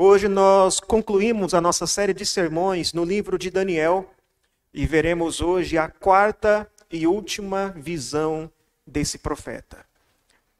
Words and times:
Hoje 0.00 0.28
nós 0.28 0.78
concluímos 0.78 1.54
a 1.54 1.60
nossa 1.60 1.84
série 1.84 2.14
de 2.14 2.24
sermões 2.24 2.92
no 2.92 3.04
livro 3.04 3.36
de 3.36 3.50
Daniel 3.50 4.08
e 4.72 4.86
veremos 4.86 5.40
hoje 5.40 5.76
a 5.76 5.88
quarta 5.88 6.70
e 6.88 7.04
última 7.04 7.74
visão 7.76 8.48
desse 8.86 9.18
profeta. 9.18 9.84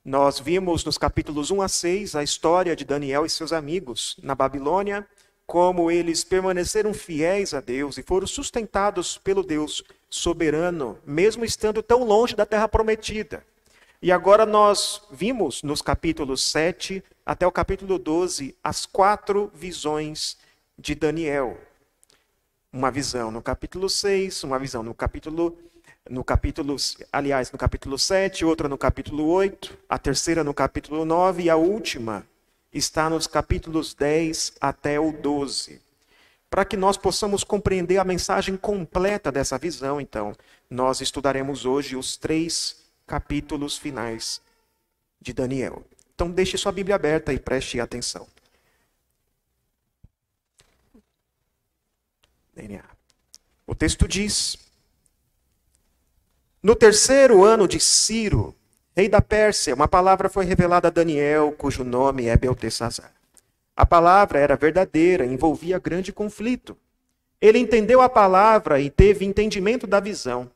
Nós 0.04 0.40
vimos 0.40 0.85
nos 0.85 0.98
capítulos 0.98 1.53
1 1.53 1.62
a 1.62 1.69
6 1.69 2.16
a 2.16 2.24
história 2.24 2.74
de 2.74 2.85
Daniel 2.85 3.24
e 3.24 3.30
seus 3.30 3.53
amigos 3.53 4.16
na 4.24 4.35
Babilônia, 4.35 5.06
como 5.46 5.89
eles 5.89 6.25
permaneceram 6.25 6.93
fiéis 6.93 7.55
a 7.55 7.61
Deus 7.61 7.96
e 7.96 8.02
foram 8.02 8.27
sustentados 8.27 9.18
pelo 9.18 9.45
Deus 9.45 9.84
soberano, 10.11 10.98
mesmo 11.07 11.45
estando 11.45 11.80
tão 11.80 12.02
longe 12.02 12.34
da 12.34 12.45
terra 12.45 12.66
prometida. 12.66 13.45
E 14.01 14.12
agora 14.12 14.46
nós 14.46 15.03
vimos 15.11 15.65
nos 15.65 15.83
capítulos 15.83 16.45
7 16.45 17.03
até 17.27 17.45
o 17.45 17.51
capítulo 17.51 17.98
12 17.98 18.57
as 18.62 18.87
quatro 18.87 19.51
visões 19.53 20.37
de 20.79 20.95
Daniel. 20.95 21.59
Uma 22.73 22.92
visão 22.92 23.33
no 23.33 23.42
capítulo 23.42 23.91
6, 23.91 24.45
uma 24.45 24.56
visão 24.56 24.84
no 24.84 24.95
capítulo 24.95 25.59
no 26.09 26.23
capítulo, 26.23 26.77
aliás, 27.12 27.51
no 27.51 27.59
capítulo 27.59 27.98
7, 27.98 28.45
outra 28.45 28.69
no 28.69 28.79
capítulo 28.79 29.27
8, 29.27 29.77
a 29.89 29.98
terceira 29.98 30.45
no 30.45 30.55
capítulo 30.55 31.05
9 31.05 31.42
e 31.42 31.51
a 31.51 31.56
última 31.56 32.25
está 32.73 33.11
nos 33.11 33.27
capítulos 33.27 33.95
10 33.95 34.55
até 34.61 35.01
o 35.01 35.11
12. 35.11 35.83
Para 36.48 36.65
que 36.65 36.77
nós 36.77 36.97
possamos 36.97 37.42
compreender 37.42 37.98
a 37.98 38.05
mensagem 38.05 38.56
completa 38.56 39.33
dessa 39.33 39.59
visão, 39.59 40.01
então, 40.01 40.34
nós 40.70 41.01
estudaremos 41.01 41.67
hoje 41.67 41.97
os 41.97 42.17
três 42.17 42.88
capítulos 43.09 43.77
finais 43.77 44.41
de 45.21 45.33
Daniel. 45.33 45.83
Então, 46.15 46.30
deixe 46.30 46.57
sua 46.57 46.71
Bíblia 46.71 46.95
aberta 46.95 47.33
e 47.33 47.41
preste 47.41 47.81
atenção. 47.81 48.29
O 53.69 53.75
texto 53.75 54.09
diz: 54.09 54.56
No 56.62 56.75
terceiro 56.75 57.45
ano 57.45 57.69
de 57.69 57.78
Ciro, 57.78 58.56
rei 58.97 59.11
da 59.11 59.20
Pérsia, 59.20 59.75
uma 59.75 59.87
palavra 59.87 60.31
foi 60.31 60.47
revelada 60.47 60.89
a 60.89 60.91
Daniel, 60.91 61.53
cujo 61.53 61.84
nome 61.84 62.27
é 62.27 62.37
Beltesazar. 62.37 63.12
A 63.77 63.84
palavra 63.84 64.39
era 64.39 64.56
verdadeira, 64.56 65.27
envolvia 65.27 65.78
grande 65.78 66.12
conflito. 66.15 66.77
Ele 67.39 67.59
entendeu 67.59 68.00
a 68.00 68.09
palavra 68.09 68.81
e 68.81 68.89
teve 68.89 69.27
entendimento 69.27 69.87
da 69.87 70.00
visão. 70.00 70.50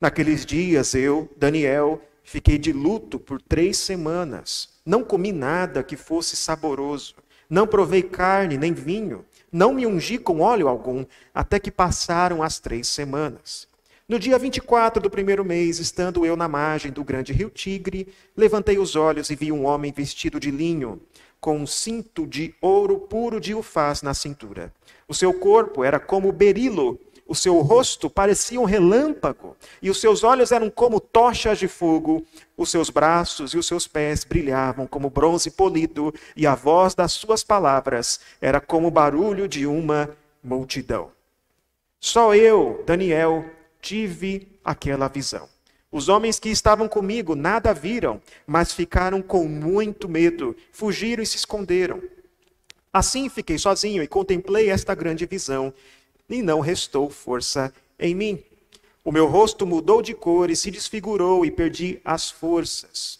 Naqueles 0.00 0.46
dias, 0.46 0.94
eu, 0.94 1.28
Daniel, 1.36 2.00
Fiquei 2.30 2.58
de 2.58 2.72
luto 2.72 3.18
por 3.18 3.42
três 3.42 3.76
semanas. 3.76 4.68
Não 4.86 5.02
comi 5.02 5.32
nada 5.32 5.82
que 5.82 5.96
fosse 5.96 6.36
saboroso. 6.36 7.16
Não 7.48 7.66
provei 7.66 8.04
carne 8.04 8.56
nem 8.56 8.72
vinho. 8.72 9.24
Não 9.50 9.74
me 9.74 9.84
ungi 9.84 10.16
com 10.16 10.38
óleo 10.38 10.68
algum, 10.68 11.04
até 11.34 11.58
que 11.58 11.72
passaram 11.72 12.40
as 12.40 12.60
três 12.60 12.86
semanas. 12.86 13.66
No 14.08 14.16
dia 14.16 14.38
24 14.38 15.02
do 15.02 15.10
primeiro 15.10 15.44
mês, 15.44 15.80
estando 15.80 16.24
eu 16.24 16.36
na 16.36 16.46
margem 16.46 16.92
do 16.92 17.02
grande 17.02 17.32
rio 17.32 17.50
Tigre, 17.50 18.06
levantei 18.36 18.78
os 18.78 18.94
olhos 18.94 19.28
e 19.30 19.34
vi 19.34 19.50
um 19.50 19.66
homem 19.66 19.90
vestido 19.90 20.38
de 20.38 20.52
linho, 20.52 21.00
com 21.40 21.58
um 21.58 21.66
cinto 21.66 22.28
de 22.28 22.54
ouro 22.60 23.00
puro 23.00 23.40
de 23.40 23.56
ufaz 23.56 24.02
na 24.02 24.14
cintura. 24.14 24.72
O 25.08 25.14
seu 25.14 25.34
corpo 25.34 25.82
era 25.82 25.98
como 25.98 26.30
berilo 26.30 26.96
o 27.30 27.34
seu 27.36 27.60
rosto 27.60 28.10
parecia 28.10 28.60
um 28.60 28.64
relâmpago, 28.64 29.56
e 29.80 29.88
os 29.88 30.00
seus 30.00 30.24
olhos 30.24 30.50
eram 30.50 30.68
como 30.68 30.98
tochas 30.98 31.60
de 31.60 31.68
fogo, 31.68 32.26
os 32.56 32.72
seus 32.72 32.90
braços 32.90 33.54
e 33.54 33.56
os 33.56 33.68
seus 33.68 33.86
pés 33.86 34.24
brilhavam 34.24 34.84
como 34.84 35.08
bronze 35.08 35.48
polido, 35.48 36.12
e 36.34 36.44
a 36.44 36.56
voz 36.56 36.92
das 36.92 37.12
suas 37.12 37.44
palavras 37.44 38.18
era 38.40 38.60
como 38.60 38.88
o 38.88 38.90
barulho 38.90 39.46
de 39.46 39.64
uma 39.64 40.10
multidão. 40.42 41.12
Só 42.00 42.34
eu, 42.34 42.82
Daniel, 42.84 43.44
tive 43.80 44.48
aquela 44.64 45.06
visão. 45.06 45.48
Os 45.92 46.08
homens 46.08 46.40
que 46.40 46.48
estavam 46.48 46.88
comigo 46.88 47.36
nada 47.36 47.72
viram, 47.72 48.20
mas 48.44 48.72
ficaram 48.72 49.22
com 49.22 49.44
muito 49.44 50.08
medo, 50.08 50.56
fugiram 50.72 51.22
e 51.22 51.26
se 51.26 51.36
esconderam. 51.36 52.02
Assim 52.92 53.28
fiquei 53.28 53.56
sozinho 53.56 54.02
e 54.02 54.08
contemplei 54.08 54.68
esta 54.68 54.96
grande 54.96 55.26
visão 55.26 55.72
e 56.30 56.40
não 56.40 56.60
restou 56.60 57.10
força 57.10 57.74
em 57.98 58.14
mim. 58.14 58.42
O 59.04 59.10
meu 59.10 59.26
rosto 59.26 59.66
mudou 59.66 60.00
de 60.00 60.14
cor 60.14 60.48
e 60.50 60.56
se 60.56 60.70
desfigurou 60.70 61.44
e 61.44 61.50
perdi 61.50 62.00
as 62.04 62.30
forças. 62.30 63.18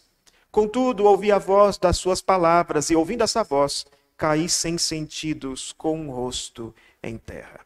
Contudo, 0.51 1.05
ouvi 1.05 1.31
a 1.33 1.39
voz 1.39 1.77
das 1.77 1.97
suas 1.97 2.21
palavras 2.23 2.91
e, 2.91 2.97
ouvindo 2.97 3.23
essa 3.23 3.43
voz, 3.43 3.87
caí 4.17 4.49
sem 4.49 4.79
sentidos, 4.79 5.73
com 5.73 6.09
o 6.09 6.13
rosto 6.13 6.75
em 7.03 7.17
terra. 7.19 7.61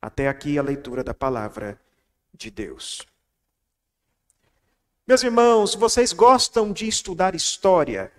Até 0.00 0.28
aqui 0.28 0.58
a 0.58 0.62
leitura 0.62 1.04
da 1.04 1.14
palavra 1.14 1.80
de 2.34 2.50
Deus. 2.50 3.06
Meus 5.06 5.22
irmãos, 5.22 5.74
vocês 5.74 6.12
gostam 6.12 6.72
de 6.72 6.86
estudar 6.86 7.34
história? 7.34 8.12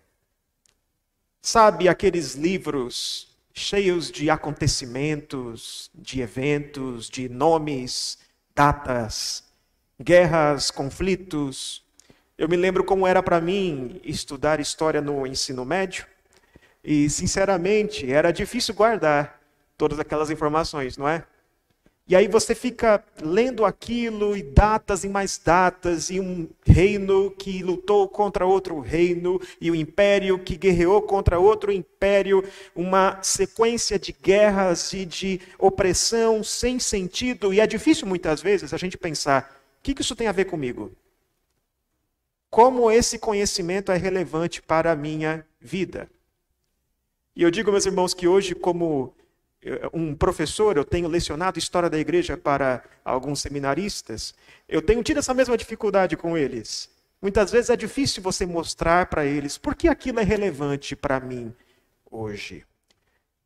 Sabe 1.41 1.87
aqueles 1.87 2.35
livros 2.35 3.30
cheios 3.53 4.11
de 4.11 4.29
acontecimentos, 4.29 5.89
de 5.93 6.21
eventos, 6.21 7.09
de 7.09 7.27
nomes, 7.29 8.17
datas, 8.55 9.43
guerras, 9.99 10.71
conflitos. 10.71 11.83
Eu 12.37 12.47
me 12.47 12.55
lembro 12.55 12.83
como 12.83 13.05
era 13.05 13.21
para 13.21 13.39
mim 13.41 13.99
estudar 14.03 14.59
história 14.59 15.01
no 15.01 15.25
ensino 15.27 15.65
médio 15.65 16.05
e, 16.83 17.09
sinceramente, 17.09 18.11
era 18.11 18.31
difícil 18.31 18.73
guardar 18.73 19.39
todas 19.77 19.99
aquelas 19.99 20.29
informações, 20.29 20.97
não 20.97 21.07
é? 21.07 21.23
E 22.07 22.15
aí 22.15 22.27
você 22.27 22.53
fica 22.53 23.03
lendo 23.21 23.63
aquilo 23.63 24.35
e 24.35 24.43
datas 24.43 25.03
e 25.03 25.09
mais 25.09 25.37
datas, 25.37 26.09
e 26.09 26.19
um 26.19 26.49
reino 26.65 27.31
que 27.31 27.63
lutou 27.63 28.07
contra 28.09 28.45
outro 28.45 28.79
reino, 28.79 29.39
e 29.61 29.71
um 29.71 29.75
império 29.75 30.37
que 30.39 30.57
guerreou 30.57 31.01
contra 31.01 31.39
outro 31.39 31.71
império, 31.71 32.43
uma 32.75 33.21
sequência 33.21 33.97
de 33.97 34.11
guerras 34.11 34.91
e 34.93 35.05
de 35.05 35.39
opressão 35.57 36.43
sem 36.43 36.79
sentido. 36.79 37.53
E 37.53 37.59
é 37.59 37.67
difícil 37.67 38.07
muitas 38.07 38.41
vezes 38.41 38.73
a 38.73 38.77
gente 38.77 38.97
pensar: 38.97 39.61
o 39.79 39.83
que 39.83 39.95
isso 40.01 40.15
tem 40.15 40.27
a 40.27 40.33
ver 40.33 40.45
comigo? 40.45 40.91
Como 42.49 42.91
esse 42.91 43.17
conhecimento 43.17 43.89
é 43.91 43.97
relevante 43.97 44.61
para 44.61 44.91
a 44.91 44.95
minha 44.95 45.45
vida? 45.61 46.09
E 47.33 47.43
eu 47.43 47.49
digo, 47.49 47.71
meus 47.71 47.85
irmãos, 47.85 48.13
que 48.13 48.27
hoje, 48.27 48.53
como 48.53 49.13
um 49.93 50.15
professor, 50.15 50.75
eu 50.75 50.83
tenho 50.83 51.07
lecionado 51.07 51.59
história 51.59 51.89
da 51.89 51.99
igreja 51.99 52.35
para 52.35 52.83
alguns 53.05 53.41
seminaristas, 53.41 54.33
eu 54.67 54.81
tenho 54.81 55.03
tido 55.03 55.19
essa 55.19 55.33
mesma 55.33 55.55
dificuldade 55.55 56.17
com 56.17 56.37
eles. 56.37 56.89
Muitas 57.21 57.51
vezes 57.51 57.69
é 57.69 57.75
difícil 57.75 58.23
você 58.23 58.45
mostrar 58.45 59.05
para 59.05 59.25
eles 59.25 59.57
por 59.57 59.75
que 59.75 59.87
aquilo 59.87 60.19
é 60.19 60.23
relevante 60.23 60.95
para 60.95 61.19
mim 61.19 61.53
hoje. 62.09 62.65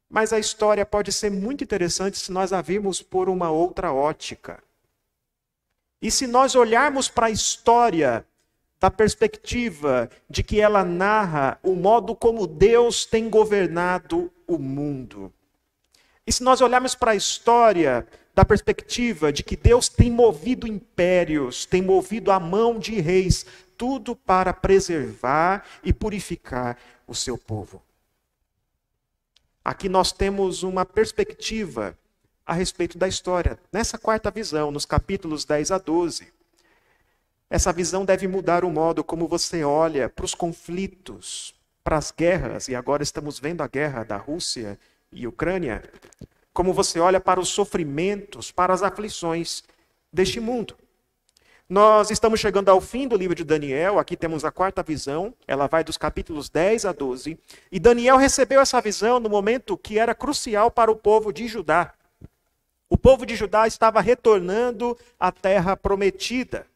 Mas 0.10 0.32
a 0.32 0.40
história 0.40 0.86
pode 0.86 1.12
ser 1.12 1.30
muito 1.30 1.64
interessante 1.64 2.18
se 2.18 2.32
nós 2.32 2.54
a 2.54 2.62
virmos 2.62 3.02
por 3.02 3.28
uma 3.28 3.52
outra 3.52 3.92
ótica. 3.92 4.64
E 6.02 6.10
se 6.10 6.26
nós 6.26 6.56
olharmos 6.56 7.10
para 7.10 7.26
a 7.26 7.32
história 7.32 8.26
da 8.80 8.90
perspectiva 8.90 10.10
de 10.30 10.44
que 10.44 10.62
ela 10.62 10.86
narra 10.86 11.60
o 11.64 11.76
modo 11.76 12.16
como 12.16 12.48
Deus 12.48 13.06
tem 13.06 13.30
governado 13.30 14.32
o 14.48 14.58
mundo. 14.58 15.34
E 16.28 16.32
se 16.32 16.44
nós 16.44 16.60
olharmos 16.60 16.96
para 16.96 17.12
a 17.12 17.16
história 17.16 18.08
da 18.34 18.44
perspectiva 18.44 19.32
de 19.32 19.44
que 19.44 19.56
Deus 19.56 19.88
tem 19.88 20.12
movido 20.12 20.68
impérios, 20.68 21.66
tem 21.66 21.82
movido 21.82 22.32
a 22.32 22.40
mão 22.40 22.80
de 22.80 23.00
reis, 23.00 23.46
tudo 23.78 24.16
para 24.16 24.54
preservar 24.54 25.66
e 25.84 25.94
purificar 25.94 26.78
o 27.08 27.14
seu 27.14 27.38
povo. 27.38 27.82
Aqui 29.64 29.88
nós 29.88 30.12
temos 30.12 30.64
uma 30.64 30.86
perspectiva 30.86 31.98
a 32.46 32.54
respeito 32.54 32.98
da 32.98 33.08
história. 33.08 33.58
Nessa 33.72 33.98
quarta 33.98 34.30
visão, 34.30 34.72
nos 34.72 34.86
capítulos 34.86 35.46
10 35.46 35.72
a 35.72 35.78
12, 35.78 36.28
essa 37.50 37.72
visão 37.72 38.04
deve 38.04 38.28
mudar 38.28 38.66
o 38.66 38.70
modo 38.70 39.04
como 39.04 39.28
você 39.28 39.64
olha 39.64 40.10
para 40.10 40.26
os 40.26 40.34
conflitos, 40.34 41.54
para 41.84 41.98
as 41.98 42.12
guerras, 42.12 42.68
e 42.68 42.76
agora 42.76 43.04
estamos 43.04 43.40
vendo 43.40 43.62
a 43.62 43.68
guerra 43.68 44.04
da 44.04 44.18
Rússia 44.18 44.80
e 45.12 45.28
Ucrânia, 45.28 45.84
como 46.54 46.74
você 46.74 47.00
olha 47.00 47.20
para 47.20 47.40
os 47.40 47.50
sofrimentos, 47.50 48.52
para 48.52 48.74
as 48.74 48.84
aflições 48.84 49.64
deste 50.12 50.40
mundo. 50.40 50.76
Nós 51.68 52.12
estamos 52.12 52.40
chegando 52.40 52.70
ao 52.70 52.80
fim 52.80 53.08
do 53.08 53.18
livro 53.18 53.34
de 53.34 53.44
Daniel, 53.44 53.98
aqui 53.98 54.16
temos 54.16 54.46
a 54.46 54.52
quarta 54.52 54.84
visão, 54.84 55.34
ela 55.48 55.66
vai 55.66 55.84
dos 55.84 55.98
capítulos 55.98 56.48
10 56.48 56.86
a 56.86 56.92
12, 56.92 57.40
e 57.72 57.80
Daniel 57.80 58.18
recebeu 58.18 58.62
essa 58.62 58.80
visão 58.80 59.20
no 59.20 59.30
momento 59.30 59.76
que 59.76 59.98
era 59.98 60.14
crucial 60.14 60.70
para 60.70 60.92
o 60.92 60.96
povo 60.96 61.34
de 61.34 61.48
Judá. 61.48 61.94
O 62.88 62.98
povo 62.98 63.26
de 63.26 63.36
Judá 63.36 63.66
estava 63.66 64.00
retornando 64.00 64.96
à 65.20 65.32
terra 65.32 65.76
prometida. 65.76 66.68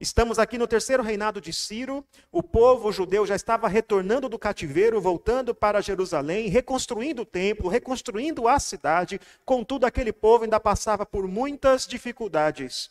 Estamos 0.00 0.40
aqui 0.40 0.58
no 0.58 0.66
terceiro 0.66 1.02
reinado 1.02 1.40
de 1.40 1.52
Ciro. 1.52 2.04
O 2.30 2.42
povo 2.42 2.90
judeu 2.90 3.24
já 3.24 3.36
estava 3.36 3.68
retornando 3.68 4.28
do 4.28 4.38
cativeiro, 4.38 5.00
voltando 5.00 5.54
para 5.54 5.80
Jerusalém, 5.80 6.48
reconstruindo 6.48 7.22
o 7.22 7.26
templo, 7.26 7.68
reconstruindo 7.68 8.48
a 8.48 8.58
cidade. 8.58 9.20
Contudo, 9.44 9.86
aquele 9.86 10.12
povo 10.12 10.44
ainda 10.44 10.58
passava 10.58 11.06
por 11.06 11.28
muitas 11.28 11.86
dificuldades. 11.86 12.90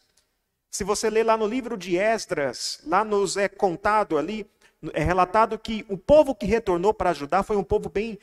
Se 0.72 0.84
você 0.84 1.10
ler 1.10 1.24
lá 1.24 1.38
no 1.38 1.46
livro 1.46 1.78
de 1.78 1.98
Esdras, 1.98 2.82
lá 2.86 3.04
nos 3.04 3.38
é 3.38 3.48
contado 3.48 4.18
ali, 4.18 4.50
é 4.94 5.04
relatado 5.04 5.60
que 5.60 5.86
o 5.90 5.98
povo 5.98 6.34
que 6.34 6.46
retornou 6.46 6.94
para 6.94 7.12
ajudar 7.12 7.44
foi 7.44 7.58
um 7.58 7.64
povo 7.64 7.90
bem 7.90 8.18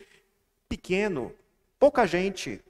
pequeno, 0.68 1.32
pouca 1.78 2.06
gente, 2.06 2.60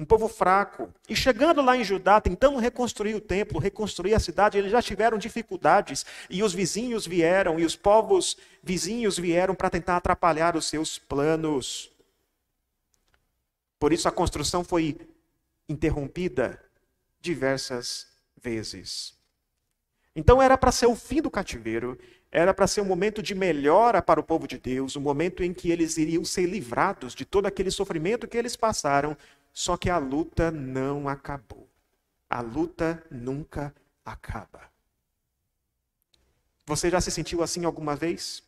um 0.00 0.04
povo 0.04 0.28
fraco. 0.28 0.90
E 1.06 1.14
chegando 1.14 1.60
lá 1.60 1.76
em 1.76 1.84
Judá, 1.84 2.20
tentando 2.22 2.58
reconstruir 2.58 3.14
o 3.14 3.20
templo, 3.20 3.60
reconstruir 3.60 4.14
a 4.14 4.18
cidade, 4.18 4.56
eles 4.56 4.72
já 4.72 4.80
tiveram 4.80 5.18
dificuldades. 5.18 6.06
E 6.30 6.42
os 6.42 6.54
vizinhos 6.54 7.06
vieram, 7.06 7.60
e 7.60 7.66
os 7.66 7.76
povos 7.76 8.38
vizinhos 8.62 9.18
vieram 9.18 9.54
para 9.54 9.68
tentar 9.68 9.98
atrapalhar 9.98 10.56
os 10.56 10.64
seus 10.64 10.98
planos. 10.98 11.92
Por 13.78 13.92
isso 13.92 14.08
a 14.08 14.12
construção 14.12 14.64
foi 14.64 14.98
interrompida 15.68 16.58
diversas 17.20 18.06
vezes. 18.42 19.12
Então 20.16 20.40
era 20.40 20.56
para 20.56 20.72
ser 20.72 20.86
o 20.86 20.96
fim 20.96 21.20
do 21.20 21.30
cativeiro, 21.30 21.98
era 22.32 22.54
para 22.54 22.66
ser 22.66 22.80
um 22.80 22.86
momento 22.86 23.22
de 23.22 23.34
melhora 23.34 24.00
para 24.00 24.18
o 24.18 24.22
povo 24.22 24.48
de 24.48 24.58
Deus, 24.58 24.96
um 24.96 25.00
momento 25.00 25.42
em 25.42 25.52
que 25.52 25.70
eles 25.70 25.98
iriam 25.98 26.24
ser 26.24 26.46
livrados 26.46 27.14
de 27.14 27.24
todo 27.24 27.46
aquele 27.46 27.70
sofrimento 27.70 28.26
que 28.26 28.38
eles 28.38 28.56
passaram, 28.56 29.16
só 29.52 29.76
que 29.76 29.90
a 29.90 29.98
luta 29.98 30.50
não 30.50 31.08
acabou. 31.08 31.68
A 32.28 32.40
luta 32.40 33.04
nunca 33.10 33.74
acaba. 34.04 34.70
Você 36.66 36.88
já 36.90 37.00
se 37.00 37.10
sentiu 37.10 37.42
assim 37.42 37.64
alguma 37.64 37.96
vez? 37.96 38.42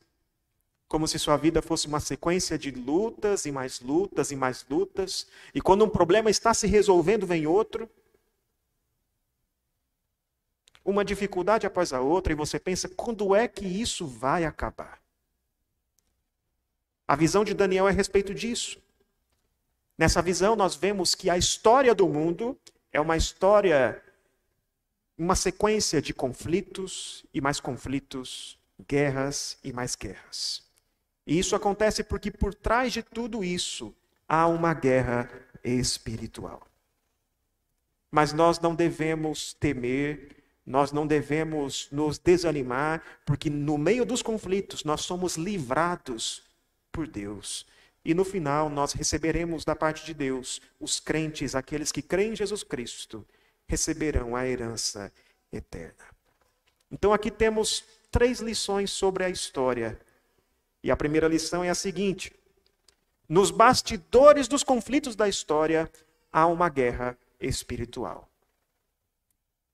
Como 0.87 1.09
se 1.09 1.19
sua 1.19 1.37
vida 1.37 1.61
fosse 1.61 1.87
uma 1.87 2.01
sequência 2.01 2.59
de 2.59 2.71
lutas 2.71 3.47
e 3.47 3.53
mais 3.53 3.81
lutas 3.81 4.31
e 4.31 4.37
mais 4.37 4.65
lutas, 4.69 5.27
e 5.55 5.61
quando 5.61 5.85
um 5.85 5.89
problema 5.89 6.31
está 6.31 6.53
se 6.55 6.67
resolvendo, 6.67 7.27
vem 7.27 7.47
outro? 7.47 7.91
uma 10.85 11.05
dificuldade 11.05 11.67
após 11.67 11.93
a 11.93 12.01
outra, 12.01 12.33
e 12.33 12.37
você 12.37 12.59
pensa: 12.59 12.89
quando 12.89 13.35
é 13.35 13.47
que 13.47 13.65
isso 13.65 14.07
vai 14.07 14.45
acabar? 14.45 15.01
A 17.07 17.17
visão 17.17 17.45
de 17.45 17.55
Daniel 17.55 17.87
é 17.87 17.91
a 17.91 17.95
respeito 17.95 18.35
disso. 18.35 18.82
Nessa 19.97 20.23
visão, 20.23 20.57
nós 20.57 20.75
vemos 20.75 21.15
que 21.15 21.29
a 21.29 21.37
história 21.37 21.95
do 21.95 22.09
mundo 22.09 22.59
é 22.93 23.01
uma 23.01 23.17
história, 23.17 24.03
uma 25.17 25.37
sequência 25.37 26.01
de 26.01 26.13
conflitos 26.13 27.25
e 27.33 27.41
mais 27.41 27.61
conflitos, 27.61 28.59
guerras 28.89 29.59
e 29.63 29.73
mais 29.73 29.95
guerras. 29.95 30.63
E 31.27 31.39
isso 31.39 31.55
acontece 31.55 32.03
porque 32.03 32.31
por 32.31 32.55
trás 32.55 32.93
de 32.93 33.03
tudo 33.03 33.45
isso 33.45 33.95
há 34.29 34.47
uma 34.47 34.75
guerra 34.75 35.31
espiritual. 35.63 36.67
Mas 38.11 38.33
nós 38.33 38.59
não 38.59 38.75
devemos 38.75 39.55
temer 39.55 40.43
nós 40.65 40.93
não 40.93 41.07
devemos 41.07 41.89
nos 41.91 42.19
desanimar, 42.19 43.03
porque 43.27 43.51
no 43.51 43.77
meio 43.77 44.05
dos 44.05 44.23
conflitos 44.23 44.85
nós 44.85 45.03
somos 45.03 45.37
livrados 45.37 46.43
por 46.91 47.07
Deus. 47.07 47.67
E 48.05 48.15
no 48.15 48.25
final 48.25 48.69
nós 48.69 48.93
receberemos 48.93 49.65
da 49.65 49.77
parte 49.77 50.05
de 50.05 50.13
Deus, 50.13 50.61
os 50.81 50.99
crentes, 50.99 51.55
aqueles 51.55 51.93
que 51.93 52.03
creem 52.03 52.33
em 52.33 52.37
Jesus 52.37 52.63
Cristo, 52.63 53.27
receberão 53.67 54.35
a 54.35 54.47
herança 54.47 55.13
eterna. 55.53 56.05
Então 56.91 57.13
aqui 57.13 57.31
temos 57.31 57.85
três 58.11 58.41
lições 58.41 58.91
sobre 58.91 59.25
a 59.25 59.31
história. 59.31 59.99
E 60.83 60.91
a 60.91 60.97
primeira 60.97 61.29
lição 61.29 61.63
é 61.63 61.71
a 61.71 61.75
seguinte: 61.75 62.33
nos 63.29 63.51
bastidores 63.51 64.49
dos 64.49 64.65
conflitos 64.65 65.15
da 65.15 65.29
história 65.29 65.91
há 66.33 66.47
uma 66.47 66.69
guerra 66.69 67.17
espiritual. 67.41 68.29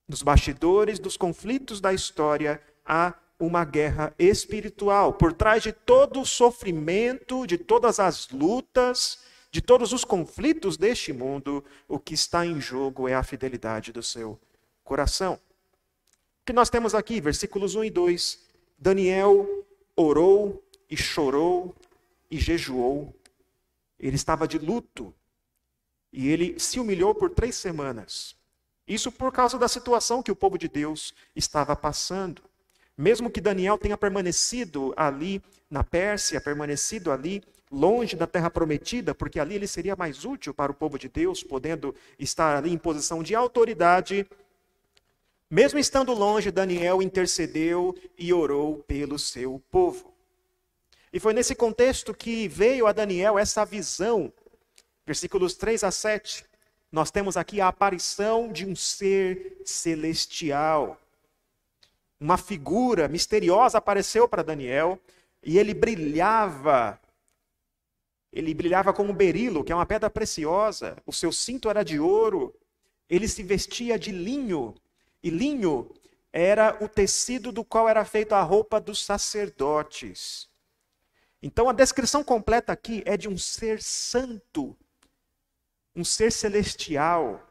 Nos 0.07 0.23
bastidores 0.23 0.99
dos 0.99 1.17
conflitos 1.17 1.81
da 1.81 1.93
história 1.93 2.63
há 2.85 3.15
uma 3.38 3.64
guerra 3.64 4.12
espiritual. 4.19 5.12
Por 5.12 5.32
trás 5.32 5.62
de 5.62 5.73
todo 5.73 6.20
o 6.20 6.26
sofrimento, 6.26 7.46
de 7.46 7.56
todas 7.56 8.00
as 8.00 8.29
lutas, 8.31 9.20
de 9.50 9.61
todos 9.61 9.93
os 9.93 10.05
conflitos 10.05 10.76
deste 10.76 11.12
mundo, 11.12 11.64
o 11.87 11.99
que 11.99 12.14
está 12.14 12.44
em 12.44 12.61
jogo 12.61 13.08
é 13.08 13.14
a 13.14 13.23
fidelidade 13.23 13.93
do 13.93 14.02
seu 14.02 14.38
coração. 14.82 15.35
O 15.35 16.46
que 16.46 16.52
nós 16.52 16.69
temos 16.69 16.94
aqui, 16.94 17.20
versículos 17.20 17.75
1 17.75 17.85
e 17.85 17.90
2. 17.90 18.46
Daniel 18.79 19.67
orou 19.94 20.62
e 20.90 20.96
chorou 20.96 21.75
e 22.31 22.38
jejuou. 22.38 23.14
Ele 23.99 24.17
estava 24.17 24.46
de 24.46 24.58
luto 24.58 25.14
e 26.12 26.29
ele 26.29 26.58
se 26.58 26.79
humilhou 26.79 27.14
por 27.14 27.31
três 27.31 27.55
semanas. 27.56 28.37
Isso 28.87 29.12
por 29.12 29.31
causa 29.32 29.58
da 29.58 29.69
situação 29.69 30.23
que 30.23 30.32
o 30.32 30.37
povo 30.37 30.56
de 30.56 30.69
Deus 30.69 31.14
estava 31.37 31.76
passando. 31.76 32.43
Mesmo 32.99 33.31
que 33.31 33.41
Daniel 33.41 33.79
tenha 33.79 33.97
permanecido 33.97 34.93
ali 34.97 35.41
na 35.71 35.85
Pérsia, 35.85 36.41
permanecido 36.41 37.12
ali 37.12 37.45
longe 37.71 38.17
da 38.17 38.27
terra 38.27 38.50
prometida, 38.50 39.15
porque 39.15 39.39
ali 39.39 39.55
ele 39.55 39.69
seria 39.69 39.95
mais 39.95 40.25
útil 40.25 40.53
para 40.53 40.73
o 40.73 40.75
povo 40.75 40.99
de 40.99 41.09
Deus, 41.09 41.45
podendo 41.45 41.95
estar 42.19 42.56
ali 42.56 42.73
em 42.73 42.77
posição 42.79 43.23
de 43.23 43.37
autoridade. 43.37 44.27
Mesmo 45.49 45.79
estando 45.79 46.12
longe, 46.12 46.50
Daniel 46.50 47.00
intercedeu 47.00 47.95
e 48.19 48.33
orou 48.33 48.79
pelo 48.79 49.17
seu 49.17 49.62
povo. 49.71 50.12
E 51.12 51.21
foi 51.21 51.33
nesse 51.33 51.55
contexto 51.55 52.12
que 52.12 52.49
veio 52.49 52.85
a 52.89 52.93
Daniel 52.93 53.39
essa 53.39 53.65
visão, 53.65 54.33
versículos 55.06 55.55
3 55.55 55.85
a 55.85 55.93
7, 55.93 56.45
nós 56.91 57.12
temos 57.12 57.37
aqui 57.37 57.61
a 57.61 57.69
aparição 57.69 58.50
de 58.50 58.67
um 58.67 58.75
ser 58.75 59.61
celestial. 59.65 61.00
Uma 62.20 62.37
figura 62.37 63.09
misteriosa 63.09 63.79
apareceu 63.79 64.29
para 64.29 64.43
Daniel 64.43 64.99
e 65.43 65.59
ele 65.59 65.75
brilhava. 65.75 67.00
Ele 68.32 68.53
brilhava 68.55 68.93
como 68.93 69.12
berilo, 69.12 69.65
que 69.65 69.73
é 69.73 69.75
uma 69.75 69.87
pedra 69.87 70.11
preciosa. 70.11 70.97
O 71.06 71.12
seu 71.12 71.32
cinto 71.32 71.70
era 71.70 71.82
de 71.82 71.99
ouro. 71.99 72.55
Ele 73.09 73.26
se 73.26 73.43
vestia 73.43 73.99
de 73.99 74.12
linho. 74.12 74.75
E 75.23 75.31
linho 75.31 75.94
era 76.32 76.76
o 76.82 76.88
tecido 76.88 77.50
do 77.50 77.65
qual 77.65 77.88
era 77.88 78.05
feita 78.05 78.37
a 78.37 78.43
roupa 78.43 78.81
dos 78.81 79.05
sacerdotes. 79.05 80.49
Então 81.43 81.69
a 81.69 81.73
descrição 81.73 82.23
completa 82.23 82.73
aqui 82.73 83.03
é 83.06 83.17
de 83.17 83.29
um 83.29 83.38
ser 83.38 83.81
santo 83.81 84.76
um 85.99 86.04
ser 86.04 86.31
celestial, 86.31 87.45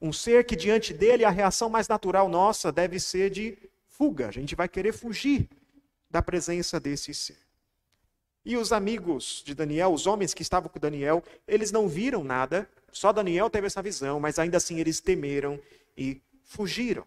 um 0.00 0.12
ser 0.12 0.44
que 0.44 0.54
diante 0.54 0.92
dele 0.92 1.24
a 1.24 1.30
reação 1.30 1.70
mais 1.70 1.88
natural 1.88 2.28
nossa 2.28 2.70
deve 2.70 3.00
ser 3.00 3.30
de 3.30 3.58
fuga. 3.98 4.28
A 4.28 4.30
gente 4.30 4.54
vai 4.54 4.68
querer 4.68 4.92
fugir 4.92 5.48
da 6.08 6.22
presença 6.22 6.78
desse 6.78 7.12
ser. 7.12 7.36
E 8.44 8.56
os 8.56 8.72
amigos 8.72 9.42
de 9.44 9.54
Daniel, 9.54 9.92
os 9.92 10.06
homens 10.06 10.32
que 10.32 10.40
estavam 10.40 10.70
com 10.70 10.78
Daniel, 10.78 11.22
eles 11.46 11.70
não 11.70 11.86
viram 11.88 12.24
nada, 12.24 12.66
só 12.90 13.12
Daniel 13.12 13.50
teve 13.50 13.66
essa 13.66 13.82
visão, 13.82 14.18
mas 14.18 14.38
ainda 14.38 14.56
assim 14.56 14.78
eles 14.78 15.00
temeram 15.00 15.60
e 15.96 16.22
fugiram. 16.44 17.04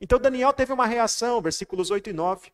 Então 0.00 0.18
Daniel 0.18 0.52
teve 0.52 0.72
uma 0.72 0.86
reação, 0.86 1.40
versículos 1.40 1.90
8 1.90 2.10
e 2.10 2.12
9, 2.12 2.50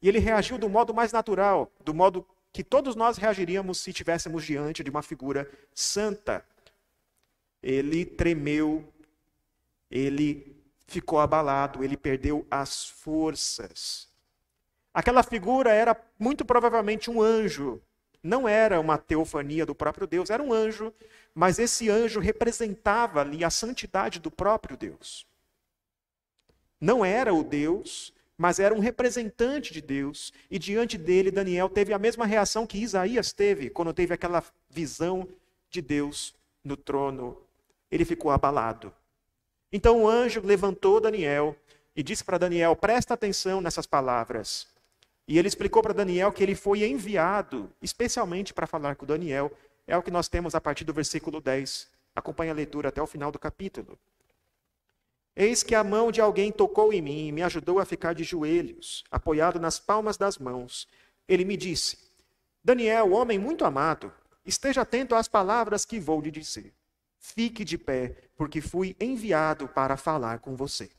e 0.00 0.08
ele 0.08 0.20
reagiu 0.20 0.58
do 0.58 0.68
modo 0.68 0.94
mais 0.94 1.10
natural, 1.10 1.72
do 1.84 1.92
modo 1.92 2.24
que 2.52 2.62
todos 2.62 2.94
nós 2.94 3.16
reagiríamos 3.16 3.78
se 3.78 3.90
estivéssemos 3.90 4.44
diante 4.44 4.84
de 4.84 4.90
uma 4.90 5.02
figura 5.02 5.50
santa, 5.74 6.44
ele 7.60 8.04
tremeu, 8.04 8.86
ele 9.90 10.61
ficou 10.86 11.20
abalado, 11.20 11.82
ele 11.82 11.96
perdeu 11.96 12.46
as 12.50 12.84
forças. 12.84 14.08
Aquela 14.92 15.22
figura 15.22 15.70
era 15.70 15.96
muito 16.18 16.44
provavelmente 16.44 17.10
um 17.10 17.20
anjo. 17.20 17.80
Não 18.22 18.48
era 18.48 18.78
uma 18.78 18.98
teofania 18.98 19.66
do 19.66 19.74
próprio 19.74 20.06
Deus, 20.06 20.30
era 20.30 20.42
um 20.42 20.52
anjo, 20.52 20.92
mas 21.34 21.58
esse 21.58 21.88
anjo 21.88 22.20
representava 22.20 23.20
ali 23.20 23.44
a 23.44 23.50
santidade 23.50 24.20
do 24.20 24.30
próprio 24.30 24.76
Deus. 24.76 25.26
Não 26.80 27.04
era 27.04 27.32
o 27.32 27.42
Deus, 27.42 28.12
mas 28.36 28.58
era 28.58 28.74
um 28.74 28.80
representante 28.80 29.72
de 29.72 29.80
Deus, 29.80 30.32
e 30.50 30.58
diante 30.58 30.98
dele 30.98 31.30
Daniel 31.30 31.68
teve 31.68 31.92
a 31.92 31.98
mesma 31.98 32.26
reação 32.26 32.66
que 32.66 32.78
Isaías 32.78 33.32
teve 33.32 33.70
quando 33.70 33.94
teve 33.94 34.14
aquela 34.14 34.44
visão 34.68 35.26
de 35.70 35.80
Deus 35.80 36.34
no 36.62 36.76
trono 36.76 37.38
ele 37.92 38.06
ficou 38.06 38.30
abalado. 38.30 38.90
Então 39.72 40.02
o 40.02 40.08
anjo 40.08 40.42
levantou 40.44 41.00
Daniel 41.00 41.56
e 41.96 42.02
disse 42.02 42.22
para 42.22 42.38
Daniel: 42.38 42.76
presta 42.76 43.14
atenção 43.14 43.60
nessas 43.60 43.86
palavras. 43.86 44.66
E 45.26 45.38
ele 45.38 45.48
explicou 45.48 45.82
para 45.82 45.94
Daniel 45.94 46.32
que 46.32 46.42
ele 46.42 46.54
foi 46.54 46.84
enviado 46.84 47.72
especialmente 47.80 48.52
para 48.52 48.66
falar 48.66 48.96
com 48.96 49.06
Daniel. 49.06 49.50
É 49.86 49.96
o 49.96 50.02
que 50.02 50.10
nós 50.10 50.28
temos 50.28 50.54
a 50.54 50.60
partir 50.60 50.84
do 50.84 50.92
versículo 50.92 51.40
10. 51.40 51.88
Acompanhe 52.14 52.50
a 52.50 52.54
leitura 52.54 52.90
até 52.90 53.00
o 53.00 53.06
final 53.06 53.32
do 53.32 53.38
capítulo. 53.38 53.98
Eis 55.34 55.62
que 55.62 55.74
a 55.74 55.82
mão 55.82 56.12
de 56.12 56.20
alguém 56.20 56.52
tocou 56.52 56.92
em 56.92 57.00
mim 57.00 57.28
e 57.28 57.32
me 57.32 57.42
ajudou 57.42 57.78
a 57.78 57.86
ficar 57.86 58.14
de 58.14 58.22
joelhos, 58.22 59.02
apoiado 59.10 59.58
nas 59.58 59.78
palmas 59.78 60.18
das 60.18 60.36
mãos. 60.36 60.86
Ele 61.26 61.44
me 61.44 61.56
disse: 61.56 61.96
Daniel, 62.62 63.12
homem 63.12 63.38
muito 63.38 63.64
amado, 63.64 64.12
esteja 64.44 64.82
atento 64.82 65.14
às 65.14 65.28
palavras 65.28 65.86
que 65.86 65.98
vou 65.98 66.20
lhe 66.20 66.30
dizer. 66.30 66.74
Fique 67.18 67.64
de 67.64 67.78
pé, 67.78 68.21
porque 68.36 68.60
fui 68.60 68.96
enviado 69.00 69.68
para 69.68 69.96
falar 69.96 70.38
com 70.40 70.54
você. 70.56 70.90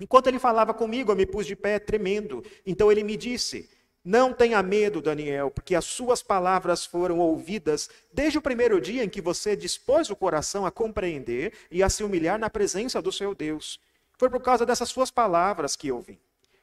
Enquanto 0.00 0.28
ele 0.28 0.38
falava 0.38 0.72
comigo, 0.72 1.12
eu 1.12 1.16
me 1.16 1.26
pus 1.26 1.46
de 1.46 1.54
pé, 1.54 1.78
tremendo. 1.78 2.42
Então 2.64 2.90
ele 2.90 3.04
me 3.04 3.16
disse: 3.16 3.68
Não 4.02 4.32
tenha 4.32 4.62
medo, 4.62 5.02
Daniel, 5.02 5.50
porque 5.50 5.74
as 5.74 5.84
suas 5.84 6.22
palavras 6.22 6.86
foram 6.86 7.18
ouvidas 7.18 7.90
desde 8.12 8.38
o 8.38 8.42
primeiro 8.42 8.80
dia 8.80 9.04
em 9.04 9.08
que 9.08 9.20
você 9.20 9.54
dispôs 9.54 10.08
o 10.08 10.16
coração 10.16 10.64
a 10.64 10.70
compreender 10.70 11.52
e 11.70 11.82
a 11.82 11.90
se 11.90 12.02
humilhar 12.02 12.38
na 12.38 12.48
presença 12.48 13.02
do 13.02 13.12
seu 13.12 13.34
Deus. 13.34 13.78
Foi 14.16 14.30
por 14.30 14.40
causa 14.40 14.64
dessas 14.64 14.88
suas 14.88 15.10
palavras 15.10 15.76
que 15.76 15.88
eu 15.88 16.00
vim. 16.00 16.18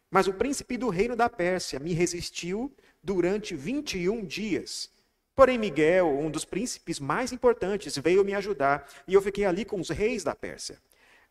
Mas 0.10 0.28
o 0.28 0.34
príncipe 0.34 0.78
do 0.78 0.90
reino 0.90 1.16
da 1.16 1.30
Pérsia 1.30 1.80
me 1.80 1.94
resistiu 1.94 2.74
durante 3.04 3.56
21 3.56 4.26
dias. 4.26 4.90
Porém, 5.38 5.60
Miguel, 5.60 6.08
um 6.08 6.32
dos 6.32 6.46
príncipes 6.46 7.00
mais 7.00 7.32
importantes, 7.32 7.96
veio 7.96 8.26
me 8.26 8.34
ajudar 8.34 8.90
e 9.08 9.14
eu 9.14 9.22
fiquei 9.22 9.46
ali 9.46 9.64
com 9.64 9.80
os 9.80 9.90
reis 9.90 10.24
da 10.24 10.34
Pérsia. 10.34 10.80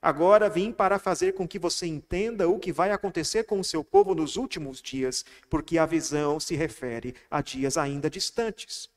Agora 0.00 0.48
vim 0.48 0.70
para 0.70 0.96
fazer 1.00 1.32
com 1.32 1.48
que 1.48 1.58
você 1.58 1.88
entenda 1.88 2.48
o 2.48 2.60
que 2.60 2.70
vai 2.70 2.92
acontecer 2.92 3.42
com 3.42 3.58
o 3.58 3.64
seu 3.64 3.82
povo 3.82 4.14
nos 4.14 4.36
últimos 4.36 4.80
dias, 4.80 5.24
porque 5.50 5.76
a 5.76 5.84
visão 5.84 6.38
se 6.38 6.54
refere 6.54 7.16
a 7.28 7.42
dias 7.42 7.76
ainda 7.76 8.08
distantes. 8.08 8.88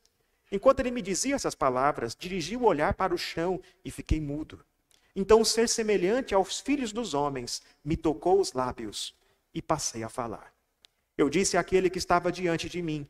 Enquanto 0.52 0.82
ele 0.82 0.92
me 0.92 1.02
dizia 1.02 1.34
essas 1.34 1.56
palavras, 1.56 2.16
dirigi 2.16 2.56
o 2.56 2.66
olhar 2.66 2.94
para 2.94 3.12
o 3.12 3.18
chão 3.18 3.60
e 3.84 3.90
fiquei 3.90 4.22
mudo. 4.22 4.64
Então, 5.16 5.44
ser 5.44 5.68
semelhante 5.68 6.36
aos 6.36 6.60
filhos 6.60 6.92
dos 6.92 7.16
homens 7.16 7.64
me 7.84 7.98
tocou 7.98 8.40
os 8.40 8.54
lábios 8.54 9.16
e 9.56 9.60
passei 9.60 10.04
a 10.04 10.10
falar. 10.10 10.54
Eu 11.18 11.32
disse 11.32 11.58
àquele 11.58 11.90
que 11.90 11.98
estava 11.98 12.32
diante 12.32 12.70
de 12.70 12.80
mim: 12.80 13.10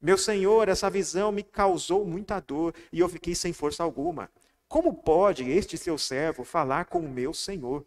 meu 0.00 0.16
Senhor, 0.16 0.68
essa 0.68 0.88
visão 0.88 1.32
me 1.32 1.42
causou 1.42 2.04
muita 2.04 2.38
dor 2.38 2.72
e 2.92 3.00
eu 3.00 3.08
fiquei 3.08 3.34
sem 3.34 3.52
força 3.52 3.82
alguma. 3.82 4.30
Como 4.68 4.94
pode 4.94 5.50
este 5.50 5.76
seu 5.76 5.98
servo 5.98 6.44
falar 6.44 6.84
com 6.84 7.00
o 7.00 7.08
meu 7.08 7.34
Senhor? 7.34 7.84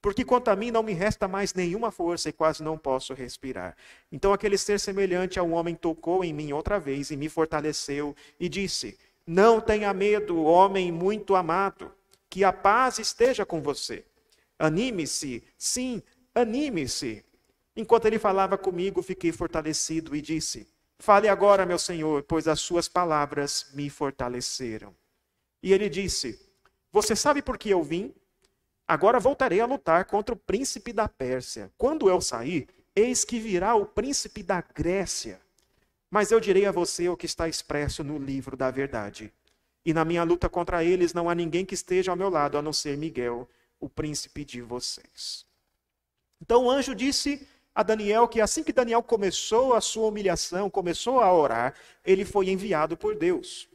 Porque 0.00 0.24
quanto 0.24 0.48
a 0.48 0.56
mim 0.56 0.70
não 0.70 0.82
me 0.82 0.92
resta 0.92 1.26
mais 1.26 1.54
nenhuma 1.54 1.90
força 1.90 2.28
e 2.28 2.32
quase 2.32 2.62
não 2.62 2.76
posso 2.76 3.14
respirar. 3.14 3.76
Então 4.12 4.32
aquele 4.32 4.58
ser 4.58 4.78
semelhante 4.78 5.38
a 5.38 5.42
um 5.42 5.54
homem 5.54 5.74
tocou 5.74 6.22
em 6.22 6.32
mim 6.32 6.52
outra 6.52 6.78
vez 6.78 7.10
e 7.10 7.16
me 7.16 7.28
fortaleceu 7.28 8.14
e 8.38 8.48
disse: 8.48 8.98
Não 9.26 9.60
tenha 9.60 9.92
medo, 9.94 10.44
homem 10.44 10.92
muito 10.92 11.34
amado, 11.34 11.90
que 12.28 12.44
a 12.44 12.52
paz 12.52 12.98
esteja 12.98 13.46
com 13.46 13.62
você. 13.62 14.04
Anime-se, 14.58 15.42
sim, 15.56 16.02
anime-se. 16.34 17.24
Enquanto 17.74 18.06
ele 18.06 18.18
falava 18.18 18.58
comigo, 18.58 19.02
fiquei 19.02 19.32
fortalecido 19.32 20.14
e 20.14 20.20
disse: 20.20 20.66
Fale 20.98 21.28
agora, 21.28 21.64
meu 21.64 21.78
senhor, 21.78 22.24
pois 22.24 22.48
as 22.48 22.60
suas 22.60 22.88
palavras 22.88 23.70
me 23.72 23.88
fortaleceram. 23.88 24.94
E 25.62 25.72
ele 25.72 25.88
disse: 25.88 26.40
Você 26.92 27.14
sabe 27.14 27.40
por 27.40 27.56
que 27.56 27.70
eu 27.70 27.82
vim? 27.82 28.14
Agora 28.86 29.20
voltarei 29.20 29.60
a 29.60 29.66
lutar 29.66 30.06
contra 30.06 30.34
o 30.34 30.38
príncipe 30.38 30.92
da 30.92 31.08
Pérsia. 31.08 31.70
Quando 31.76 32.08
eu 32.08 32.20
sair, 32.20 32.68
eis 32.96 33.24
que 33.24 33.38
virá 33.38 33.74
o 33.74 33.86
príncipe 33.86 34.42
da 34.42 34.60
Grécia. 34.60 35.40
Mas 36.10 36.30
eu 36.30 36.40
direi 36.40 36.64
a 36.64 36.72
você 36.72 37.08
o 37.08 37.16
que 37.16 37.26
está 37.26 37.48
expresso 37.48 38.02
no 38.02 38.18
livro 38.18 38.56
da 38.56 38.70
verdade. 38.70 39.32
E 39.84 39.92
na 39.92 40.04
minha 40.04 40.24
luta 40.24 40.48
contra 40.48 40.82
eles 40.82 41.12
não 41.12 41.28
há 41.28 41.34
ninguém 41.34 41.64
que 41.64 41.74
esteja 41.74 42.10
ao 42.10 42.16
meu 42.16 42.28
lado, 42.28 42.58
a 42.58 42.62
não 42.62 42.72
ser 42.72 42.96
Miguel, 42.96 43.48
o 43.78 43.88
príncipe 43.88 44.44
de 44.44 44.62
vocês. 44.62 45.46
Então 46.40 46.64
o 46.64 46.70
anjo 46.70 46.94
disse 46.94 47.46
a 47.78 47.82
Daniel 47.84 48.26
que 48.26 48.40
assim 48.40 48.64
que 48.64 48.72
Daniel 48.72 49.00
começou 49.04 49.72
a 49.72 49.80
sua 49.80 50.08
humilhação, 50.08 50.68
começou 50.68 51.20
a 51.20 51.32
orar, 51.32 51.76
ele 52.04 52.24
foi 52.24 52.48
enviado 52.48 52.96
por 52.96 53.14
Deus. 53.14 53.68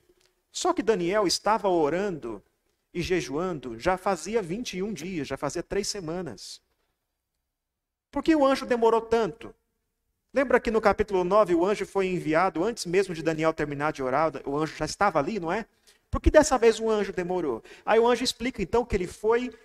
Só 0.52 0.74
que 0.74 0.84
Daniel 0.84 1.26
estava 1.26 1.70
orando 1.70 2.44
e 2.94 3.02
jejuando 3.02 3.80
já 3.80 3.96
fazia 3.96 4.42
21 4.42 4.92
dias, 4.92 5.26
já 5.26 5.38
fazia 5.38 5.64
três 5.64 5.88
semanas. 5.88 6.62
Por 8.12 8.22
que 8.22 8.36
o 8.36 8.46
anjo 8.46 8.66
demorou 8.66 9.00
tanto? 9.00 9.56
Lembra 10.34 10.60
que 10.60 10.70
no 10.70 10.82
capítulo 10.82 11.24
9 11.24 11.56
o 11.56 11.66
anjo 11.66 11.86
foi 11.86 12.08
enviado 12.08 12.62
antes 12.62 12.86
mesmo 12.86 13.16
de 13.16 13.24
Daniel 13.24 13.54
terminar 13.54 13.94
de 13.94 14.04
orar, 14.04 14.34
o 14.46 14.58
anjo 14.58 14.76
já 14.76 14.84
estava 14.84 15.18
ali, 15.18 15.40
não 15.40 15.50
é? 15.50 15.66
Por 16.12 16.20
que 16.20 16.30
dessa 16.30 16.58
vez 16.58 16.78
o 16.78 16.90
anjo 16.90 17.14
demorou? 17.14 17.64
Aí 17.86 18.02
o 18.02 18.06
anjo 18.06 18.22
explica 18.22 18.62
então 18.62 18.84
que 18.84 18.98
ele 18.98 19.08
foi 19.08 19.58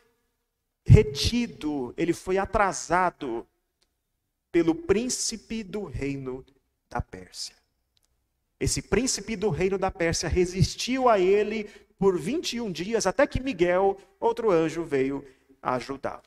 retido, 0.86 1.92
ele 1.96 2.12
foi 2.12 2.38
atrasado 2.38 3.44
pelo 4.50 4.74
príncipe 4.74 5.62
do 5.62 5.84
reino 5.84 6.44
da 6.88 7.00
Pérsia. 7.00 7.54
Esse 8.58 8.82
príncipe 8.82 9.36
do 9.36 9.50
reino 9.50 9.78
da 9.78 9.90
Pérsia 9.90 10.28
resistiu 10.28 11.08
a 11.08 11.18
ele 11.18 11.64
por 11.98 12.18
21 12.18 12.70
dias, 12.72 13.06
até 13.06 13.26
que 13.26 13.40
Miguel, 13.40 13.96
outro 14.18 14.50
anjo, 14.50 14.84
veio 14.84 15.24
ajudá-lo. 15.62 16.22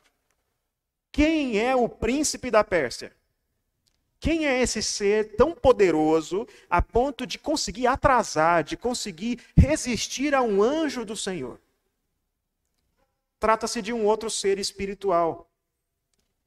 Quem 1.10 1.58
é 1.58 1.76
o 1.76 1.88
príncipe 1.88 2.50
da 2.50 2.64
Pérsia? 2.64 3.12
Quem 4.18 4.46
é 4.46 4.62
esse 4.62 4.82
ser 4.82 5.34
tão 5.36 5.52
poderoso 5.52 6.46
a 6.70 6.80
ponto 6.80 7.26
de 7.26 7.38
conseguir 7.38 7.88
atrasar, 7.88 8.62
de 8.62 8.76
conseguir 8.76 9.40
resistir 9.56 10.34
a 10.34 10.40
um 10.40 10.62
anjo 10.62 11.04
do 11.04 11.16
Senhor? 11.16 11.60
Trata-se 13.40 13.82
de 13.82 13.92
um 13.92 14.06
outro 14.06 14.30
ser 14.30 14.58
espiritual, 14.60 15.50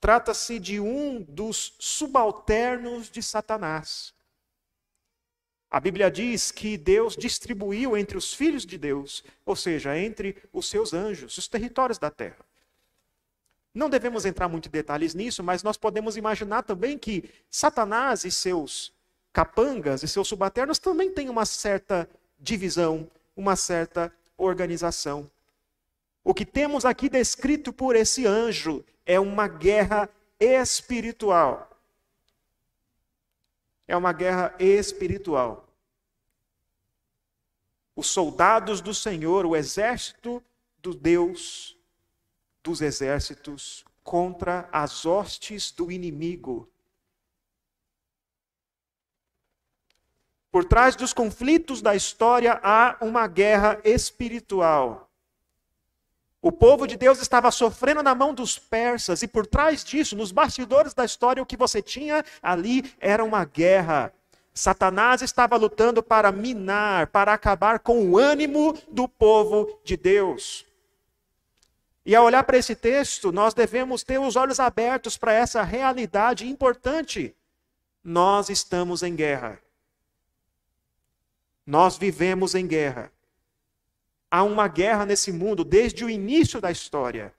Trata-se 0.05 0.59
de 0.59 0.79
um 0.79 1.23
dos 1.23 1.73
subalternos 1.79 3.09
de 3.09 3.23
Satanás. 3.23 4.13
A 5.67 5.79
Bíblia 5.79 6.11
diz 6.11 6.51
que 6.51 6.77
Deus 6.77 7.15
distribuiu 7.17 7.97
entre 7.97 8.15
os 8.15 8.31
filhos 8.31 8.67
de 8.67 8.77
Deus, 8.77 9.23
ou 9.43 9.55
seja, 9.55 9.97
entre 9.97 10.37
os 10.53 10.69
seus 10.69 10.93
anjos, 10.93 11.35
os 11.39 11.47
territórios 11.47 11.97
da 11.97 12.11
terra. 12.11 12.45
Não 13.73 13.89
devemos 13.89 14.25
entrar 14.25 14.47
muito 14.47 14.67
em 14.67 14.71
detalhes 14.71 15.15
nisso, 15.15 15.41
mas 15.43 15.63
nós 15.63 15.75
podemos 15.75 16.15
imaginar 16.17 16.61
também 16.61 16.99
que 16.99 17.27
Satanás 17.49 18.25
e 18.25 18.31
seus 18.31 18.93
capangas 19.33 20.03
e 20.03 20.07
seus 20.07 20.27
subalternos 20.27 20.77
também 20.77 21.11
têm 21.11 21.29
uma 21.29 21.47
certa 21.47 22.07
divisão, 22.37 23.09
uma 23.35 23.55
certa 23.55 24.13
organização. 24.37 25.27
O 26.27 26.33
que 26.33 26.43
temos 26.43 26.85
aqui 26.85 27.07
descrito 27.07 27.71
por 27.71 27.95
esse 27.95 28.25
anjo 28.25 28.83
é 29.05 29.19
uma 29.19 29.47
guerra 29.47 30.09
espiritual. 30.39 31.69
É 33.87 33.95
uma 33.95 34.11
guerra 34.11 34.55
espiritual. 34.57 35.69
Os 37.95 38.07
soldados 38.07 38.81
do 38.81 38.91
Senhor, 38.91 39.45
o 39.45 39.55
exército 39.55 40.43
do 40.79 40.95
Deus 40.95 41.77
dos 42.63 42.81
exércitos 42.81 43.85
contra 44.03 44.67
as 44.71 45.05
hostes 45.05 45.71
do 45.71 45.91
inimigo. 45.91 46.67
Por 50.51 50.65
trás 50.65 50.95
dos 50.95 51.13
conflitos 51.13 51.83
da 51.83 51.95
história 51.95 52.59
há 52.63 52.97
uma 52.99 53.27
guerra 53.27 53.79
espiritual. 53.83 55.05
O 56.45 56.51
povo 56.51 56.85
de 56.85 56.95
Deus 56.95 57.19
estava 57.19 57.49
sofrendo 57.49 58.03
na 58.03 58.13
mão 58.13 58.31
dos 58.31 58.59
persas, 58.59 59.23
e 59.23 59.27
por 59.27 59.47
trás 59.47 59.83
disso, 59.83 60.15
nos 60.15 60.31
bastidores 60.31 60.93
da 60.93 61.03
história, 61.03 61.41
o 61.41 61.45
que 61.45 61.57
você 61.57 61.81
tinha 61.81 62.23
ali 62.39 62.93
era 62.99 63.23
uma 63.23 63.43
guerra. 63.43 64.13
Satanás 64.53 65.23
estava 65.23 65.55
lutando 65.55 66.03
para 66.03 66.31
minar, 66.31 67.07
para 67.07 67.33
acabar 67.33 67.79
com 67.79 68.11
o 68.11 68.15
ânimo 68.19 68.77
do 68.91 69.07
povo 69.07 69.79
de 69.83 69.97
Deus. 69.97 70.67
E 72.05 72.15
ao 72.15 72.25
olhar 72.25 72.43
para 72.43 72.59
esse 72.59 72.75
texto, 72.75 73.31
nós 73.31 73.55
devemos 73.55 74.03
ter 74.03 74.19
os 74.19 74.35
olhos 74.35 74.59
abertos 74.59 75.17
para 75.17 75.33
essa 75.33 75.63
realidade 75.63 76.47
importante. 76.47 77.35
Nós 78.03 78.51
estamos 78.51 79.01
em 79.01 79.15
guerra. 79.15 79.57
Nós 81.65 81.97
vivemos 81.97 82.53
em 82.53 82.67
guerra. 82.67 83.14
Há 84.35 84.43
uma 84.43 84.67
guerra 84.67 85.05
nesse 85.05 85.31
mundo 85.31 85.63
desde 85.63 86.03
o 86.03 86.09
início 86.09 86.59
da 86.59 86.69
história. 86.69 87.33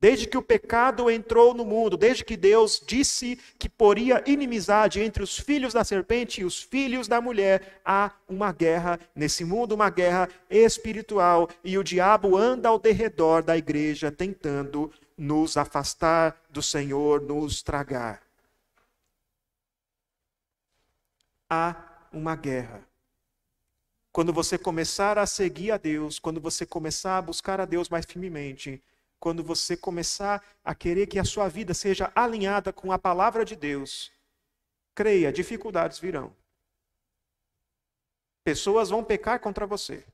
Desde 0.00 0.26
que 0.26 0.38
o 0.38 0.42
pecado 0.42 1.10
entrou 1.10 1.52
no 1.52 1.62
mundo, 1.62 1.94
desde 1.94 2.24
que 2.24 2.38
Deus 2.38 2.82
disse 2.86 3.38
que 3.58 3.68
poria 3.68 4.24
inimizade 4.26 4.98
entre 4.98 5.22
os 5.22 5.38
filhos 5.38 5.74
da 5.74 5.84
serpente 5.84 6.40
e 6.40 6.44
os 6.46 6.62
filhos 6.62 7.06
da 7.06 7.20
mulher, 7.20 7.82
há 7.84 8.12
uma 8.26 8.50
guerra 8.50 8.98
nesse 9.14 9.44
mundo, 9.44 9.74
uma 9.74 9.90
guerra 9.90 10.30
espiritual, 10.48 11.50
e 11.62 11.76
o 11.76 11.84
diabo 11.84 12.34
anda 12.34 12.70
ao 12.70 12.78
derredor 12.78 13.42
da 13.42 13.54
igreja 13.54 14.10
tentando 14.10 14.90
nos 15.18 15.58
afastar 15.58 16.34
do 16.48 16.62
Senhor, 16.62 17.20
nos 17.20 17.62
tragar. 17.62 18.22
Há 21.50 21.76
uma 22.10 22.34
guerra. 22.34 22.87
Quando 24.18 24.32
você 24.32 24.58
começar 24.58 25.16
a 25.16 25.26
seguir 25.26 25.70
a 25.70 25.76
Deus, 25.76 26.18
quando 26.18 26.40
você 26.40 26.66
começar 26.66 27.18
a 27.18 27.22
buscar 27.22 27.60
a 27.60 27.64
Deus 27.64 27.88
mais 27.88 28.04
firmemente, 28.04 28.82
quando 29.20 29.44
você 29.44 29.76
começar 29.76 30.44
a 30.64 30.74
querer 30.74 31.06
que 31.06 31.20
a 31.20 31.24
sua 31.24 31.46
vida 31.46 31.72
seja 31.72 32.10
alinhada 32.16 32.72
com 32.72 32.90
a 32.90 32.98
palavra 32.98 33.44
de 33.44 33.54
Deus, 33.54 34.10
creia, 34.92 35.32
dificuldades 35.32 36.00
virão. 36.00 36.34
Pessoas 38.42 38.88
vão 38.88 39.04
pecar 39.04 39.38
contra 39.38 39.64
você. 39.68 40.04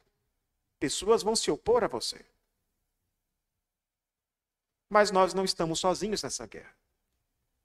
Pessoas 0.78 1.23
vão 1.23 1.34
se 1.34 1.50
opor 1.50 1.82
a 1.82 1.88
você. 1.88 2.23
Mas 4.90 5.11
nós 5.11 5.32
não 5.32 5.46
estamos 5.46 5.80
sozinhos 5.80 6.23
nessa 6.23 6.46
guerra. 6.46 6.76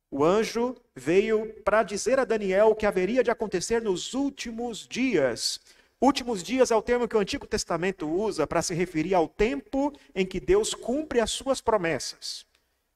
O 0.09 0.23
anjo 0.23 0.77
veio 0.95 1.61
para 1.63 1.83
dizer 1.83 2.17
a 2.17 2.23
Daniel 2.23 2.69
o 2.69 2.75
que 2.75 2.85
haveria 2.85 3.25
de 3.25 3.29
acontecer 3.29 3.81
nos 3.81 4.13
últimos 4.13 4.87
dias. 4.87 5.59
Últimos 6.01 6.41
dias 6.41 6.71
é 6.71 6.75
o 6.75 6.81
termo 6.81 7.07
que 7.07 7.17
o 7.17 7.19
Antigo 7.19 7.45
Testamento 7.45 8.07
usa 8.07 8.47
para 8.47 8.61
se 8.61 8.73
referir 8.73 9.13
ao 9.13 9.27
tempo 9.27 9.93
em 10.15 10.25
que 10.25 10.39
Deus 10.39 10.73
cumpre 10.73 11.19
as 11.19 11.29
suas 11.29 11.59
promessas. 11.59 12.45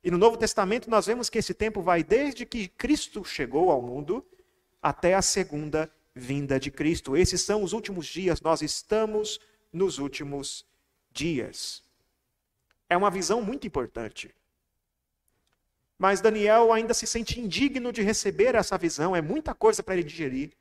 E 0.02 0.10
no 0.10 0.18
Novo 0.18 0.38
Testamento 0.38 0.90
nós 0.90 1.06
vemos 1.06 1.30
que 1.30 1.38
esse 1.38 1.54
tempo 1.54 1.82
vai 1.82 2.02
desde 2.02 2.46
que 2.46 2.70
Cristo 2.70 3.26
chegou 3.26 3.72
ao 3.72 3.82
mundo 3.82 4.26
até 4.82 5.16
a 5.16 5.22
segunda 5.22 5.92
vinda 6.16 6.58
de 6.58 6.72
Cristo. 6.72 7.18
Esses 7.18 7.42
são 7.42 7.62
os 7.62 7.74
últimos 7.74 8.06
dias, 8.06 8.40
nós 8.40 8.62
estamos 8.62 9.40
nos 9.72 9.98
últimos 9.98 10.66
dias. 11.12 11.84
É 12.90 12.96
uma 12.96 13.12
visão 13.12 13.42
muito 13.42 13.68
importante. 13.68 14.34
Mas 15.98 16.22
Daniel 16.22 16.72
ainda 16.72 16.94
se 16.94 17.08
sente 17.08 17.40
indigno 17.40 17.92
de 17.92 18.02
receber 18.02 18.56
essa 18.56 18.78
visão, 18.78 19.16
é 19.16 19.22
muita 19.22 19.54
coisa 19.54 19.84
para 19.84 19.96
ele 19.96 20.04
digerir. 20.04 20.52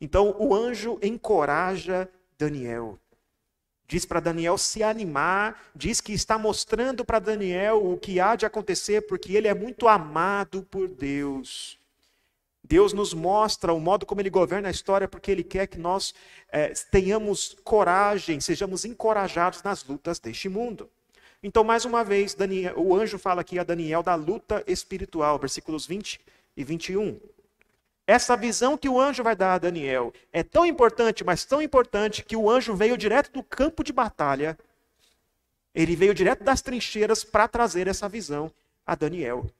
Então 0.00 0.34
o 0.38 0.54
anjo 0.54 0.98
encoraja 1.02 2.08
Daniel. 2.38 2.98
Diz 3.88 4.04
para 4.04 4.18
Daniel 4.18 4.58
se 4.58 4.82
animar, 4.82 5.70
diz 5.74 6.00
que 6.00 6.12
está 6.12 6.36
mostrando 6.36 7.04
para 7.04 7.20
Daniel 7.20 7.92
o 7.92 7.96
que 7.96 8.18
há 8.18 8.34
de 8.34 8.44
acontecer, 8.44 9.02
porque 9.02 9.36
ele 9.36 9.46
é 9.46 9.54
muito 9.54 9.86
amado 9.86 10.62
por 10.64 10.88
Deus. 10.88 11.78
Deus 12.64 12.92
nos 12.92 13.14
mostra 13.14 13.72
o 13.72 13.78
modo 13.78 14.04
como 14.04 14.20
ele 14.20 14.28
governa 14.28 14.66
a 14.66 14.72
história, 14.72 15.06
porque 15.06 15.30
ele 15.30 15.44
quer 15.44 15.68
que 15.68 15.78
nós 15.78 16.12
é, 16.50 16.72
tenhamos 16.90 17.56
coragem, 17.62 18.40
sejamos 18.40 18.84
encorajados 18.84 19.62
nas 19.62 19.84
lutas 19.84 20.18
deste 20.18 20.48
mundo. 20.48 20.90
Então, 21.40 21.62
mais 21.62 21.84
uma 21.84 22.02
vez, 22.02 22.34
Daniel, 22.34 22.74
o 22.76 22.92
anjo 22.92 23.18
fala 23.18 23.42
aqui 23.42 23.56
a 23.56 23.62
Daniel 23.62 24.02
da 24.02 24.16
luta 24.16 24.64
espiritual, 24.66 25.38
versículos 25.38 25.86
20 25.86 26.20
e 26.56 26.64
21. 26.64 27.20
Essa 28.06 28.36
visão 28.36 28.78
que 28.78 28.88
o 28.88 29.00
anjo 29.00 29.24
vai 29.24 29.34
dar 29.34 29.54
a 29.54 29.58
Daniel 29.58 30.12
é 30.32 30.44
tão 30.44 30.64
importante, 30.64 31.24
mas 31.24 31.44
tão 31.44 31.60
importante, 31.60 32.22
que 32.22 32.36
o 32.36 32.48
anjo 32.48 32.74
veio 32.74 32.96
direto 32.96 33.32
do 33.32 33.42
campo 33.42 33.82
de 33.82 33.92
batalha, 33.92 34.56
ele 35.74 35.96
veio 35.96 36.14
direto 36.14 36.44
das 36.44 36.62
trincheiras 36.62 37.24
para 37.24 37.48
trazer 37.48 37.88
essa 37.88 38.08
visão 38.08 38.50
a 38.86 38.94
Daniel. 38.94 39.50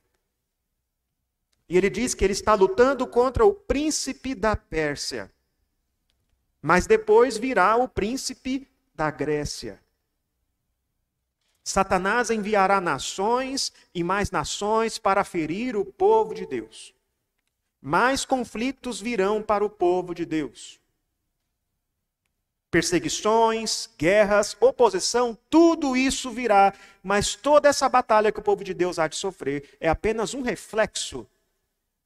E 1.68 1.76
ele 1.76 1.90
diz 1.90 2.14
que 2.14 2.24
ele 2.24 2.32
está 2.32 2.54
lutando 2.54 3.04
contra 3.08 3.44
o 3.44 3.52
príncipe 3.52 4.32
da 4.32 4.54
Pérsia. 4.54 5.28
Mas 6.62 6.86
depois 6.86 7.36
virá 7.36 7.74
o 7.76 7.88
príncipe 7.88 8.68
da 8.94 9.10
Grécia. 9.10 9.80
Satanás 11.64 12.30
enviará 12.30 12.80
nações 12.80 13.72
e 13.92 14.04
mais 14.04 14.30
nações 14.30 14.98
para 14.98 15.24
ferir 15.24 15.76
o 15.76 15.84
povo 15.84 16.32
de 16.32 16.46
Deus 16.46 16.95
mais 17.80 18.24
conflitos 18.24 19.00
virão 19.00 19.42
para 19.42 19.64
o 19.64 19.70
povo 19.70 20.14
de 20.14 20.24
Deus. 20.24 20.80
Perseguições, 22.70 23.88
guerras, 23.96 24.56
oposição, 24.60 25.38
tudo 25.48 25.96
isso 25.96 26.30
virá, 26.30 26.74
mas 27.02 27.34
toda 27.34 27.68
essa 27.68 27.88
batalha 27.88 28.32
que 28.32 28.40
o 28.40 28.42
povo 28.42 28.64
de 28.64 28.74
Deus 28.74 28.98
há 28.98 29.06
de 29.06 29.16
sofrer 29.16 29.76
é 29.80 29.88
apenas 29.88 30.34
um 30.34 30.42
reflexo 30.42 31.26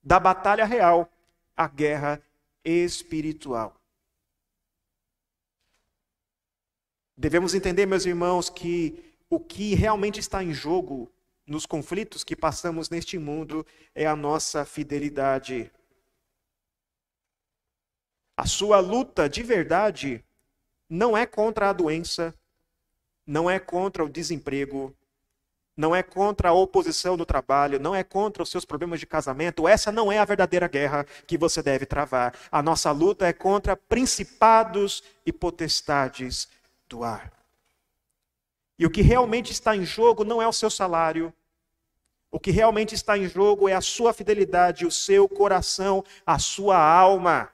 da 0.03 0.21
batalha 0.21 0.65
real, 0.65 1.11
a 1.57 1.67
guerra 1.67 2.23
espiritual. 2.65 3.75
Devemos 7.17 7.55
entender, 7.55 7.85
meus 7.87 8.07
irmãos, 8.07 8.49
que 8.49 9.15
o 9.29 9.39
que 9.39 9.75
realmente 9.75 10.19
está 10.21 10.43
em 10.43 10.53
jogo 10.53 11.11
nos 11.51 11.67
conflitos 11.67 12.23
que 12.23 12.37
passamos 12.37 12.89
neste 12.89 13.19
mundo 13.19 13.67
é 13.93 14.07
a 14.07 14.15
nossa 14.15 14.65
fidelidade. 14.65 15.69
A 18.37 18.47
sua 18.47 18.79
luta 18.79 19.29
de 19.29 19.43
verdade 19.43 20.25
não 20.89 21.17
é 21.17 21.27
contra 21.27 21.69
a 21.69 21.73
doença, 21.73 22.33
não 23.27 23.51
é 23.51 23.59
contra 23.59 24.05
o 24.05 24.09
desemprego, 24.09 24.97
não 25.77 25.95
é 25.95 26.05
contra 26.05 26.51
a 26.51 26.53
oposição 26.53 27.17
no 27.17 27.27
trabalho, 27.27 27.81
não 27.81 27.97
é 27.97 28.05
contra 28.05 28.45
os 28.45 28.49
seus 28.49 28.65
problemas 28.65 29.01
de 29.01 29.07
casamento. 29.07 29.67
Essa 29.67 29.91
não 29.91 30.13
é 30.13 30.21
a 30.21 30.25
verdadeira 30.25 30.69
guerra 30.69 31.05
que 31.27 31.37
você 31.37 31.61
deve 31.61 31.85
travar. 31.85 32.33
A 32.53 32.63
nossa 32.63 32.93
luta 32.93 33.27
é 33.27 33.33
contra 33.33 33.77
principados 33.77 35.03
e 35.27 35.33
potestades 35.33 36.49
do 36.89 37.03
ar. 37.03 37.33
E 38.79 38.87
o 38.87 38.91
que 38.91 39.03
realmente 39.03 39.51
está 39.51 39.77
em 39.77 39.85
jogo 39.85 40.25
não 40.25 40.41
é 40.41 40.47
o 40.47 40.53
seu 40.53 40.71
salário, 40.71 41.35
o 42.31 42.39
que 42.39 42.51
realmente 42.51 42.95
está 42.95 43.19
em 43.19 43.29
jogo 43.29 43.69
é 43.69 43.75
a 43.75 43.81
sua 43.81 44.13
fidelidade, 44.13 44.87
o 44.87 44.91
seu 44.91 45.29
coração, 45.29 46.05
a 46.25 46.39
sua 46.39 46.79
alma. 46.79 47.51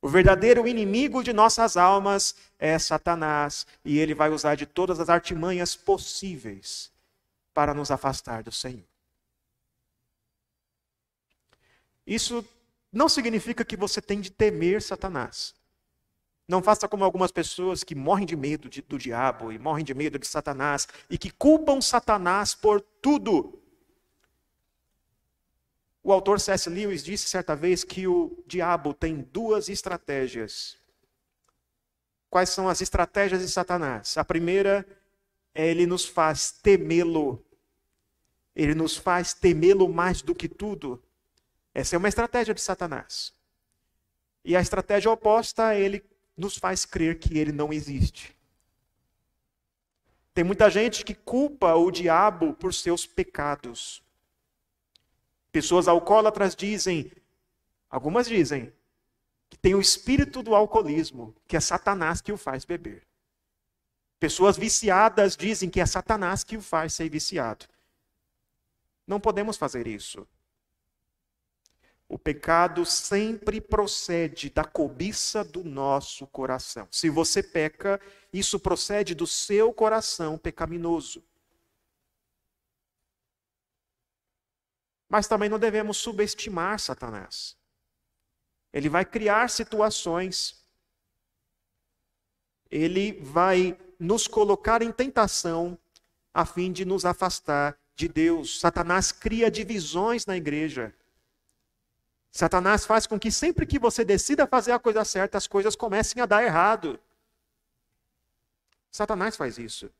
O 0.00 0.08
verdadeiro 0.08 0.66
inimigo 0.66 1.22
de 1.22 1.32
nossas 1.32 1.76
almas 1.76 2.36
é 2.58 2.78
Satanás, 2.78 3.66
e 3.84 3.98
ele 3.98 4.14
vai 4.14 4.30
usar 4.30 4.54
de 4.54 4.66
todas 4.66 5.00
as 5.00 5.08
artimanhas 5.08 5.74
possíveis 5.74 6.92
para 7.52 7.74
nos 7.74 7.90
afastar 7.90 8.42
do 8.42 8.52
Senhor. 8.52 8.84
Isso 12.06 12.44
não 12.92 13.08
significa 13.08 13.64
que 13.64 13.76
você 13.76 14.00
tem 14.00 14.20
de 14.20 14.30
temer 14.30 14.82
Satanás. 14.82 15.54
Não 16.52 16.62
faça 16.62 16.86
como 16.86 17.02
algumas 17.02 17.32
pessoas 17.32 17.82
que 17.82 17.94
morrem 17.94 18.26
de 18.26 18.36
medo 18.36 18.68
de, 18.68 18.82
do 18.82 18.98
diabo 18.98 19.50
e 19.50 19.58
morrem 19.58 19.82
de 19.82 19.94
medo 19.94 20.18
de 20.18 20.26
Satanás 20.26 20.86
e 21.08 21.16
que 21.16 21.30
culpam 21.30 21.80
Satanás 21.80 22.54
por 22.54 22.78
tudo. 22.78 23.58
O 26.02 26.12
autor 26.12 26.38
C.S. 26.38 26.68
Lewis 26.68 27.02
disse 27.02 27.26
certa 27.26 27.56
vez 27.56 27.84
que 27.84 28.06
o 28.06 28.44
diabo 28.46 28.92
tem 28.92 29.22
duas 29.32 29.70
estratégias. 29.70 30.76
Quais 32.28 32.50
são 32.50 32.68
as 32.68 32.82
estratégias 32.82 33.40
de 33.40 33.48
Satanás? 33.48 34.18
A 34.18 34.24
primeira 34.24 34.86
é 35.54 35.66
ele 35.66 35.86
nos 35.86 36.04
faz 36.04 36.52
temê-lo. 36.52 37.42
Ele 38.54 38.74
nos 38.74 38.94
faz 38.94 39.32
temê-lo 39.32 39.88
mais 39.88 40.20
do 40.20 40.34
que 40.34 40.50
tudo. 40.50 41.02
Essa 41.72 41.96
é 41.96 41.98
uma 41.98 42.10
estratégia 42.10 42.52
de 42.52 42.60
Satanás. 42.60 43.32
E 44.44 44.54
a 44.54 44.60
estratégia 44.60 45.10
oposta 45.10 45.72
é 45.72 45.80
ele 45.80 46.11
nos 46.36 46.56
faz 46.56 46.84
crer 46.84 47.18
que 47.18 47.38
ele 47.38 47.52
não 47.52 47.72
existe. 47.72 48.36
Tem 50.34 50.42
muita 50.42 50.70
gente 50.70 51.04
que 51.04 51.14
culpa 51.14 51.74
o 51.74 51.90
diabo 51.90 52.54
por 52.54 52.72
seus 52.72 53.06
pecados. 53.06 54.02
Pessoas 55.50 55.86
alcoólatras 55.86 56.56
dizem, 56.56 57.12
algumas 57.90 58.26
dizem, 58.26 58.72
que 59.50 59.58
tem 59.58 59.74
o 59.74 59.80
espírito 59.80 60.42
do 60.42 60.54
alcoolismo, 60.54 61.34
que 61.46 61.56
é 61.56 61.60
Satanás 61.60 62.22
que 62.22 62.32
o 62.32 62.38
faz 62.38 62.64
beber. 62.64 63.06
Pessoas 64.18 64.56
viciadas 64.56 65.36
dizem 65.36 65.68
que 65.68 65.80
é 65.80 65.84
Satanás 65.84 66.42
que 66.42 66.56
o 66.56 66.62
faz 66.62 66.94
ser 66.94 67.10
viciado. 67.10 67.66
Não 69.06 69.20
podemos 69.20 69.58
fazer 69.58 69.86
isso. 69.86 70.26
O 72.12 72.18
pecado 72.18 72.84
sempre 72.84 73.58
procede 73.58 74.50
da 74.50 74.64
cobiça 74.64 75.42
do 75.42 75.64
nosso 75.64 76.26
coração. 76.26 76.86
Se 76.90 77.08
você 77.08 77.42
peca, 77.42 77.98
isso 78.30 78.60
procede 78.60 79.14
do 79.14 79.26
seu 79.26 79.72
coração 79.72 80.36
pecaminoso. 80.36 81.24
Mas 85.08 85.26
também 85.26 85.48
não 85.48 85.58
devemos 85.58 85.96
subestimar 85.96 86.78
Satanás. 86.78 87.56
Ele 88.74 88.90
vai 88.90 89.06
criar 89.06 89.48
situações, 89.48 90.62
ele 92.70 93.22
vai 93.22 93.74
nos 93.98 94.26
colocar 94.26 94.82
em 94.82 94.92
tentação 94.92 95.78
a 96.34 96.44
fim 96.44 96.70
de 96.70 96.84
nos 96.84 97.06
afastar 97.06 97.80
de 97.94 98.06
Deus. 98.06 98.60
Satanás 98.60 99.12
cria 99.12 99.50
divisões 99.50 100.26
na 100.26 100.36
igreja. 100.36 100.94
Satanás 102.32 102.86
faz 102.86 103.06
com 103.06 103.20
que 103.20 103.30
sempre 103.30 103.66
que 103.66 103.78
você 103.78 104.02
decida 104.02 104.46
fazer 104.46 104.72
a 104.72 104.78
coisa 104.78 105.04
certa, 105.04 105.36
as 105.36 105.46
coisas 105.46 105.76
comecem 105.76 106.22
a 106.22 106.26
dar 106.26 106.42
errado. 106.42 106.98
Satanás 108.90 109.36
faz 109.36 109.58
isso. 109.58 109.90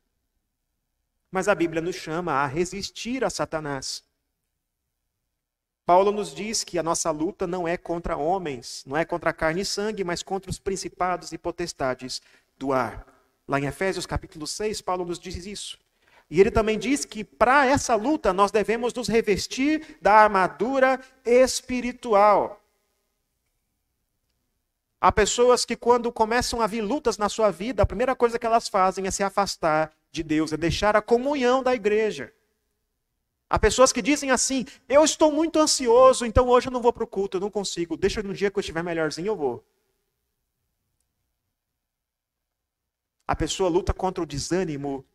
Mas 1.29 1.47
a 1.47 1.53
Bíblia 1.53 1.79
nos 1.79 1.95
chama 1.95 2.33
a 2.33 2.47
resistir 2.47 3.23
a 3.23 3.29
Satanás. 3.29 4.03
Paulo 5.85 6.11
nos 6.11 6.33
diz 6.33 6.63
que 6.63 6.79
a 6.79 6.83
nossa 6.83 7.11
luta 7.11 7.45
não 7.45 7.67
é 7.67 7.77
contra 7.77 8.17
homens, 8.17 8.83
não 8.87 8.97
é 8.97 9.05
contra 9.05 9.31
carne 9.31 9.61
e 9.61 9.65
sangue, 9.65 10.03
mas 10.03 10.23
contra 10.23 10.49
os 10.49 10.57
principados 10.57 11.33
e 11.33 11.37
potestades 11.37 12.19
do 12.57 12.73
ar. 12.73 13.05
Lá 13.47 13.59
em 13.59 13.65
Efésios 13.65 14.07
capítulo 14.07 14.47
6, 14.47 14.81
Paulo 14.81 15.05
nos 15.05 15.19
diz 15.19 15.45
isso. 15.45 15.77
E 16.29 16.39
ele 16.39 16.51
também 16.51 16.79
diz 16.79 17.05
que 17.05 17.23
para 17.23 17.65
essa 17.65 17.95
luta 17.95 18.33
nós 18.33 18.51
devemos 18.51 18.93
nos 18.93 19.07
revestir 19.07 19.97
da 20.01 20.13
armadura 20.13 20.99
espiritual. 21.25 22.59
Há 24.99 25.11
pessoas 25.11 25.65
que, 25.65 25.75
quando 25.75 26.11
começam 26.13 26.61
a 26.61 26.67
vir 26.67 26.81
lutas 26.81 27.17
na 27.17 27.27
sua 27.27 27.51
vida, 27.51 27.83
a 27.83 27.85
primeira 27.85 28.15
coisa 28.15 28.39
que 28.39 28.45
elas 28.45 28.69
fazem 28.69 29.05
é 29.05 29.11
se 29.11 29.21
afastar 29.21 29.91
de 30.09 30.23
Deus, 30.23 30.53
é 30.53 30.57
deixar 30.57 30.95
a 30.95 31.01
comunhão 31.01 31.61
da 31.61 31.75
igreja. 31.75 32.33
Há 33.49 33.59
pessoas 33.59 33.91
que 33.91 34.01
dizem 34.01 34.31
assim: 34.31 34.65
Eu 34.87 35.03
estou 35.03 35.31
muito 35.31 35.59
ansioso, 35.59 36.25
então 36.25 36.47
hoje 36.47 36.69
eu 36.69 36.71
não 36.71 36.81
vou 36.81 36.93
para 36.93 37.03
o 37.03 37.07
culto, 37.07 37.37
eu 37.37 37.41
não 37.41 37.51
consigo. 37.51 37.97
Deixa 37.97 38.23
no 38.23 38.33
dia 38.33 38.49
que 38.49 38.57
eu 38.57 38.61
estiver 38.61 38.81
melhorzinho, 38.81 39.27
eu 39.27 39.35
vou. 39.35 39.63
A 43.27 43.35
pessoa 43.35 43.69
luta 43.69 43.93
contra 43.93 44.23
o 44.23 44.25
desânimo 44.25 45.05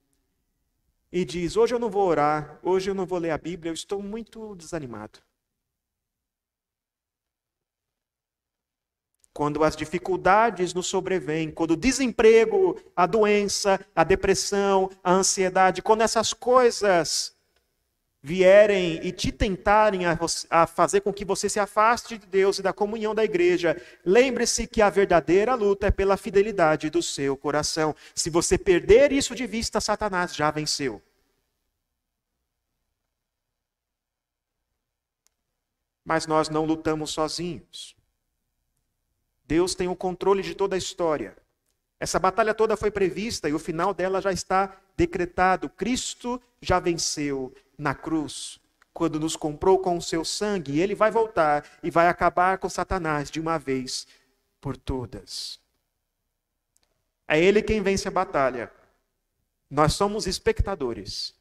e 1.12 1.24
diz: 1.24 1.56
Hoje 1.56 1.74
eu 1.74 1.78
não 1.78 1.90
vou 1.90 2.06
orar, 2.06 2.58
hoje 2.62 2.90
eu 2.90 2.94
não 2.94 3.06
vou 3.06 3.18
ler 3.18 3.30
a 3.30 3.38
Bíblia, 3.38 3.70
eu 3.70 3.74
estou 3.74 4.02
muito 4.02 4.54
desanimado. 4.54 5.20
Quando 9.32 9.62
as 9.62 9.76
dificuldades 9.76 10.74
nos 10.74 10.88
sobrevêm, 10.88 11.50
quando 11.52 11.72
o 11.72 11.76
desemprego, 11.76 12.80
a 12.96 13.06
doença, 13.06 13.78
a 13.94 14.02
depressão, 14.02 14.90
a 15.02 15.12
ansiedade, 15.12 15.80
quando 15.80 16.02
essas 16.02 16.32
coisas 16.32 17.37
vierem 18.28 19.00
e 19.02 19.10
te 19.10 19.32
tentarem 19.32 20.04
a, 20.04 20.18
a, 20.50 20.66
fazer 20.66 21.00
com 21.00 21.10
que 21.10 21.24
você 21.24 21.48
se 21.48 21.58
afaste 21.58 22.18
de 22.18 22.26
Deus 22.26 22.58
e 22.58 22.62
da 22.62 22.74
comunhão 22.74 23.14
da 23.14 23.24
igreja, 23.24 23.80
lembre-se 24.04 24.66
que 24.66 24.82
a 24.82 24.90
verdadeira 24.90 25.54
luta 25.54 25.86
é 25.86 25.90
pela 25.90 26.14
fidelidade 26.14 26.90
do 26.90 27.02
seu 27.02 27.38
coração. 27.38 27.96
Se 28.14 28.28
você 28.28 28.58
perder 28.58 29.12
isso 29.12 29.34
de 29.34 29.46
vista, 29.46 29.80
Satanás 29.80 30.34
já 30.34 30.50
venceu. 30.50 31.00
Mas 36.04 36.26
nós 36.26 36.50
não 36.50 36.66
lutamos 36.66 37.10
sozinhos. 37.10 37.96
Deus 39.46 39.74
tem 39.74 39.88
o 39.88 39.96
controle 39.96 40.42
de 40.42 40.54
toda 40.54 40.74
a 40.76 40.78
história. 40.78 41.34
Essa 41.98 42.18
batalha 42.18 42.52
toda 42.52 42.76
foi 42.76 42.90
prevista 42.90 43.48
e 43.48 43.54
o 43.54 43.58
final 43.58 43.94
dela 43.94 44.20
já 44.20 44.32
está 44.32 44.76
decretado. 44.94 45.70
Cristo 45.70 46.40
já 46.60 46.78
venceu 46.78 47.54
na 47.78 47.94
cruz, 47.94 48.60
quando 48.92 49.20
nos 49.20 49.36
comprou 49.36 49.78
com 49.78 49.96
o 49.96 50.02
seu 50.02 50.24
sangue, 50.24 50.80
ele 50.80 50.94
vai 50.94 51.10
voltar 51.10 51.64
e 51.82 51.90
vai 51.90 52.08
acabar 52.08 52.58
com 52.58 52.68
Satanás 52.68 53.30
de 53.30 53.40
uma 53.40 53.56
vez 53.56 54.06
por 54.60 54.76
todas. 54.76 55.60
É 57.28 57.40
ele 57.40 57.62
quem 57.62 57.80
vence 57.80 58.08
a 58.08 58.10
batalha. 58.10 58.72
Nós 59.70 59.94
somos 59.94 60.26
espectadores. 60.26 61.34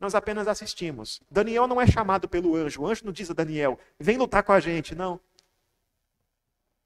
Nós 0.00 0.14
apenas 0.14 0.48
assistimos. 0.48 1.20
Daniel 1.30 1.68
não 1.68 1.80
é 1.80 1.86
chamado 1.86 2.26
pelo 2.26 2.56
anjo. 2.56 2.82
O 2.82 2.86
anjo 2.86 3.04
não 3.04 3.12
diz 3.12 3.30
a 3.30 3.34
Daniel: 3.34 3.78
vem 3.98 4.16
lutar 4.16 4.42
com 4.42 4.52
a 4.52 4.58
gente. 4.58 4.94
Não. 4.94 5.20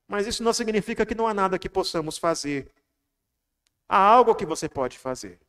Mas 0.06 0.26
isso 0.26 0.42
não 0.42 0.52
significa 0.52 1.06
que 1.06 1.14
não 1.14 1.26
há 1.26 1.32
nada 1.32 1.58
que 1.58 1.68
possamos 1.68 2.18
fazer. 2.18 2.70
Há 3.88 3.96
algo 3.96 4.34
que 4.34 4.44
você 4.44 4.68
pode 4.68 4.98
fazer. 4.98 5.40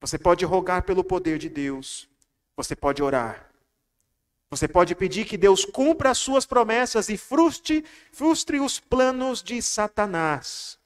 Você 0.00 0.18
pode 0.18 0.44
rogar 0.44 0.82
pelo 0.84 1.04
poder 1.04 1.38
de 1.38 1.48
Deus. 1.48 2.08
Você 2.56 2.74
pode 2.74 3.02
orar. 3.02 3.50
Você 4.50 4.66
pode 4.66 4.94
pedir 4.94 5.26
que 5.26 5.36
Deus 5.36 5.64
cumpra 5.64 6.10
as 6.10 6.18
suas 6.18 6.44
promessas 6.44 7.08
e 7.08 7.16
frustre, 7.16 7.84
frustre 8.12 8.58
os 8.58 8.80
planos 8.80 9.42
de 9.42 9.62
Satanás. 9.62 10.78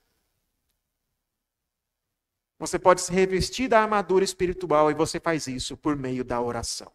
Você 2.59 2.79
pode 2.79 3.01
se 3.01 3.13
revestir 3.13 3.69
da 3.69 3.81
armadura 3.81 4.25
espiritual 4.25 4.91
e 4.91 4.95
você 4.95 5.19
faz 5.19 5.47
isso 5.47 5.77
por 5.77 5.97
meio 5.97 6.25
da 6.25 6.41
oração. 6.41 6.93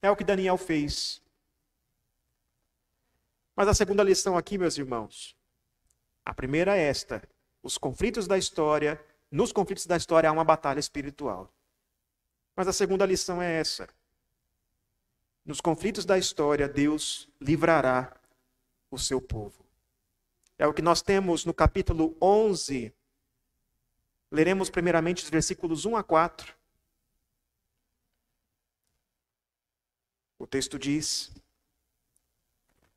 É 0.00 0.10
o 0.10 0.16
que 0.16 0.24
Daniel 0.24 0.56
fez. 0.56 1.20
Mas 3.54 3.68
a 3.68 3.74
segunda 3.74 4.02
lição 4.02 4.36
aqui, 4.36 4.56
meus 4.56 4.78
irmãos, 4.78 5.36
a 6.24 6.32
primeira 6.32 6.76
é 6.76 6.82
esta: 6.82 7.22
os 7.62 7.76
conflitos 7.76 8.26
da 8.26 8.38
história 8.38 9.04
nos 9.32 9.50
conflitos 9.50 9.86
da 9.86 9.96
história 9.96 10.28
há 10.28 10.32
uma 10.32 10.44
batalha 10.44 10.78
espiritual. 10.78 11.50
Mas 12.54 12.68
a 12.68 12.72
segunda 12.72 13.06
lição 13.06 13.40
é 13.40 13.58
essa. 13.58 13.88
Nos 15.42 15.58
conflitos 15.58 16.04
da 16.04 16.18
história, 16.18 16.68
Deus 16.68 17.26
livrará 17.40 18.14
o 18.90 18.98
seu 18.98 19.22
povo. 19.22 19.64
É 20.58 20.66
o 20.66 20.74
que 20.74 20.82
nós 20.82 21.00
temos 21.00 21.46
no 21.46 21.54
capítulo 21.54 22.14
11. 22.20 22.92
Leremos 24.30 24.68
primeiramente 24.68 25.24
os 25.24 25.30
versículos 25.30 25.86
1 25.86 25.96
a 25.96 26.04
4. 26.04 26.54
O 30.38 30.46
texto 30.46 30.78
diz: 30.78 31.32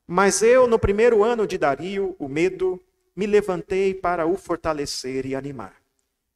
Mas 0.05 0.41
eu, 0.41 0.67
no 0.67 0.77
primeiro 0.77 1.23
ano 1.23 1.47
de 1.47 1.57
Dario, 1.57 2.13
o 2.19 2.27
medo, 2.27 2.83
me 3.15 3.25
levantei 3.25 3.93
para 3.93 4.25
o 4.25 4.35
fortalecer 4.35 5.25
e 5.25 5.33
animar. 5.33 5.84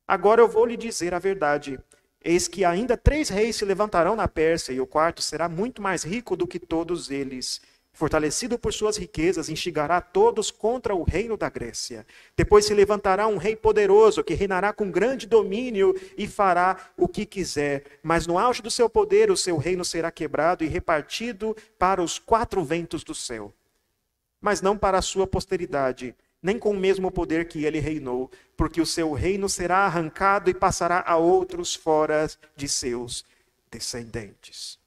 Agora 0.09 0.41
eu 0.41 0.47
vou 0.47 0.65
lhe 0.65 0.75
dizer 0.75 1.13
a 1.13 1.19
verdade. 1.19 1.79
Eis 2.25 2.47
que 2.47 2.65
ainda 2.65 2.97
três 2.97 3.29
reis 3.29 3.57
se 3.57 3.63
levantarão 3.63 4.15
na 4.15 4.27
Pérsia, 4.27 4.73
e 4.73 4.81
o 4.81 4.87
quarto 4.87 5.21
será 5.21 5.47
muito 5.47 5.83
mais 5.83 6.03
rico 6.03 6.35
do 6.35 6.47
que 6.47 6.57
todos 6.57 7.11
eles. 7.11 7.61
Fortalecido 7.93 8.57
por 8.57 8.73
suas 8.73 8.97
riquezas, 8.97 9.49
instigará 9.49 10.01
todos 10.01 10.49
contra 10.49 10.95
o 10.95 11.03
reino 11.03 11.37
da 11.37 11.47
Grécia. 11.47 12.07
Depois 12.35 12.65
se 12.65 12.73
levantará 12.73 13.27
um 13.27 13.37
rei 13.37 13.55
poderoso, 13.55 14.23
que 14.23 14.33
reinará 14.33 14.73
com 14.73 14.89
grande 14.89 15.27
domínio 15.27 15.93
e 16.17 16.25
fará 16.25 16.89
o 16.97 17.07
que 17.07 17.23
quiser. 17.23 17.83
Mas 18.01 18.25
no 18.25 18.39
auge 18.39 18.63
do 18.63 18.71
seu 18.71 18.89
poder, 18.89 19.29
o 19.29 19.37
seu 19.37 19.57
reino 19.57 19.85
será 19.85 20.09
quebrado 20.09 20.63
e 20.63 20.67
repartido 20.67 21.55
para 21.77 22.01
os 22.01 22.17
quatro 22.17 22.63
ventos 22.63 23.03
do 23.03 23.13
céu. 23.13 23.53
Mas 24.41 24.59
não 24.59 24.75
para 24.75 24.97
a 24.97 25.03
sua 25.03 25.27
posteridade 25.27 26.15
nem 26.41 26.57
com 26.57 26.71
o 26.71 26.79
mesmo 26.79 27.11
poder 27.11 27.47
que 27.47 27.65
ele 27.65 27.79
reinou, 27.79 28.31
porque 28.55 28.79
o 28.81 28.85
seu 28.85 29.11
reino 29.13 29.49
será 29.49 29.79
arrancado 29.79 30.49
e 30.49 30.53
passará 30.53 31.03
a 31.05 31.17
outros 31.17 31.75
fora 31.75 32.27
de 32.55 32.67
seus 32.67 33.25
descendentes. 33.69 34.79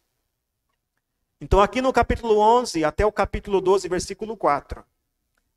Então, 1.41 1.61
aqui 1.61 1.83
no 1.83 1.93
capítulo 1.93 2.39
11 2.39 2.85
até 2.85 3.05
o 3.05 3.13
capítulo 3.13 3.61
12, 3.61 3.89
versículo 3.89 4.37
4, 4.37 4.85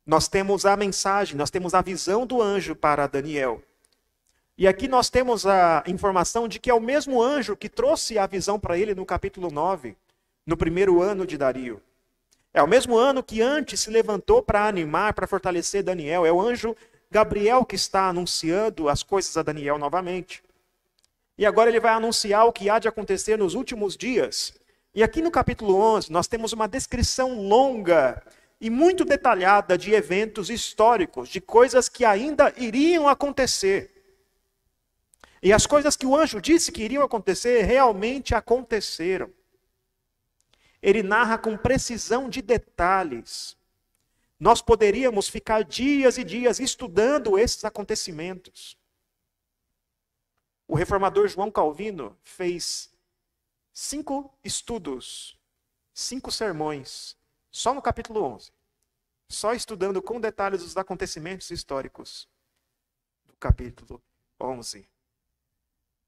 nós 0.04 0.28
temos 0.28 0.66
a 0.66 0.76
mensagem, 0.76 1.36
nós 1.36 1.50
temos 1.50 1.74
a 1.74 1.80
visão 1.80 2.26
do 2.26 2.40
anjo 2.42 2.76
para 2.76 3.06
Daniel. 3.06 3.62
E 4.58 4.66
aqui 4.66 4.88
nós 4.88 5.10
temos 5.10 5.46
a 5.46 5.82
informação 5.86 6.48
de 6.48 6.58
que 6.58 6.70
é 6.70 6.74
o 6.74 6.80
mesmo 6.80 7.22
anjo 7.22 7.56
que 7.56 7.68
trouxe 7.68 8.18
a 8.18 8.26
visão 8.26 8.58
para 8.58 8.78
ele 8.78 8.94
no 8.94 9.04
capítulo 9.04 9.50
9, 9.50 9.96
no 10.46 10.56
primeiro 10.56 11.02
ano 11.02 11.26
de 11.26 11.36
Dario. 11.36 11.82
É 12.56 12.62
o 12.62 12.66
mesmo 12.66 12.96
ano 12.96 13.22
que 13.22 13.42
antes 13.42 13.80
se 13.80 13.90
levantou 13.90 14.40
para 14.40 14.66
animar, 14.66 15.12
para 15.12 15.26
fortalecer 15.26 15.82
Daniel. 15.82 16.24
É 16.24 16.32
o 16.32 16.40
anjo 16.40 16.74
Gabriel 17.10 17.66
que 17.66 17.76
está 17.76 18.08
anunciando 18.08 18.88
as 18.88 19.02
coisas 19.02 19.36
a 19.36 19.42
Daniel 19.42 19.76
novamente. 19.76 20.42
E 21.36 21.44
agora 21.44 21.68
ele 21.68 21.78
vai 21.78 21.92
anunciar 21.92 22.46
o 22.46 22.52
que 22.54 22.70
há 22.70 22.78
de 22.78 22.88
acontecer 22.88 23.36
nos 23.36 23.52
últimos 23.52 23.94
dias. 23.94 24.54
E 24.94 25.02
aqui 25.02 25.20
no 25.20 25.30
capítulo 25.30 25.76
11, 25.76 26.10
nós 26.10 26.26
temos 26.28 26.54
uma 26.54 26.66
descrição 26.66 27.42
longa 27.42 28.22
e 28.58 28.70
muito 28.70 29.04
detalhada 29.04 29.76
de 29.76 29.92
eventos 29.92 30.48
históricos, 30.48 31.28
de 31.28 31.42
coisas 31.42 31.90
que 31.90 32.06
ainda 32.06 32.54
iriam 32.56 33.06
acontecer. 33.06 33.90
E 35.42 35.52
as 35.52 35.66
coisas 35.66 35.94
que 35.94 36.06
o 36.06 36.16
anjo 36.16 36.40
disse 36.40 36.72
que 36.72 36.82
iriam 36.82 37.04
acontecer 37.04 37.66
realmente 37.66 38.34
aconteceram 38.34 39.30
ele 40.86 41.02
narra 41.02 41.36
com 41.36 41.56
precisão 41.56 42.30
de 42.30 42.40
detalhes. 42.40 43.56
Nós 44.38 44.62
poderíamos 44.62 45.26
ficar 45.26 45.64
dias 45.64 46.16
e 46.16 46.22
dias 46.22 46.60
estudando 46.60 47.36
esses 47.36 47.64
acontecimentos. 47.64 48.78
O 50.68 50.76
reformador 50.76 51.26
João 51.26 51.50
Calvino 51.50 52.16
fez 52.22 52.88
cinco 53.72 54.32
estudos, 54.44 55.36
cinco 55.92 56.30
sermões, 56.30 57.16
só 57.50 57.74
no 57.74 57.82
capítulo 57.82 58.22
11, 58.22 58.52
só 59.28 59.54
estudando 59.54 60.00
com 60.00 60.20
detalhes 60.20 60.62
os 60.62 60.76
acontecimentos 60.76 61.50
históricos 61.50 62.28
do 63.24 63.34
capítulo 63.40 64.00
11. 64.40 64.88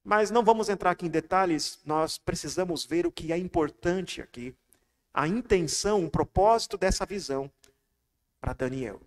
Mas 0.04 0.30
não 0.30 0.44
vamos 0.44 0.68
entrar 0.68 0.92
aqui 0.92 1.06
em 1.06 1.10
detalhes, 1.10 1.80
nós 1.84 2.16
precisamos 2.16 2.84
ver 2.84 3.08
o 3.08 3.12
que 3.12 3.32
é 3.32 3.36
importante 3.36 4.22
aqui 4.22 4.56
a 5.18 5.26
intenção, 5.26 6.04
o 6.04 6.08
propósito 6.08 6.78
dessa 6.78 7.04
visão 7.04 7.50
para 8.40 8.52
Daniel. 8.52 9.00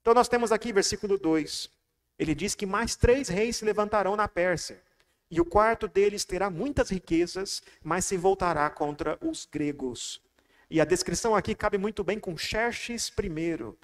Então 0.00 0.12
nós 0.12 0.26
temos 0.26 0.50
aqui 0.50 0.72
versículo 0.72 1.16
2. 1.16 1.70
Ele 2.18 2.34
diz 2.34 2.56
que 2.56 2.66
mais 2.66 2.96
três 2.96 3.28
reis 3.28 3.58
se 3.58 3.64
levantarão 3.64 4.16
na 4.16 4.26
Pérsia, 4.26 4.82
e 5.30 5.40
o 5.40 5.44
quarto 5.44 5.86
deles 5.86 6.24
terá 6.24 6.50
muitas 6.50 6.90
riquezas, 6.90 7.62
mas 7.84 8.04
se 8.04 8.16
voltará 8.16 8.68
contra 8.68 9.16
os 9.24 9.46
gregos. 9.46 10.20
E 10.68 10.80
a 10.80 10.84
descrição 10.84 11.36
aqui 11.36 11.54
cabe 11.54 11.78
muito 11.78 12.02
bem 12.02 12.18
com 12.18 12.36
Xerxes 12.36 13.12
I, 13.16 13.76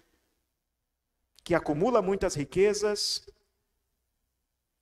que 1.45 1.55
acumula 1.55 2.03
muitas 2.03 2.35
riquezas, 2.35 3.25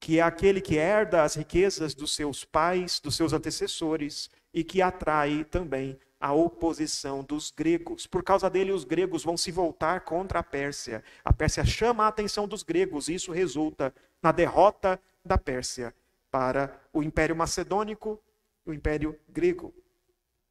que 0.01 0.21
é 0.21 0.23
aquele 0.23 0.63
que 0.63 0.77
herda 0.77 1.23
as 1.23 1.35
riquezas 1.35 1.95
dos 1.95 2.15
seus 2.15 2.47
pais, 2.47 2.99
dos 2.99 3.15
seus 3.15 3.35
antecessores, 3.35 4.31
e 4.55 4.65
que 4.65 4.81
atrai 4.81 5.45
também 5.45 5.99
a 6.21 6.33
oposição 6.33 7.23
dos 7.23 7.51
gregos. 7.51 8.07
Por 8.07 8.23
causa 8.23 8.51
dele, 8.51 8.73
os 8.73 8.85
gregos 8.85 9.25
vão 9.25 9.37
se 9.37 9.53
voltar 9.53 10.01
contra 10.01 10.41
a 10.41 10.43
Pérsia. 10.43 11.03
A 11.25 11.33
Pérsia 11.33 11.65
chama 11.65 12.05
a 12.05 12.09
atenção 12.09 12.49
dos 12.49 12.63
gregos, 12.63 13.09
e 13.09 13.15
isso 13.15 13.33
resulta 13.33 13.95
na 14.23 14.33
derrota 14.33 15.01
da 15.25 15.39
Pérsia 15.39 15.95
para 16.31 16.81
o 16.93 17.03
Império 17.03 17.37
Macedônico 17.37 18.21
o 18.67 18.73
Império 18.73 19.19
Grego. 19.29 19.73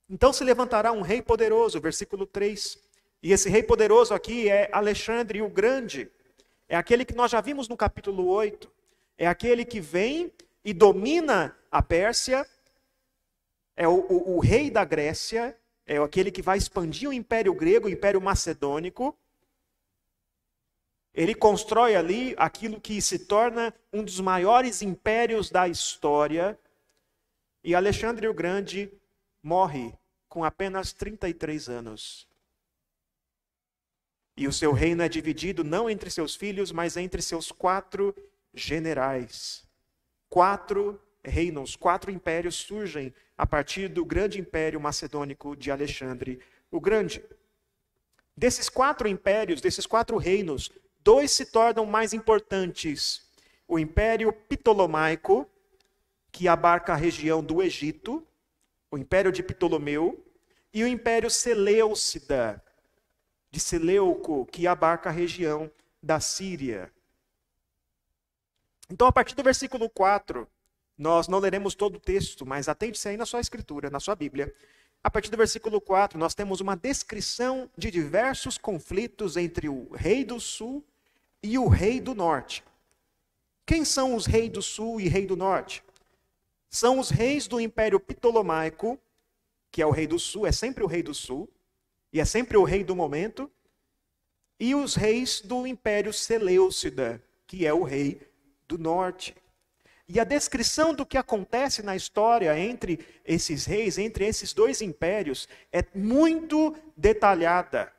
Então 0.09 0.31
se 0.31 0.43
levantará 0.43 0.91
um 0.91 1.01
rei 1.01 1.21
poderoso, 1.21 1.79
versículo 1.79 2.25
3. 2.25 2.79
E 3.21 3.31
esse 3.31 3.49
rei 3.49 3.61
poderoso 3.61 4.13
aqui 4.13 4.49
é 4.49 4.69
Alexandre 4.71 5.41
o 5.41 5.49
Grande. 5.49 6.09
É 6.67 6.75
aquele 6.75 7.05
que 7.05 7.15
nós 7.15 7.29
já 7.31 7.41
vimos 7.41 7.67
no 7.67 7.75
capítulo 7.75 8.25
8. 8.27 8.71
É 9.17 9.27
aquele 9.27 9.65
que 9.65 9.79
vem 9.79 10.31
e 10.63 10.73
domina 10.73 11.55
a 11.71 11.81
Pérsia 11.81 12.47
é 13.77 13.87
o, 13.87 13.99
o, 14.09 14.35
o 14.35 14.39
rei 14.39 14.71
da 14.71 14.83
Grécia, 14.83 15.55
é 15.85 15.97
aquele 15.97 16.31
que 16.31 16.41
vai 16.41 16.57
expandir 16.57 17.07
o 17.07 17.13
Império 17.13 17.53
Grego, 17.53 17.87
o 17.87 17.91
Império 17.91 18.19
Macedônico. 18.19 19.15
Ele 21.13 21.33
constrói 21.33 21.95
ali 21.95 22.35
aquilo 22.37 22.81
que 22.81 22.99
se 23.01 23.19
torna 23.19 23.73
um 23.93 24.03
dos 24.03 24.19
maiores 24.19 24.81
impérios 24.81 25.49
da 25.49 25.67
história. 25.67 26.59
E 27.63 27.73
Alexandre 27.75 28.27
o 28.27 28.33
Grande 28.33 28.91
morre 29.41 29.93
com 30.27 30.43
apenas 30.43 30.91
33 30.91 31.69
anos. 31.69 32.27
E 34.35 34.47
o 34.47 34.53
seu 34.53 34.71
reino 34.71 35.03
é 35.03 35.09
dividido 35.09 35.63
não 35.63 35.89
entre 35.89 36.09
seus 36.09 36.35
filhos, 36.35 36.71
mas 36.71 36.97
entre 36.97 37.21
seus 37.21 37.51
quatro 37.51 38.13
generais. 38.53 39.65
Quatro 40.29 41.01
reinos, 41.23 41.75
quatro 41.75 42.11
impérios 42.11 42.55
surgem 42.55 43.13
a 43.37 43.45
partir 43.45 43.87
do 43.87 44.05
grande 44.05 44.39
império 44.39 44.79
macedônico 44.79 45.55
de 45.55 45.71
Alexandre 45.71 46.39
o 46.71 46.79
Grande. 46.79 47.23
Desses 48.35 48.69
quatro 48.69 49.07
impérios, 49.07 49.61
desses 49.61 49.85
quatro 49.85 50.17
reinos, 50.17 50.71
dois 50.99 51.31
se 51.31 51.45
tornam 51.45 51.85
mais 51.85 52.13
importantes: 52.13 53.27
o 53.67 53.79
Império 53.79 54.31
Ptolomaico, 54.31 55.49
que 56.31 56.47
abarca 56.47 56.93
a 56.93 56.95
região 56.95 57.43
do 57.43 57.63
Egito, 57.63 58.25
o 58.91 58.97
Império 58.97 59.31
de 59.31 59.41
Ptolomeu, 59.41 60.23
e 60.73 60.83
o 60.83 60.87
Império 60.87 61.29
Seleucida, 61.29 62.63
de 63.49 63.59
Seleuco, 63.59 64.45
que 64.45 64.67
abarca 64.67 65.09
a 65.09 65.13
região 65.13 65.71
da 66.01 66.19
Síria. 66.19 66.91
Então, 68.89 69.07
a 69.07 69.11
partir 69.11 69.35
do 69.35 69.43
versículo 69.43 69.89
4, 69.89 70.47
nós 70.97 71.27
não 71.27 71.39
leremos 71.39 71.75
todo 71.75 71.97
o 71.97 71.99
texto, 71.99 72.45
mas 72.45 72.67
atente-se 72.67 73.09
aí 73.09 73.17
na 73.17 73.25
sua 73.25 73.39
escritura, 73.39 73.89
na 73.89 73.99
sua 73.99 74.15
Bíblia. 74.15 74.53
A 75.03 75.11
partir 75.11 75.29
do 75.29 75.37
versículo 75.37 75.79
4, 75.79 76.17
nós 76.17 76.33
temos 76.33 76.59
uma 76.59 76.75
descrição 76.75 77.69
de 77.77 77.91
diversos 77.91 78.57
conflitos 78.57 79.37
entre 79.37 79.69
o 79.69 79.89
rei 79.93 80.25
do 80.25 80.39
sul 80.39 80.83
e 81.43 81.57
o 81.57 81.67
rei 81.67 82.01
do 82.01 82.15
norte. 82.15 82.63
Quem 83.65 83.85
são 83.85 84.15
os 84.15 84.25
reis 84.25 84.49
do 84.49 84.61
sul 84.61 84.99
e 84.99 85.07
rei 85.07 85.25
do 85.25 85.35
norte? 85.35 85.83
São 86.69 86.99
os 86.99 87.09
reis 87.09 87.47
do 87.47 87.59
Império 87.59 87.99
Ptolomaico, 87.99 88.99
que 89.71 89.81
é 89.81 89.85
o 89.85 89.91
rei 89.91 90.07
do 90.07 90.17
sul, 90.17 90.47
é 90.47 90.51
sempre 90.51 90.83
o 90.83 90.87
rei 90.87 91.03
do 91.03 91.13
sul, 91.13 91.49
e 92.11 92.19
é 92.19 92.25
sempre 92.25 92.57
o 92.57 92.63
rei 92.63 92.83
do 92.83 92.95
momento, 92.95 93.51
e 94.59 94.73
os 94.73 94.95
reis 94.95 95.41
do 95.41 95.67
Império 95.67 96.11
Seleucida, 96.11 97.21
que 97.45 97.65
é 97.65 97.73
o 97.73 97.83
rei 97.83 98.21
do 98.67 98.77
norte. 98.77 99.35
E 100.09 100.19
a 100.19 100.23
descrição 100.23 100.93
do 100.93 101.05
que 101.05 101.17
acontece 101.17 101.83
na 101.83 101.95
história 101.95 102.57
entre 102.57 103.05
esses 103.25 103.65
reis, 103.65 103.97
entre 103.97 104.25
esses 104.25 104.53
dois 104.53 104.81
impérios, 104.81 105.49
é 105.71 105.83
muito 105.93 106.73
detalhada. 106.95 107.91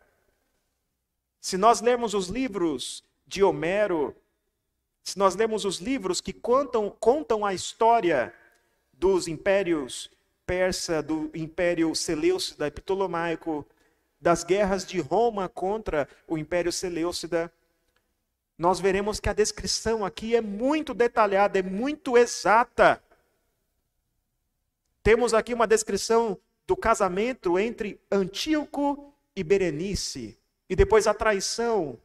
Se 1.41 1.59
nós 1.59 1.81
lermos 1.83 2.15
os 2.15 2.29
livros 2.29 3.05
de 3.27 3.43
Homero, 3.43 4.17
se 5.05 5.19
nós 5.19 5.37
lermos 5.37 5.67
os 5.67 5.79
livros 5.79 6.21
que 6.21 6.33
contam, 6.33 6.91
contam 6.99 7.45
a 7.45 7.53
história 7.53 8.33
dos 8.93 9.29
impérios 9.29 10.11
persa, 10.47 11.03
do 11.03 11.31
império 11.35 11.95
seleucida 11.95 12.67
e 12.67 12.71
ptolomaico, 12.71 13.67
das 14.19 14.43
guerras 14.43 14.87
de 14.87 14.99
Roma 14.99 15.47
contra 15.47 16.09
o 16.27 16.39
império 16.39 16.73
seleucida, 16.73 17.53
nós 18.59 18.81
veremos 18.81 19.21
que 19.21 19.29
a 19.29 19.33
descrição 19.33 20.05
aqui 20.05 20.35
é 20.35 20.41
muito 20.41 20.93
detalhada, 20.93 21.61
é 21.61 21.63
muito 21.63 22.19
exata. 22.19 23.01
Temos 25.01 25.33
aqui 25.33 25.55
uma 25.55 25.67
descrição 25.67 26.37
do 26.67 26.77
casamento 26.77 27.57
entre 27.57 28.01
Antíoco 28.11 29.15
e 29.37 29.45
Berenice, 29.45 30.37
e 30.69 30.75
depois 30.75 31.07
a 31.07 31.15
traição 31.15 31.97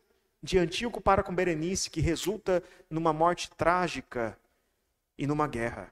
de 0.43 0.59
Antíoco 0.59 1.01
para 1.01 1.23
com 1.23 1.33
Berenice, 1.33 1.89
que 1.89 1.99
resulta 1.99 2.61
numa 2.87 3.11
morte 3.11 3.49
trágica 3.49 4.37
e 5.17 5.25
numa 5.25 5.47
guerra. 5.47 5.91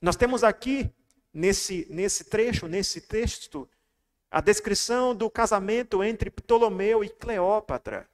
Nós 0.00 0.14
temos 0.14 0.44
aqui, 0.44 0.88
nesse, 1.34 1.86
nesse 1.90 2.24
trecho, 2.24 2.68
nesse 2.68 3.00
texto, 3.00 3.68
a 4.30 4.40
descrição 4.40 5.14
do 5.14 5.28
casamento 5.28 6.02
entre 6.02 6.30
Ptolomeu 6.30 7.02
e 7.02 7.08
Cleópatra 7.08 8.08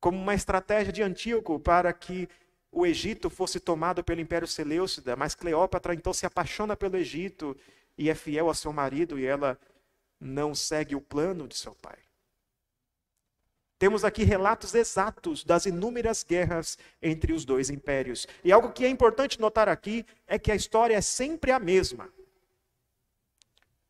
como 0.00 0.18
uma 0.18 0.34
estratégia 0.34 0.92
de 0.92 1.02
Antíoco 1.02 1.58
para 1.58 1.92
que 1.92 2.28
o 2.70 2.86
Egito 2.86 3.30
fosse 3.30 3.58
tomado 3.58 4.04
pelo 4.04 4.20
Império 4.20 4.46
Seleucida, 4.46 5.16
mas 5.16 5.34
Cleópatra 5.34 5.94
então 5.94 6.12
se 6.12 6.26
apaixona 6.26 6.76
pelo 6.76 6.96
Egito 6.96 7.56
e 7.96 8.10
é 8.10 8.14
fiel 8.14 8.50
a 8.50 8.54
seu 8.54 8.72
marido 8.72 9.18
e 9.18 9.24
ela 9.24 9.58
não 10.20 10.54
segue 10.54 10.94
o 10.94 11.00
plano 11.00 11.48
de 11.48 11.56
seu 11.56 11.74
pai. 11.74 11.98
Temos 13.78 14.04
aqui 14.04 14.24
relatos 14.24 14.74
exatos 14.74 15.44
das 15.44 15.66
inúmeras 15.66 16.22
guerras 16.22 16.78
entre 17.02 17.32
os 17.34 17.44
dois 17.44 17.68
impérios. 17.68 18.26
E 18.42 18.50
algo 18.50 18.72
que 18.72 18.86
é 18.86 18.88
importante 18.88 19.38
notar 19.38 19.68
aqui 19.68 20.04
é 20.26 20.38
que 20.38 20.50
a 20.50 20.56
história 20.56 20.96
é 20.96 21.00
sempre 21.02 21.50
a 21.50 21.58
mesma. 21.58 22.10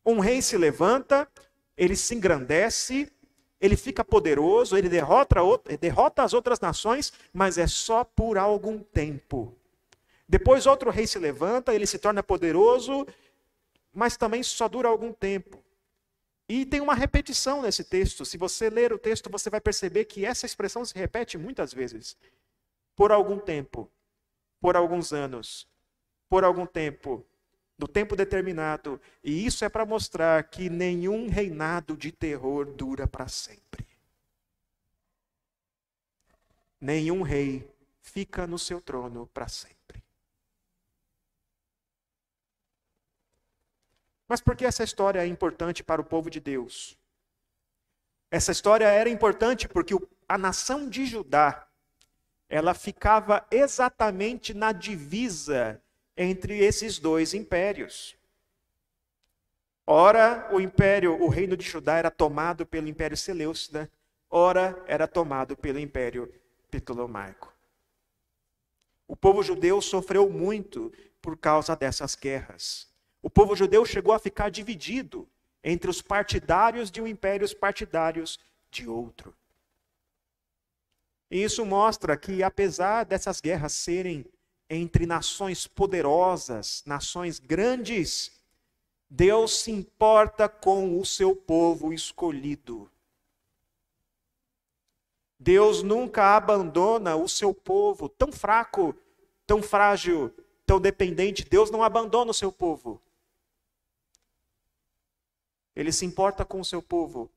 Um 0.05 0.19
rei 0.19 0.43
se 0.43 0.57
levanta, 0.57 1.29
ele 1.77 1.95
se 1.95 2.15
engrandece, 2.15 3.13
ele 3.61 3.77
fica 3.77 4.05
poderoso, 4.05 4.77
ele 4.77 4.89
derrota, 4.89 5.41
derrota 5.81 6.23
as 6.23 6.35
outras 6.35 6.61
nações, 6.61 7.13
mas 7.33 7.57
é 7.59 7.67
só 7.67 8.05
por 8.05 8.37
algum 8.37 8.79
tempo. 8.79 9.55
Depois 10.29 10.67
outro 10.67 10.91
rei 10.91 11.07
se 11.07 11.19
levanta, 11.19 11.75
ele 11.75 11.87
se 11.87 11.99
torna 11.99 12.23
poderoso, 12.23 13.07
mas 13.93 14.17
também 14.17 14.43
só 14.43 14.69
dura 14.69 14.89
algum 14.89 15.13
tempo. 15.13 15.63
E 16.49 16.65
tem 16.65 16.81
uma 16.81 16.95
repetição 16.95 17.63
nesse 17.63 17.83
texto. 17.83 18.25
Se 18.25 18.37
você 18.37 18.69
ler 18.69 18.93
o 18.93 18.99
texto, 18.99 19.31
você 19.31 19.49
vai 19.49 19.61
perceber 19.61 20.05
que 20.05 20.25
essa 20.25 20.47
expressão 20.47 20.85
se 20.85 20.95
repete 20.95 21.39
muitas 21.39 21.73
vezes. 21.73 22.17
Por 22.95 23.11
algum 23.11 23.39
tempo, 23.39 23.91
por 24.61 24.77
alguns 24.77 25.13
anos, 25.13 25.67
por 26.29 26.45
algum 26.45 26.67
tempo, 26.67 27.25
do 27.79 27.87
tempo 27.87 28.17
determinado. 28.17 29.01
E 29.23 29.45
isso 29.47 29.65
é 29.65 29.69
para 29.69 29.85
mostrar 29.85 30.43
que 30.45 30.71
nenhum 30.71 31.29
reinado 31.29 31.97
de 31.97 32.11
terror 32.11 32.67
dura 32.67 33.07
para 33.07 33.29
sempre. 33.29 33.87
Nenhum 36.81 37.23
rei 37.23 37.69
fica 38.01 38.47
no 38.47 38.59
seu 38.59 38.81
trono 38.81 39.27
para 39.33 39.49
sempre. 39.49 40.03
Mas 44.29 44.41
por 44.41 44.57
que 44.57 44.65
essa 44.65 44.83
história 44.83 45.21
é 45.21 45.27
importante 45.27 45.85
para 45.85 46.01
o 46.01 46.05
povo 46.05 46.29
de 46.29 46.41
Deus? 46.41 46.99
Essa 48.31 48.53
história 48.53 48.87
era 48.87 49.09
importante 49.09 49.69
porque 49.69 49.95
a 50.29 50.37
nação 50.37 50.89
de 50.89 51.07
Judá 51.07 51.67
ela 52.49 52.75
ficava 52.75 53.47
exatamente 53.51 54.53
na 54.53 54.73
divisa 54.73 55.81
entre 56.17 56.59
esses 56.59 56.99
dois 56.99 57.35
impérios. 57.35 58.17
Ora, 59.87 60.49
o 60.53 60.61
império, 60.61 61.21
o 61.23 61.29
reino 61.29 61.57
de 61.57 61.65
Judá 61.65 61.97
era 61.97 62.11
tomado 62.11 62.67
pelo 62.67 62.89
império 62.89 63.17
Seleucida, 63.17 63.91
ora 64.29 64.83
era 64.87 65.07
tomado 65.07 65.57
pelo 65.57 65.79
império 65.79 66.33
Ptolomaico. 66.71 67.55
O 69.07 69.15
povo 69.15 69.43
judeu 69.43 69.81
sofreu 69.81 70.29
muito 70.29 70.93
por 71.23 71.37
causa 71.37 71.77
dessas 71.77 72.17
guerras. 72.17 72.89
O 73.23 73.31
povo 73.31 73.55
judeu 73.55 73.85
chegou 73.85 74.13
a 74.13 74.19
ficar 74.19 74.51
dividido 74.51 75.29
entre 75.63 75.89
os 75.89 76.03
partidários 76.03 76.91
de 76.91 77.01
um 77.01 77.07
império 77.07 77.45
e 77.45 77.47
os 77.47 77.55
partidários 77.55 78.39
de 78.71 78.89
outro. 78.89 79.35
E 81.31 81.43
isso 81.43 81.65
mostra 81.65 82.17
que, 82.17 82.43
apesar 82.43 83.05
dessas 83.05 83.41
guerras 83.41 83.73
serem 83.73 84.25
entre 84.69 85.07
nações 85.07 85.67
poderosas, 85.67 86.83
nações 86.87 87.39
grandes, 87.39 88.33
Deus 89.09 89.61
se 89.61 89.71
importa 89.71 90.49
com 90.49 90.99
o 90.99 91.05
seu 91.05 91.35
povo 91.35 91.93
escolhido. 91.93 92.91
Deus 95.39 95.83
nunca 95.83 96.37
abandona 96.37 97.15
o 97.15 97.29
seu 97.29 97.53
povo 97.55 98.09
tão 98.09 98.33
fraco, 98.33 98.95
tão 99.47 99.63
frágil, 99.63 100.35
tão 100.65 100.81
dependente. 100.81 101.45
Deus 101.45 101.71
não 101.71 101.83
abandona 101.83 102.31
o 102.31 102.35
seu 102.35 102.51
povo. 102.51 103.01
Ele 105.75 105.93
se 105.93 106.07
importa 106.07 106.45
com 106.45 106.59
o 106.61 106.65
seu 106.65 106.83
povo. 106.83 107.31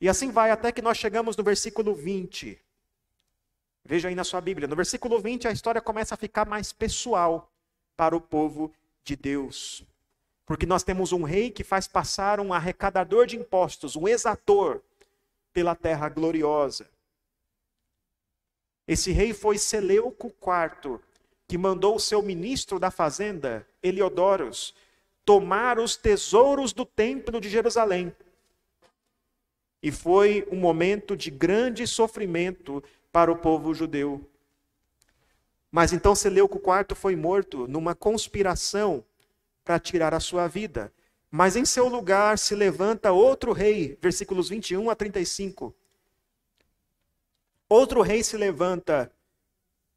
E 0.00 0.08
assim 0.08 0.30
vai 0.30 0.50
até 0.50 0.72
que 0.72 0.82
nós 0.82 0.98
chegamos 0.98 1.36
no 1.36 1.44
versículo 1.44 1.94
20. 1.94 2.60
Veja 3.84 4.08
aí 4.08 4.14
na 4.14 4.24
sua 4.24 4.40
Bíblia. 4.40 4.66
No 4.66 4.74
versículo 4.74 5.20
20, 5.20 5.46
a 5.46 5.52
história 5.52 5.80
começa 5.80 6.14
a 6.14 6.18
ficar 6.18 6.46
mais 6.46 6.72
pessoal 6.72 7.50
para 7.96 8.16
o 8.16 8.20
povo 8.20 8.72
de 9.04 9.14
Deus. 9.14 9.84
Porque 10.46 10.64
nós 10.64 10.82
temos 10.82 11.12
um 11.12 11.22
rei 11.22 11.50
que 11.50 11.62
faz 11.62 11.86
passar 11.86 12.40
um 12.40 12.52
arrecadador 12.52 13.26
de 13.26 13.36
impostos, 13.36 13.94
um 13.94 14.08
exator, 14.08 14.82
pela 15.52 15.74
terra 15.74 16.08
gloriosa. 16.08 16.88
Esse 18.88 19.12
rei 19.12 19.32
foi 19.32 19.58
Seleuco 19.58 20.28
IV, 20.28 20.98
que 21.46 21.56
mandou 21.56 21.96
o 21.96 22.00
seu 22.00 22.22
ministro 22.22 22.78
da 22.78 22.90
fazenda, 22.90 23.66
Heliodoros, 23.82 24.74
tomar 25.24 25.78
os 25.78 25.96
tesouros 25.96 26.72
do 26.72 26.84
templo 26.84 27.40
de 27.40 27.48
Jerusalém. 27.48 28.14
E 29.82 29.90
foi 29.90 30.46
um 30.50 30.56
momento 30.56 31.16
de 31.16 31.30
grande 31.30 31.86
sofrimento 31.86 32.82
para 33.14 33.30
o 33.30 33.36
povo 33.36 33.72
judeu. 33.72 34.28
Mas 35.70 35.92
então 35.92 36.16
Seleuco 36.16 36.58
IV 36.58 36.96
foi 36.96 37.14
morto 37.14 37.68
numa 37.68 37.94
conspiração 37.94 39.04
para 39.64 39.78
tirar 39.78 40.12
a 40.12 40.18
sua 40.18 40.48
vida. 40.48 40.92
Mas 41.30 41.54
em 41.54 41.64
seu 41.64 41.86
lugar 41.86 42.36
se 42.40 42.56
levanta 42.56 43.12
outro 43.12 43.52
rei, 43.52 43.96
versículos 44.02 44.48
21 44.48 44.90
a 44.90 44.96
35. 44.96 45.72
Outro 47.68 48.02
rei 48.02 48.24
se 48.24 48.36
levanta 48.36 49.12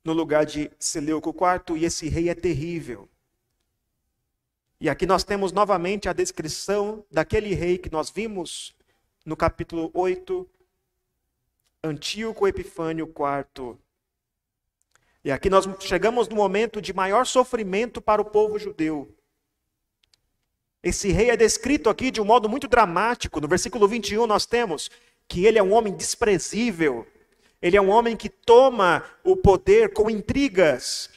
no 0.03 0.13
lugar 0.13 0.45
de 0.45 0.69
Seleuco 0.77 1.31
IV 1.31 1.75
e 1.75 1.85
esse 1.85 2.07
rei 2.09 2.29
é 2.29 2.35
terrível. 2.35 3.09
E 4.79 4.87
aqui 4.87 5.07
nós 5.07 5.23
temos 5.23 5.51
novamente 5.51 6.07
a 6.07 6.13
descrição 6.13 7.03
daquele 7.09 7.55
rei 7.55 7.79
que 7.79 7.91
nós 7.91 8.11
vimos 8.11 8.75
no 9.25 9.35
capítulo 9.35 9.89
8, 9.91 10.47
Antíoco 11.83 12.47
Epifânio 12.47 13.05
IV. 13.05 13.77
E 15.23 15.31
aqui 15.31 15.49
nós 15.49 15.67
chegamos 15.81 16.27
no 16.27 16.35
momento 16.35 16.81
de 16.81 16.93
maior 16.93 17.25
sofrimento 17.25 18.01
para 18.01 18.21
o 18.21 18.25
povo 18.25 18.57
judeu. 18.57 19.13
Esse 20.81 21.11
rei 21.11 21.29
é 21.29 21.37
descrito 21.37 21.89
aqui 21.89 22.11
de 22.11 22.21
um 22.21 22.25
modo 22.25 22.47
muito 22.47 22.67
dramático. 22.67 23.41
No 23.41 23.47
versículo 23.47 23.87
21 23.87 24.25
nós 24.25 24.45
temos 24.45 24.89
que 25.27 25.45
ele 25.45 25.59
é 25.59 25.63
um 25.63 25.73
homem 25.73 25.93
desprezível. 25.93 27.05
Ele 27.61 27.75
é 27.75 27.81
um 27.81 27.89
homem 27.89 28.15
que 28.15 28.29
toma 28.29 29.03
o 29.23 29.35
poder 29.35 29.91
com 29.93 30.09
intrigas. 30.09 31.09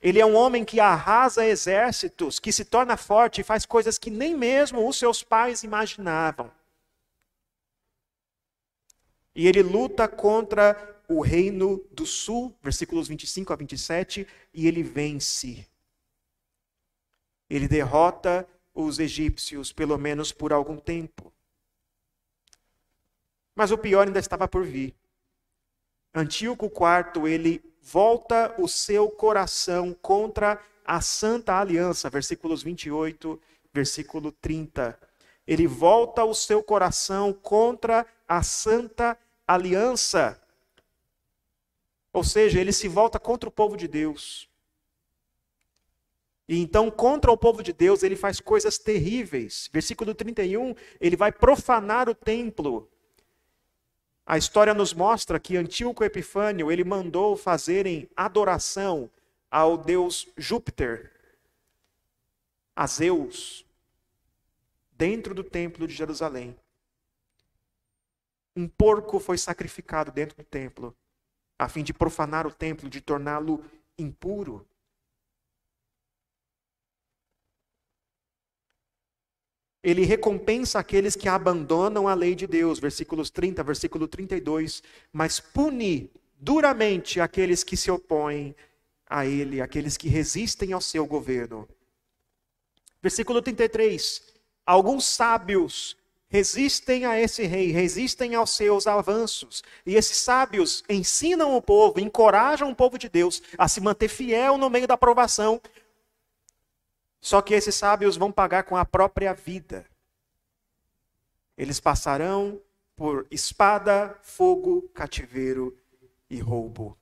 Ele 0.00 0.20
é 0.20 0.24
um 0.24 0.34
homem 0.36 0.64
que 0.64 0.78
arrasa 0.78 1.44
exércitos, 1.44 2.38
que 2.38 2.52
se 2.52 2.64
torna 2.64 2.96
forte 2.96 3.40
e 3.40 3.44
faz 3.44 3.66
coisas 3.66 3.98
que 3.98 4.10
nem 4.10 4.36
mesmo 4.36 4.88
os 4.88 4.96
seus 4.96 5.22
pais 5.22 5.64
imaginavam. 5.64 6.50
E 9.38 9.46
ele 9.46 9.62
luta 9.62 10.08
contra 10.08 11.00
o 11.06 11.20
reino 11.20 11.86
do 11.92 12.04
sul, 12.04 12.52
versículos 12.60 13.06
25 13.06 13.52
a 13.52 13.56
27, 13.56 14.26
e 14.52 14.66
ele 14.66 14.82
vence. 14.82 15.64
Ele 17.48 17.68
derrota 17.68 18.48
os 18.74 18.98
egípcios, 18.98 19.72
pelo 19.72 19.96
menos 19.96 20.32
por 20.32 20.52
algum 20.52 20.76
tempo. 20.76 21.32
Mas 23.54 23.70
o 23.70 23.78
pior 23.78 24.08
ainda 24.08 24.18
estava 24.18 24.48
por 24.48 24.64
vir. 24.64 24.92
Antíoco 26.12 26.66
IV, 26.66 27.28
ele 27.30 27.62
volta 27.80 28.60
o 28.60 28.66
seu 28.66 29.08
coração 29.08 29.94
contra 29.94 30.60
a 30.84 31.00
santa 31.00 31.60
aliança, 31.60 32.10
versículos 32.10 32.60
28, 32.64 33.40
versículo 33.72 34.32
30. 34.32 34.98
Ele 35.46 35.68
volta 35.68 36.24
o 36.24 36.34
seu 36.34 36.60
coração 36.60 37.32
contra 37.32 38.04
a 38.26 38.42
santa 38.42 39.10
aliança. 39.10 39.27
Ou 42.12 42.22
seja, 42.22 42.60
ele 42.60 42.72
se 42.72 42.86
volta 42.86 43.18
contra 43.18 43.48
o 43.48 43.52
povo 43.52 43.76
de 43.76 43.88
Deus. 43.88 44.48
E 46.48 46.58
então, 46.58 46.90
contra 46.90 47.30
o 47.30 47.36
povo 47.36 47.62
de 47.62 47.72
Deus, 47.72 48.02
ele 48.02 48.16
faz 48.16 48.40
coisas 48.40 48.78
terríveis. 48.78 49.68
Versículo 49.72 50.14
31, 50.14 50.74
ele 51.00 51.16
vai 51.16 51.32
profanar 51.32 52.08
o 52.08 52.14
templo. 52.14 52.90
A 54.26 54.36
história 54.36 54.74
nos 54.74 54.92
mostra 54.92 55.40
que 55.40 55.56
Antíoco 55.56 56.04
Epifânio, 56.04 56.70
ele 56.70 56.84
mandou 56.84 57.36
fazerem 57.36 58.08
adoração 58.14 59.10
ao 59.50 59.78
deus 59.78 60.28
Júpiter, 60.36 61.12
a 62.76 62.86
Zeus, 62.86 63.64
dentro 64.92 65.34
do 65.34 65.42
templo 65.42 65.86
de 65.86 65.94
Jerusalém. 65.94 66.54
Um 68.58 68.66
porco 68.66 69.20
foi 69.20 69.38
sacrificado 69.38 70.10
dentro 70.10 70.36
do 70.36 70.42
templo, 70.42 70.92
a 71.56 71.68
fim 71.68 71.84
de 71.84 71.94
profanar 71.94 72.44
o 72.44 72.52
templo, 72.52 72.90
de 72.90 73.00
torná-lo 73.00 73.64
impuro. 73.96 74.66
ele 79.80 80.04
recompensa 80.04 80.80
aqueles 80.80 81.14
que 81.14 81.28
abandonam 81.28 82.08
a 82.08 82.14
lei 82.14 82.34
de 82.34 82.48
Deus, 82.48 82.80
versículos 82.80 83.30
30, 83.30 83.62
versículo 83.62 84.08
32, 84.08 84.82
mas 85.12 85.38
pune 85.38 86.10
duramente 86.38 87.20
aqueles 87.20 87.62
que 87.62 87.76
se 87.76 87.90
opõem 87.90 88.56
a 89.06 89.24
ele, 89.24 89.60
aqueles 89.62 89.96
que 89.96 90.08
resistem 90.08 90.72
ao 90.72 90.80
seu 90.80 91.06
governo. 91.06 91.66
Versículo 93.00 93.40
33. 93.40 94.34
Alguns 94.66 95.06
sábios 95.06 95.96
resistem 96.28 97.06
a 97.06 97.18
esse 97.18 97.44
rei, 97.44 97.70
resistem 97.72 98.34
aos 98.34 98.50
seus 98.50 98.86
avanços. 98.86 99.62
E 99.84 99.94
esses 99.94 100.18
sábios 100.18 100.84
ensinam 100.88 101.56
o 101.56 101.62
povo, 101.62 101.98
encorajam 101.98 102.70
o 102.70 102.76
povo 102.76 102.98
de 102.98 103.08
Deus 103.08 103.42
a 103.56 103.66
se 103.66 103.80
manter 103.80 104.08
fiel 104.08 104.58
no 104.58 104.70
meio 104.70 104.86
da 104.86 104.96
provação, 104.96 105.60
só 107.20 107.42
que 107.42 107.54
esses 107.54 107.74
sábios 107.74 108.16
vão 108.16 108.30
pagar 108.30 108.62
com 108.64 108.76
a 108.76 108.84
própria 108.84 109.32
vida. 109.32 109.86
Eles 111.56 111.80
passarão 111.80 112.60
por 112.94 113.26
espada, 113.30 114.16
fogo, 114.22 114.82
cativeiro 114.94 115.76
e 116.30 116.38
roubo. 116.38 116.96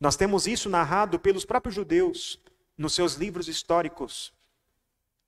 Nós 0.00 0.16
temos 0.16 0.46
isso 0.46 0.68
narrado 0.68 1.18
pelos 1.18 1.44
próprios 1.44 1.74
judeus 1.74 2.40
nos 2.76 2.94
seus 2.94 3.14
livros 3.14 3.46
históricos. 3.46 4.32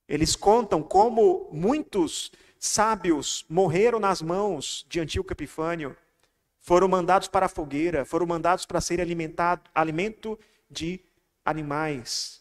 Eles 0.08 0.34
contam 0.34 0.82
como 0.82 1.48
muitos 1.52 2.32
sábios 2.62 3.44
morreram 3.48 3.98
nas 3.98 4.22
mãos 4.22 4.86
de 4.88 5.00
Antíoco 5.00 5.32
Epifânio, 5.32 5.96
foram 6.60 6.86
mandados 6.86 7.26
para 7.26 7.46
a 7.46 7.48
fogueira, 7.48 8.04
foram 8.04 8.24
mandados 8.24 8.64
para 8.64 8.80
ser 8.80 9.00
alimentado, 9.00 9.68
alimento 9.74 10.38
de 10.70 11.00
animais. 11.44 12.40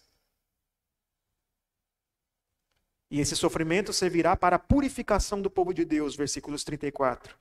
E 3.09 3.19
esse 3.19 3.35
sofrimento 3.35 3.91
servirá 3.91 4.37
para 4.37 4.57
a 4.57 4.59
purificação 4.59 5.41
do 5.41 5.49
povo 5.49 5.73
de 5.73 5.83
Deus, 5.83 6.15
versículos 6.15 6.63
34 6.63 7.35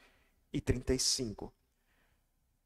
e 0.51 0.59
35. 0.59 1.53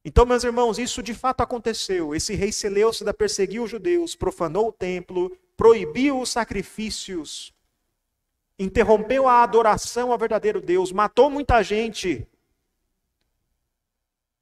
Então, 0.04 0.24
meus 0.24 0.44
irmãos, 0.44 0.78
isso 0.78 1.02
de 1.02 1.12
fato 1.12 1.40
aconteceu. 1.40 2.14
Esse 2.14 2.34
rei 2.34 2.52
Seleucida 2.52 3.12
perseguiu 3.12 3.64
os 3.64 3.70
judeus, 3.70 4.14
profanou 4.14 4.68
o 4.68 4.72
templo, 4.72 5.36
proibiu 5.56 6.20
os 6.20 6.30
sacrifícios, 6.30 7.53
interrompeu 8.58 9.28
a 9.28 9.42
adoração 9.42 10.12
ao 10.12 10.18
verdadeiro 10.18 10.60
Deus, 10.60 10.92
matou 10.92 11.28
muita 11.28 11.62
gente. 11.62 12.26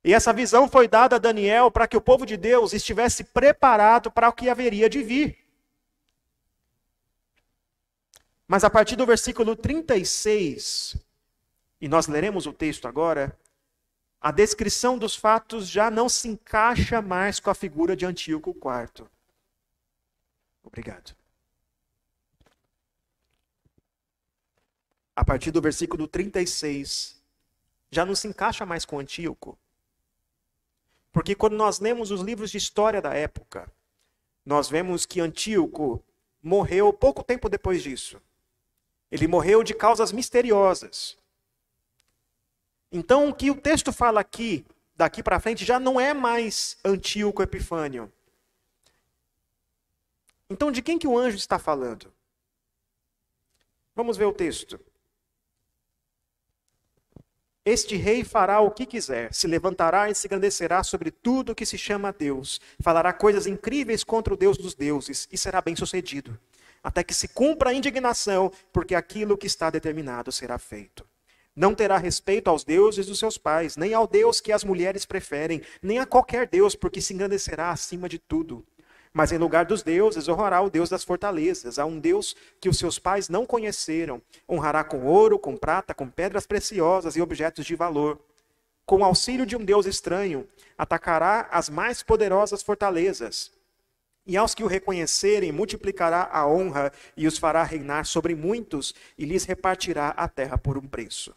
E 0.05 0.13
essa 0.13 0.33
visão 0.33 0.69
foi 0.69 0.89
dada 0.89 1.17
a 1.17 1.19
Daniel 1.19 1.71
para 1.71 1.87
que 1.87 1.97
o 1.97 2.01
povo 2.01 2.27
de 2.27 2.37
Deus 2.37 2.73
estivesse 2.73 3.25
preparado 3.25 4.11
para 4.11 4.29
o 4.29 4.33
que 4.33 4.49
haveria 4.49 4.89
de 4.89 5.03
vir. 5.03 5.39
Mas 8.47 8.65
a 8.65 8.71
partir 8.71 8.97
do 8.97 9.07
versículo 9.07 9.57
36, 9.57 10.97
e 11.81 11.89
nós 11.89 12.07
leremos 12.07 12.47
o 12.47 12.53
texto 12.53 12.87
agora, 12.87 13.39
a 14.21 14.31
descrição 14.31 14.99
dos 14.99 15.17
fatos 15.17 15.69
já 15.69 15.91
não 15.91 16.09
se 16.09 16.29
encaixa 16.29 17.01
mais 17.01 17.41
com 17.41 17.51
a 17.51 17.55
figura 17.55 17.97
de 17.97 18.05
Antíoco 18.05 18.51
IV. 18.51 19.07
Obrigado. 20.63 21.22
A 25.15 25.25
partir 25.25 25.51
do 25.51 25.61
versículo 25.61 26.09
36, 26.09 27.21
já 27.91 28.05
não 28.05 28.15
se 28.15 28.27
encaixa 28.27 28.65
mais 28.65 28.85
com 28.85 28.99
Antíoco. 28.99 29.59
Porque 31.13 31.35
quando 31.35 31.57
nós 31.57 31.79
lemos 31.79 32.11
os 32.11 32.23
livros 32.23 32.51
de 32.51 32.57
história 32.57 33.03
da 33.03 33.13
época, 33.13 33.71
nós 34.45 34.69
vemos 34.69 35.05
que 35.05 35.21
Antíoco 35.21 36.03
morreu 36.43 36.93
pouco 36.93 37.23
tempo 37.23 37.49
depois 37.49 37.83
disso. 37.83 38.21
Ele 39.11 39.29
morreu 39.29 39.63
de 39.63 39.75
causas 39.75 40.11
misteriosas. 40.11 41.19
Então, 42.91 43.29
o 43.29 43.35
que 43.35 43.51
o 43.51 43.55
texto 43.55 43.93
fala 43.93 44.21
aqui 44.21 44.65
daqui 44.97 45.23
para 45.23 45.41
frente 45.41 45.65
já 45.65 45.79
não 45.79 46.01
é 46.01 46.15
mais 46.15 46.79
Antíoco 46.83 47.43
Epifânio. 47.43 48.11
Então, 50.49 50.73
de 50.73 50.83
quem 50.83 50.99
que 50.99 51.07
o 51.07 51.17
anjo 51.19 51.37
está 51.37 51.59
falando? 51.59 52.13
Vamos 53.95 54.17
ver 54.17 54.25
o 54.25 54.33
texto. 54.33 54.81
Este 57.65 57.95
rei 57.95 58.25
fará 58.25 58.59
o 58.59 58.73
que 58.73 58.85
quiser, 58.85 59.33
se 59.33 59.47
levantará 59.47 60.11
e 60.11 60.15
se 60.17 60.27
engrandecerá 60.27 60.83
sobre 60.83 61.13
tudo 61.13 61.55
que 61.55 61.65
se 61.65 61.79
chama 61.79 62.13
Deus, 62.13 62.61
falará 62.81 63.13
coisas 63.13 63.47
incríveis 63.47 64.03
contra 64.03 64.35
o 64.35 64.37
Deus 64.37 64.59
dos 64.59 64.75
deuses 64.75 65.29
e 65.31 65.39
será 65.39 65.61
bem-sucedido, 65.61 66.37
até 66.83 67.05
que 67.05 67.15
se 67.15 67.29
cumpra 67.29 67.71
a 67.71 67.73
indignação, 67.73 68.51
porque 68.73 68.97
aquilo 68.97 69.39
que 69.39 69.47
está 69.47 69.71
determinado 69.71 70.33
será 70.33 70.59
feito. 70.59 71.07
Não 71.55 71.73
terá 71.73 71.99
respeito 71.99 72.51
aos 72.51 72.65
deuses 72.65 73.07
dos 73.07 73.21
seus 73.21 73.39
pais, 73.39 73.77
nem 73.77 73.95
ao 73.95 74.09
Deus 74.09 74.41
que 74.41 74.51
as 74.51 74.65
mulheres 74.65 75.07
preferem, 75.07 75.63
nem 75.81 76.01
a 76.01 76.07
qualquer 76.07 76.49
Deus, 76.49 76.75
porque 76.75 77.01
se 77.01 77.15
engrandecerá 77.15 77.71
acima 77.71 78.09
de 78.09 78.19
tudo. 78.19 78.67
Mas 79.13 79.31
em 79.31 79.37
lugar 79.37 79.67
dos 79.67 79.83
deuses, 79.83 80.27
honrará 80.27 80.63
o 80.63 80.71
Deus 80.71 80.89
das 80.89 81.05
fortalezas, 81.05 81.79
a 81.79 81.85
um 81.85 81.99
Deus 81.99 82.35
que 82.59 82.69
os 82.69 82.79
seus 82.79 82.99
pais 82.99 83.29
não 83.29 83.45
conheceram. 83.45 84.23
Honrará 84.49 84.83
com 84.83 85.05
ouro, 85.05 85.39
com 85.39 85.55
prata, 85.55 85.93
com 85.93 86.09
pedras 86.09 86.47
preciosas 86.47 87.15
e 87.15 87.21
objetos 87.21 87.67
de 87.67 87.77
valor. 87.77 88.19
Com 88.87 89.05
auxílio 89.05 89.45
de 89.45 89.55
um 89.55 89.65
Deus 89.65 89.85
estranho, 89.85 90.49
atacará 90.79 91.47
as 91.51 91.69
mais 91.69 92.03
poderosas 92.03 92.63
fortalezas. 92.63 93.53
E 94.27 94.37
aos 94.37 94.55
que 94.55 94.65
o 94.65 94.69
reconhecerem, 94.69 95.53
multiplicará 95.53 96.31
a 96.33 96.47
honra 96.49 96.91
e 97.15 97.27
os 97.27 97.37
fará 97.37 97.63
reinar 97.65 98.07
sobre 98.07 98.35
muitos, 98.35 98.95
e 99.19 99.27
lhes 99.27 99.45
repartirá 99.45 100.11
a 100.11 100.27
terra 100.27 100.57
por 100.57 100.79
um 100.79 100.87
preço. 100.87 101.35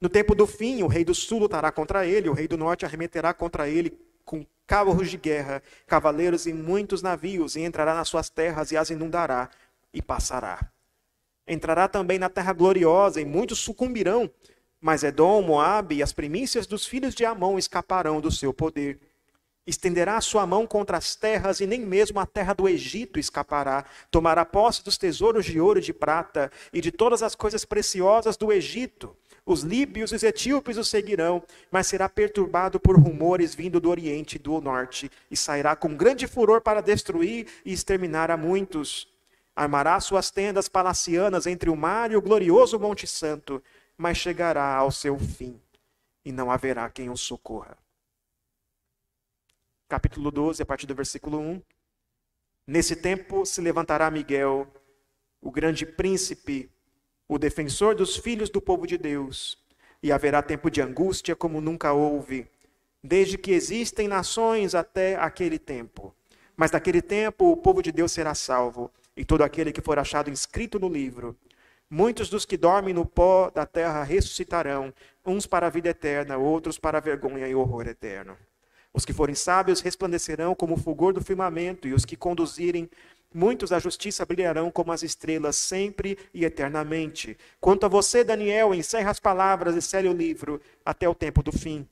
No 0.00 0.08
tempo 0.08 0.34
do 0.34 0.46
fim, 0.46 0.82
o 0.82 0.86
rei 0.86 1.04
do 1.04 1.14
sul 1.14 1.40
lutará 1.40 1.70
contra 1.70 2.06
ele, 2.06 2.30
o 2.30 2.32
rei 2.32 2.48
do 2.48 2.56
norte 2.56 2.84
arremeterá 2.86 3.34
contra 3.34 3.68
ele 3.68 3.92
com 4.24 4.46
carros 4.66 5.10
de 5.10 5.16
guerra, 5.16 5.62
cavaleiros 5.86 6.46
e 6.46 6.52
muitos 6.52 7.02
navios, 7.02 7.56
e 7.56 7.60
entrará 7.60 7.94
nas 7.94 8.08
suas 8.08 8.28
terras 8.28 8.72
e 8.72 8.76
as 8.76 8.90
inundará 8.90 9.50
e 9.92 10.00
passará. 10.00 10.70
Entrará 11.46 11.86
também 11.86 12.18
na 12.18 12.28
terra 12.28 12.52
gloriosa, 12.52 13.20
e 13.20 13.24
muitos 13.24 13.58
sucumbirão, 13.58 14.30
mas 14.80 15.04
Edom, 15.04 15.42
Moabe 15.42 15.96
e 15.96 16.02
as 16.02 16.12
primícias 16.12 16.66
dos 16.66 16.86
filhos 16.86 17.14
de 17.14 17.24
Amon 17.24 17.58
escaparão 17.58 18.20
do 18.20 18.30
seu 18.30 18.52
poder. 18.52 18.98
Estenderá 19.66 20.20
sua 20.20 20.46
mão 20.46 20.66
contra 20.66 20.98
as 20.98 21.16
terras, 21.16 21.60
e 21.60 21.66
nem 21.66 21.80
mesmo 21.80 22.20
a 22.20 22.26
terra 22.26 22.52
do 22.52 22.68
Egito 22.68 23.18
escapará. 23.18 23.84
Tomará 24.10 24.44
posse 24.44 24.84
dos 24.84 24.98
tesouros 24.98 25.44
de 25.46 25.58
ouro 25.58 25.78
e 25.78 25.82
de 25.82 25.92
prata, 25.92 26.50
e 26.72 26.80
de 26.80 26.90
todas 26.90 27.22
as 27.22 27.34
coisas 27.34 27.64
preciosas 27.64 28.36
do 28.36 28.52
Egito 28.52 29.16
os 29.46 29.60
líbios 29.60 30.10
e 30.10 30.14
os 30.14 30.22
etíopes 30.22 30.78
o 30.78 30.84
seguirão, 30.84 31.42
mas 31.70 31.86
será 31.86 32.08
perturbado 32.08 32.80
por 32.80 32.98
rumores 32.98 33.54
vindo 33.54 33.78
do 33.78 33.90
Oriente 33.90 34.36
e 34.36 34.38
do 34.38 34.60
Norte, 34.60 35.10
e 35.30 35.36
sairá 35.36 35.76
com 35.76 35.94
grande 35.94 36.26
furor 36.26 36.62
para 36.62 36.80
destruir 36.80 37.46
e 37.64 37.72
exterminar 37.72 38.30
a 38.30 38.36
muitos. 38.36 39.06
Armará 39.54 40.00
suas 40.00 40.30
tendas 40.30 40.68
palacianas 40.68 41.46
entre 41.46 41.68
o 41.68 41.76
mar 41.76 42.10
e 42.10 42.16
o 42.16 42.22
glorioso 42.22 42.78
Monte 42.78 43.06
Santo, 43.06 43.62
mas 43.96 44.16
chegará 44.16 44.74
ao 44.74 44.90
seu 44.90 45.18
fim, 45.18 45.60
e 46.24 46.32
não 46.32 46.50
haverá 46.50 46.88
quem 46.88 47.10
o 47.10 47.16
socorra. 47.16 47.76
Capítulo 49.86 50.30
12, 50.30 50.62
a 50.62 50.66
partir 50.66 50.86
do 50.86 50.94
versículo 50.94 51.38
1. 51.38 51.62
Nesse 52.66 52.96
tempo 52.96 53.44
se 53.44 53.60
levantará 53.60 54.10
Miguel, 54.10 54.66
o 55.40 55.50
grande 55.50 55.84
príncipe 55.84 56.70
o 57.34 57.38
defensor 57.38 57.96
dos 57.96 58.16
filhos 58.16 58.48
do 58.48 58.60
povo 58.60 58.86
de 58.86 58.96
Deus, 58.96 59.58
e 60.00 60.12
haverá 60.12 60.40
tempo 60.40 60.70
de 60.70 60.80
angústia 60.80 61.34
como 61.34 61.60
nunca 61.60 61.92
houve, 61.92 62.46
desde 63.02 63.36
que 63.36 63.50
existem 63.50 64.06
nações 64.06 64.72
até 64.72 65.16
aquele 65.16 65.58
tempo. 65.58 66.14
Mas 66.56 66.70
naquele 66.70 67.02
tempo 67.02 67.50
o 67.50 67.56
povo 67.56 67.82
de 67.82 67.90
Deus 67.90 68.12
será 68.12 68.36
salvo, 68.36 68.88
e 69.16 69.24
todo 69.24 69.42
aquele 69.42 69.72
que 69.72 69.80
for 69.80 69.98
achado 69.98 70.30
inscrito 70.30 70.78
no 70.78 70.88
livro. 70.88 71.36
Muitos 71.90 72.28
dos 72.28 72.46
que 72.46 72.56
dormem 72.56 72.94
no 72.94 73.04
pó 73.04 73.50
da 73.50 73.66
terra 73.66 74.04
ressuscitarão, 74.04 74.94
uns 75.26 75.44
para 75.44 75.66
a 75.66 75.70
vida 75.70 75.88
eterna, 75.88 76.36
outros 76.36 76.78
para 76.78 76.98
a 76.98 77.00
vergonha 77.00 77.48
e 77.48 77.54
horror 77.56 77.88
eterno. 77.88 78.36
Os 78.92 79.04
que 79.04 79.12
forem 79.12 79.34
sábios 79.34 79.80
resplandecerão 79.80 80.54
como 80.54 80.74
o 80.74 80.78
fulgor 80.78 81.12
do 81.12 81.20
firmamento, 81.20 81.88
e 81.88 81.94
os 81.94 82.04
que 82.04 82.14
conduzirem 82.14 82.88
Muitos 83.36 83.70
da 83.70 83.80
justiça 83.80 84.24
brilharão 84.24 84.70
como 84.70 84.92
as 84.92 85.02
estrelas, 85.02 85.56
sempre 85.56 86.16
e 86.32 86.44
eternamente. 86.44 87.36
Quanto 87.60 87.84
a 87.84 87.88
você, 87.88 88.22
Daniel, 88.22 88.72
encerra 88.72 89.10
as 89.10 89.18
palavras 89.18 89.74
e 89.74 89.82
cele 89.82 90.08
o 90.08 90.12
livro 90.12 90.60
até 90.84 91.08
o 91.08 91.16
tempo 91.16 91.42
do 91.42 91.50
fim. 91.50 91.84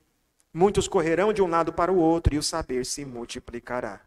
Muitos 0.53 0.87
correrão 0.87 1.33
de 1.33 1.41
um 1.41 1.47
lado 1.47 1.73
para 1.73 1.91
o 1.91 1.97
outro 1.97 2.33
e 2.33 2.37
o 2.37 2.43
saber 2.43 2.85
se 2.85 3.03
multiplicará. 3.03 3.99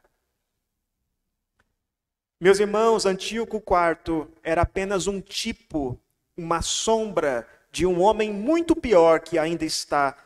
Meus 2.41 2.59
irmãos, 2.59 3.05
Antíoco 3.05 3.59
IV 3.59 4.29
era 4.43 4.63
apenas 4.63 5.07
um 5.07 5.21
tipo, 5.21 6.01
uma 6.35 6.63
sombra 6.63 7.47
de 7.71 7.85
um 7.85 8.01
homem 8.01 8.33
muito 8.33 8.75
pior 8.75 9.21
que 9.21 9.39
ainda 9.39 9.65
está 9.67 10.17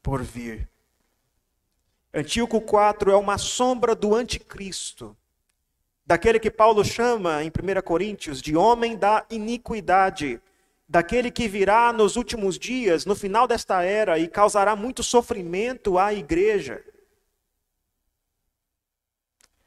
por 0.00 0.22
vir. 0.22 0.68
Antíoco 2.14 2.58
IV 2.58 3.10
é 3.10 3.16
uma 3.16 3.38
sombra 3.38 3.96
do 3.96 4.14
anticristo 4.14 5.16
daquele 6.10 6.40
que 6.40 6.50
Paulo 6.50 6.84
chama 6.84 7.44
em 7.44 7.50
1 7.50 7.82
Coríntios 7.82 8.42
de 8.42 8.56
homem 8.56 8.96
da 8.96 9.24
iniquidade, 9.30 10.40
daquele 10.88 11.30
que 11.30 11.46
virá 11.46 11.92
nos 11.92 12.16
últimos 12.16 12.58
dias, 12.58 13.06
no 13.06 13.14
final 13.14 13.46
desta 13.46 13.84
era, 13.84 14.18
e 14.18 14.26
causará 14.26 14.74
muito 14.74 15.04
sofrimento 15.04 16.00
à 16.00 16.12
igreja. 16.12 16.84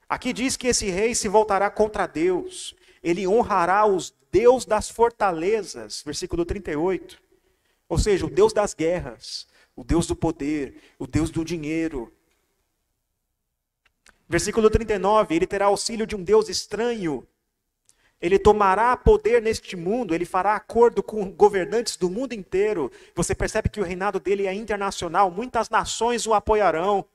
Aqui 0.09 0.33
diz 0.33 0.57
que 0.57 0.67
esse 0.67 0.89
rei 0.89 1.15
se 1.15 1.29
voltará 1.29 1.69
contra 1.71 2.07
Deus, 2.07 2.75
ele 3.01 3.25
honrará 3.25 3.85
os 3.85 4.13
Deus 4.29 4.65
das 4.65 4.89
fortalezas, 4.89 6.03
versículo 6.05 6.43
38. 6.43 7.21
Ou 7.87 7.97
seja, 7.97 8.25
o 8.25 8.29
Deus 8.29 8.51
das 8.51 8.73
guerras, 8.73 9.47
o 9.77 9.83
Deus 9.85 10.05
do 10.05 10.13
poder, 10.13 10.75
o 10.99 11.07
Deus 11.07 11.29
do 11.29 11.45
dinheiro, 11.45 12.11
Versículo 14.27 14.69
39: 14.69 15.35
Ele 15.35 15.47
terá 15.47 15.65
auxílio 15.65 16.07
de 16.07 16.15
um 16.15 16.23
Deus 16.23 16.49
estranho. 16.49 17.27
Ele 18.21 18.39
tomará 18.39 18.95
poder 18.95 19.41
neste 19.41 19.75
mundo, 19.75 20.15
ele 20.15 20.23
fará 20.23 20.55
acordo 20.55 21.03
com 21.03 21.29
governantes 21.29 21.97
do 21.97 22.09
mundo 22.09 22.31
inteiro. 22.31 22.89
Você 23.13 23.35
percebe 23.35 23.67
que 23.67 23.81
o 23.81 23.83
reinado 23.83 24.17
dele 24.17 24.47
é 24.47 24.53
internacional, 24.53 25.29
muitas 25.29 25.69
nações 25.69 26.25
o 26.25 26.33
apoiarão. 26.33 27.05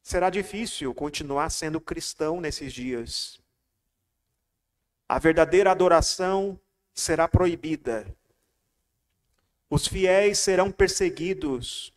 Será 0.00 0.30
difícil 0.30 0.94
continuar 0.94 1.50
sendo 1.50 1.80
cristão 1.80 2.40
nesses 2.40 2.72
dias. 2.72 3.40
A 5.08 5.18
verdadeira 5.18 5.72
adoração 5.72 6.58
será 6.94 7.26
proibida. 7.26 8.06
Os 9.68 9.88
fiéis 9.88 10.38
serão 10.38 10.70
perseguidos. 10.70 11.92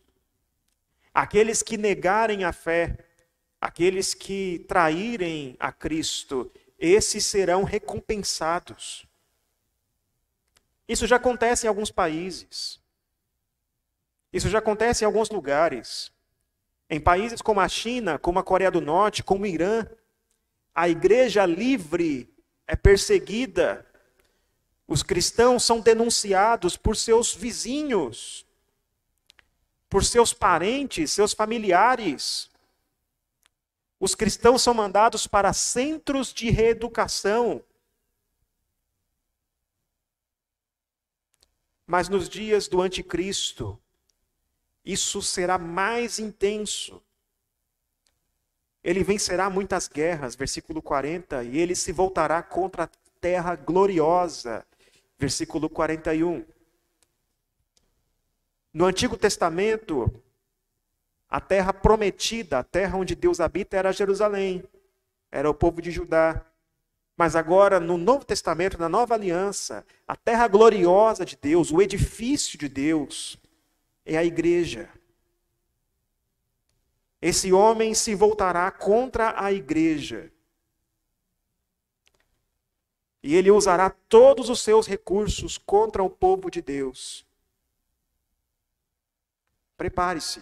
Aqueles 1.16 1.64
que 1.64 1.78
negarem 1.78 2.44
a 2.44 2.52
fé, 2.52 2.98
aqueles 3.62 4.14
que 4.14 4.66
traírem 4.68 5.56
a 5.58 5.72
Cristo, 5.72 6.52
esses 6.78 7.26
serão 7.26 7.64
recompensados. 7.64 9.08
Isso 10.86 11.08
já 11.08 11.16
acontece 11.16 11.66
em 11.66 11.70
alguns 11.70 11.90
países. 11.90 12.82
Isso 14.34 14.50
já 14.50 14.60
acontece 14.60 15.06
em 15.06 15.08
alguns 15.08 15.30
lugares. 15.30 16.12
Em 16.90 17.00
países 17.00 17.42
como 17.42 17.62
a 17.62 17.70
China, 17.70 18.20
como 18.20 18.38
a 18.38 18.44
Coreia 18.44 18.70
do 18.70 18.82
Norte, 18.82 19.24
como 19.24 19.46
o 19.46 19.48
Irã, 19.48 19.88
a 20.76 20.90
igreja 20.90 21.46
livre 21.46 22.30
é 22.68 22.76
perseguida. 22.76 23.86
Os 24.86 25.02
cristãos 25.02 25.64
são 25.64 25.80
denunciados 25.80 26.76
por 26.76 26.98
seus 26.98 27.34
vizinhos, 27.34 28.45
por 29.96 30.04
seus 30.04 30.34
parentes, 30.34 31.14
seus 31.14 31.32
familiares. 31.32 32.52
Os 33.98 34.14
cristãos 34.14 34.62
são 34.62 34.74
mandados 34.74 35.26
para 35.26 35.54
centros 35.54 36.34
de 36.34 36.50
reeducação. 36.50 37.64
Mas 41.88 42.10
nos 42.10 42.28
dias 42.28 42.68
do 42.68 42.82
anticristo, 42.82 43.80
isso 44.84 45.22
será 45.22 45.58
mais 45.58 46.20
intenso. 46.20 47.02
Ele 48.84 49.02
vencerá 49.02 49.50
muitas 49.50 49.88
guerras, 49.88 50.36
versículo 50.36 50.82
40, 50.82 51.42
e 51.46 51.58
ele 51.58 51.74
se 51.74 51.94
voltará 51.94 52.44
contra 52.44 52.84
a 52.84 52.90
terra 53.22 53.56
gloriosa, 53.56 54.68
versículo 55.18 55.70
41. 55.70 56.46
No 58.76 58.84
Antigo 58.84 59.16
Testamento, 59.16 60.14
a 61.30 61.40
terra 61.40 61.72
prometida, 61.72 62.60
a 62.60 62.64
terra 62.64 62.98
onde 62.98 63.16
Deus 63.16 63.40
habita, 63.40 63.78
era 63.78 63.94
Jerusalém, 63.94 64.66
era 65.32 65.50
o 65.50 65.54
povo 65.54 65.82
de 65.82 65.92
Judá. 65.92 66.46
Mas 67.16 67.38
agora, 67.38 67.80
no 67.80 67.98
Novo 67.98 68.26
Testamento, 68.26 68.78
na 68.78 68.90
Nova 68.90 69.14
Aliança, 69.14 69.86
a 70.06 70.14
terra 70.18 70.46
gloriosa 70.50 71.24
de 71.24 71.38
Deus, 71.38 71.72
o 71.72 71.82
edifício 71.82 72.60
de 72.60 72.68
Deus, 72.68 73.38
é 74.06 74.18
a 74.18 74.26
igreja. 74.26 74.90
Esse 77.22 77.54
homem 77.54 77.94
se 77.94 78.14
voltará 78.14 78.70
contra 78.72 79.42
a 79.42 79.54
igreja. 79.54 80.30
E 83.24 83.36
ele 83.36 83.52
usará 83.52 83.90
todos 83.90 84.50
os 84.50 84.62
seus 84.62 84.86
recursos 84.86 85.58
contra 85.58 86.04
o 86.04 86.10
povo 86.10 86.52
de 86.52 86.62
Deus. 86.62 87.25
Prepare-se. 89.78 90.42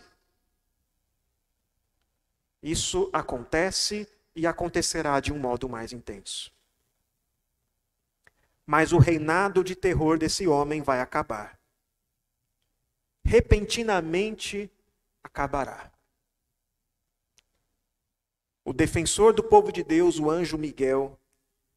Isso 2.61 3.09
acontece 3.11 4.07
e 4.35 4.47
acontecerá 4.47 5.19
de 5.19 5.33
um 5.33 5.39
modo 5.39 5.67
mais 5.67 5.91
intenso. 5.91 6.51
Mas 8.65 8.93
o 8.93 8.97
reinado 8.97 9.63
de 9.63 9.75
terror 9.75 10.17
desse 10.17 10.47
homem 10.47 10.81
vai 10.81 11.01
acabar. 11.01 11.59
Repentinamente 13.25 14.71
acabará. 15.21 15.91
O 18.63 18.71
defensor 18.71 19.33
do 19.33 19.43
povo 19.43 19.71
de 19.71 19.83
Deus, 19.83 20.17
o 20.17 20.31
anjo 20.31 20.57
Miguel, 20.57 21.19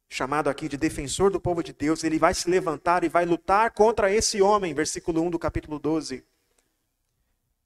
chamado 0.09 0.48
aqui 0.48 0.68
de 0.68 0.76
defensor 0.76 1.32
do 1.32 1.40
povo 1.40 1.62
de 1.62 1.72
Deus, 1.72 2.04
ele 2.04 2.18
vai 2.18 2.32
se 2.32 2.48
levantar 2.48 3.02
e 3.02 3.09
vai 3.09 3.24
lutar 3.24 3.72
contra 3.72 4.12
esse 4.12 4.40
homem, 4.40 4.72
versículo 4.72 5.20
1 5.22 5.30
do 5.30 5.38
capítulo 5.38 5.80
12. 5.80 6.24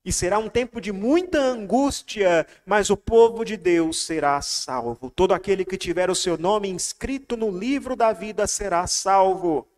E 0.04 0.12
será 0.12 0.38
um 0.38 0.48
tempo 0.48 0.80
de 0.80 0.92
muita 0.92 1.38
angústia, 1.38 2.46
mas 2.64 2.88
o 2.88 2.96
povo 2.96 3.44
de 3.44 3.56
Deus 3.56 4.04
será 4.04 4.40
salvo. 4.40 5.10
Todo 5.10 5.34
aquele 5.34 5.64
que 5.64 5.76
tiver 5.76 6.08
o 6.10 6.14
seu 6.14 6.38
nome 6.38 6.68
inscrito 6.68 7.36
no 7.36 7.50
livro 7.50 7.94
da 7.94 8.12
vida 8.12 8.46
será 8.46 8.86
salvo. 8.86 9.68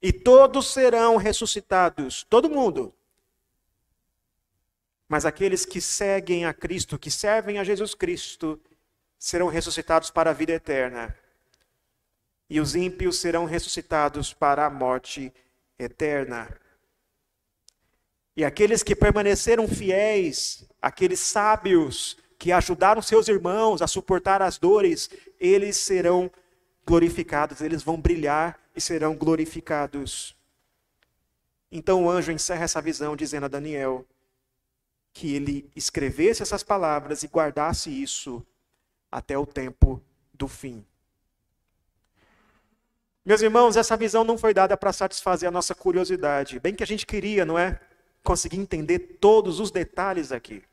E 0.00 0.12
todos 0.12 0.72
serão 0.72 1.16
ressuscitados, 1.16 2.24
todo 2.28 2.48
mundo. 2.48 2.94
Mas 5.06 5.26
aqueles 5.26 5.66
que 5.66 5.80
seguem 5.80 6.46
a 6.46 6.54
Cristo, 6.54 6.98
que 6.98 7.10
servem 7.10 7.58
a 7.58 7.64
Jesus 7.64 7.94
Cristo, 7.94 8.58
serão 9.18 9.48
ressuscitados 9.48 10.10
para 10.10 10.30
a 10.30 10.34
vida 10.34 10.52
eterna 10.52 11.14
e 12.48 12.60
os 12.60 12.74
ímpios 12.74 13.18
serão 13.18 13.44
ressuscitados 13.44 14.32
para 14.32 14.66
a 14.66 14.70
morte 14.70 15.32
eterna. 15.78 16.48
E 18.36 18.44
aqueles 18.44 18.82
que 18.82 18.96
permaneceram 18.96 19.68
fiéis, 19.68 20.64
aqueles 20.82 21.20
sábios 21.20 22.16
que 22.38 22.50
ajudaram 22.50 23.00
seus 23.00 23.28
irmãos 23.28 23.80
a 23.80 23.86
suportar 23.86 24.42
as 24.42 24.58
dores, 24.58 25.08
eles 25.38 25.76
serão 25.76 26.30
glorificados, 26.84 27.60
eles 27.60 27.82
vão 27.82 28.00
brilhar 28.00 28.58
e 28.74 28.80
serão 28.80 29.14
glorificados. 29.14 30.36
Então 31.70 32.04
o 32.04 32.10
anjo 32.10 32.32
encerra 32.32 32.64
essa 32.64 32.82
visão 32.82 33.16
dizendo 33.16 33.44
a 33.46 33.48
Daniel 33.48 34.04
que 35.12 35.34
ele 35.34 35.70
escrevesse 35.76 36.42
essas 36.42 36.62
palavras 36.62 37.22
e 37.22 37.28
guardasse 37.28 37.88
isso 37.88 38.44
até 39.10 39.38
o 39.38 39.46
tempo 39.46 40.02
do 40.32 40.48
fim. 40.48 40.84
Meus 43.24 43.40
irmãos, 43.40 43.76
essa 43.76 43.96
visão 43.96 44.22
não 44.24 44.36
foi 44.36 44.52
dada 44.52 44.76
para 44.76 44.92
satisfazer 44.92 45.48
a 45.48 45.52
nossa 45.52 45.74
curiosidade. 45.74 46.60
Bem 46.60 46.74
que 46.74 46.82
a 46.82 46.86
gente 46.86 47.06
queria, 47.06 47.46
não 47.46 47.58
é? 47.58 47.80
Conseguir 48.24 48.58
entender 48.58 48.98
todos 49.20 49.60
os 49.60 49.70
detalhes 49.70 50.32
aqui. 50.32 50.64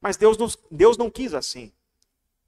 Mas 0.00 0.16
Deus, 0.16 0.36
nos, 0.36 0.58
Deus 0.68 0.96
não 0.96 1.08
quis 1.08 1.34
assim. 1.34 1.70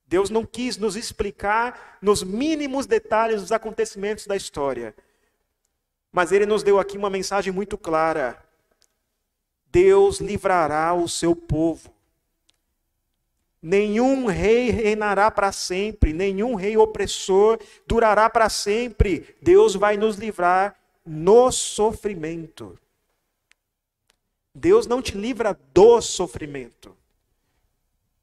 Deus 0.06 0.28
não 0.28 0.44
quis 0.44 0.76
nos 0.76 0.96
explicar 0.96 1.98
nos 2.02 2.24
mínimos 2.24 2.86
detalhes 2.86 3.42
dos 3.42 3.52
acontecimentos 3.52 4.26
da 4.26 4.34
história. 4.34 4.92
Mas 6.10 6.32
Ele 6.32 6.46
nos 6.46 6.64
deu 6.64 6.80
aqui 6.80 6.98
uma 6.98 7.08
mensagem 7.08 7.52
muito 7.52 7.78
clara. 7.78 8.42
Deus 9.70 10.18
livrará 10.18 10.92
o 10.94 11.08
seu 11.08 11.36
povo. 11.36 11.94
Nenhum 13.62 14.26
rei 14.26 14.70
reinará 14.70 15.30
para 15.30 15.52
sempre, 15.52 16.12
nenhum 16.12 16.54
rei 16.54 16.76
opressor 16.76 17.60
durará 17.86 18.28
para 18.28 18.48
sempre. 18.48 19.36
Deus 19.40 19.74
vai 19.74 19.96
nos 19.96 20.16
livrar 20.16 20.74
no 21.04 21.52
sofrimento. 21.52 22.78
Deus 24.54 24.86
não 24.86 25.00
te 25.00 25.16
livra 25.16 25.58
do 25.72 26.00
sofrimento, 26.00 26.96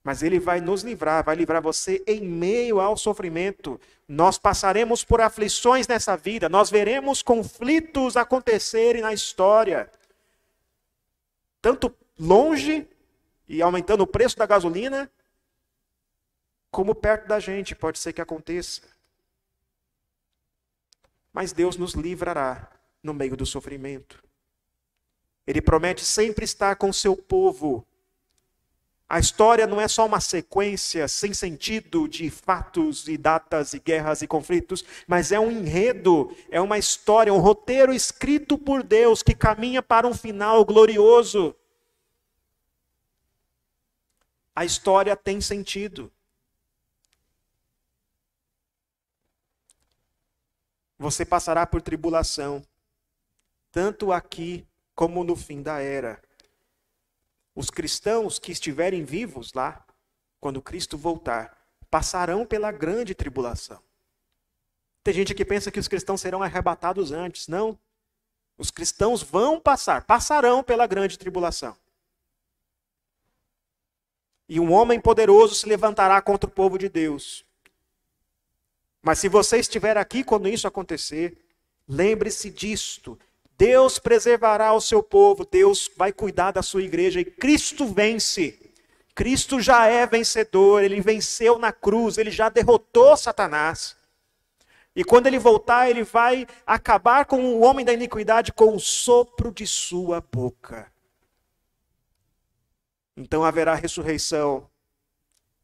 mas 0.04 0.22
Ele 0.22 0.40
vai 0.40 0.60
nos 0.60 0.84
livrar, 0.84 1.24
vai 1.24 1.36
livrar 1.36 1.62
você 1.62 2.04
em 2.06 2.22
meio 2.22 2.80
ao 2.80 2.98
sofrimento. 2.98 3.80
Nós 4.08 4.38
passaremos 4.38 5.04
por 5.04 5.22
aflições 5.22 5.88
nessa 5.88 6.16
vida, 6.16 6.50
nós 6.50 6.70
veremos 6.70 7.22
conflitos 7.22 8.18
acontecerem 8.18 9.02
na 9.02 9.14
história, 9.14 9.92
tanto 11.62 11.94
longe 12.20 12.88
e 13.48 13.62
aumentando 13.62 14.02
o 14.02 14.08
preço 14.08 14.38
da 14.38 14.46
gasolina, 14.46 15.10
como 16.70 16.94
perto 16.94 17.28
da 17.28 17.40
gente 17.40 17.74
pode 17.74 18.00
ser 18.00 18.12
que 18.12 18.22
aconteça. 18.22 18.82
Mas 21.32 21.54
Deus 21.54 21.78
nos 21.78 21.94
livrará 21.94 22.70
no 23.02 23.14
meio 23.14 23.38
do 23.38 23.46
sofrimento. 23.46 24.27
Ele 25.48 25.62
promete 25.62 26.04
sempre 26.04 26.44
estar 26.44 26.76
com 26.76 26.92
seu 26.92 27.16
povo. 27.16 27.88
A 29.10 29.20
história 29.20 29.66
não 29.66 29.80
é 29.80 29.88
só 29.88 30.06
uma 30.06 30.20
sequência 30.20 31.08
sem 31.08 31.34
sentido 31.34 32.10
de 32.10 32.30
fatos 32.30 33.08
e 33.08 33.18
datas 33.18 33.74
e 33.74 33.80
guerras 33.80 34.22
e 34.22 34.28
conflitos, 34.28 34.84
mas 35.08 35.32
é 35.32 35.40
um 35.40 35.50
enredo, 35.50 36.36
é 36.52 36.60
uma 36.60 36.78
história, 36.78 37.34
um 37.34 37.40
roteiro 37.40 37.94
escrito 37.94 38.58
por 38.58 38.84
Deus 38.84 39.24
que 39.24 39.34
caminha 39.34 39.82
para 39.82 40.06
um 40.06 40.14
final 40.14 40.66
glorioso. 40.66 41.56
A 44.54 44.66
história 44.66 45.16
tem 45.16 45.40
sentido. 45.40 46.12
Você 51.00 51.24
passará 51.24 51.66
por 51.66 51.82
tribulação, 51.82 52.62
tanto 53.72 54.12
aqui 54.12 54.68
como 54.98 55.24
no 55.24 55.36
fim 55.36 55.62
da 55.62 55.80
era. 55.80 56.20
Os 57.54 57.70
cristãos 57.70 58.40
que 58.40 58.52
estiverem 58.52 59.04
vivos 59.06 59.54
lá, 59.54 59.86
quando 60.40 60.60
Cristo 60.60 60.98
voltar, 60.98 61.56
passarão 61.88 62.48
pela 62.48 62.72
grande 62.72 63.14
tribulação. 63.14 63.80
Tem 65.04 65.14
gente 65.14 65.36
que 65.36 65.46
pensa 65.46 65.70
que 65.70 65.80
os 65.80 65.88
cristãos 65.88 66.20
serão 66.20 66.42
arrebatados 66.42 67.12
antes. 67.12 67.48
Não. 67.48 67.78
Os 68.58 68.72
cristãos 68.72 69.22
vão 69.22 69.60
passar, 69.60 70.04
passarão 70.04 70.64
pela 70.64 70.88
grande 70.88 71.16
tribulação. 71.16 71.78
E 74.50 74.60
um 74.60 74.72
homem 74.72 75.00
poderoso 75.00 75.54
se 75.54 75.68
levantará 75.68 76.20
contra 76.24 76.50
o 76.50 76.52
povo 76.52 76.76
de 76.76 76.90
Deus. 76.90 77.46
Mas 79.00 79.20
se 79.20 79.30
você 79.30 79.60
estiver 79.60 79.96
aqui 79.96 80.24
quando 80.24 80.48
isso 80.48 80.68
acontecer, 80.68 81.38
lembre-se 81.88 82.50
disto. 82.50 83.18
Deus 83.58 83.98
preservará 83.98 84.72
o 84.74 84.80
seu 84.80 85.02
povo, 85.02 85.44
Deus 85.44 85.90
vai 85.98 86.14
cuidar 86.14 86.52
da 86.52 86.62
sua 86.62 86.84
igreja 86.84 87.20
e 87.20 87.26
Cristo 87.26 87.88
vence. 87.88 88.72
Cristo 89.16 89.60
já 89.60 89.88
é 89.88 90.06
vencedor, 90.06 90.84
ele 90.84 91.02
venceu 91.02 91.58
na 91.58 91.72
cruz, 91.72 92.20
ele 92.20 92.30
já 92.30 92.50
derrotou 92.50 93.18
Satanás. 93.18 93.98
E 94.96 95.04
quando 95.04 95.26
ele 95.26 95.40
voltar, 95.40 95.90
ele 95.90 96.04
vai 96.04 96.46
acabar 96.66 97.26
com 97.26 97.40
o 97.40 97.62
homem 97.62 97.84
da 97.84 97.94
iniquidade 97.94 98.54
com 98.54 98.76
o 98.76 98.80
sopro 98.80 99.52
de 99.52 99.66
sua 99.66 100.22
boca. 100.22 100.92
Então 103.16 103.44
haverá 103.44 103.74
ressurreição 103.74 104.70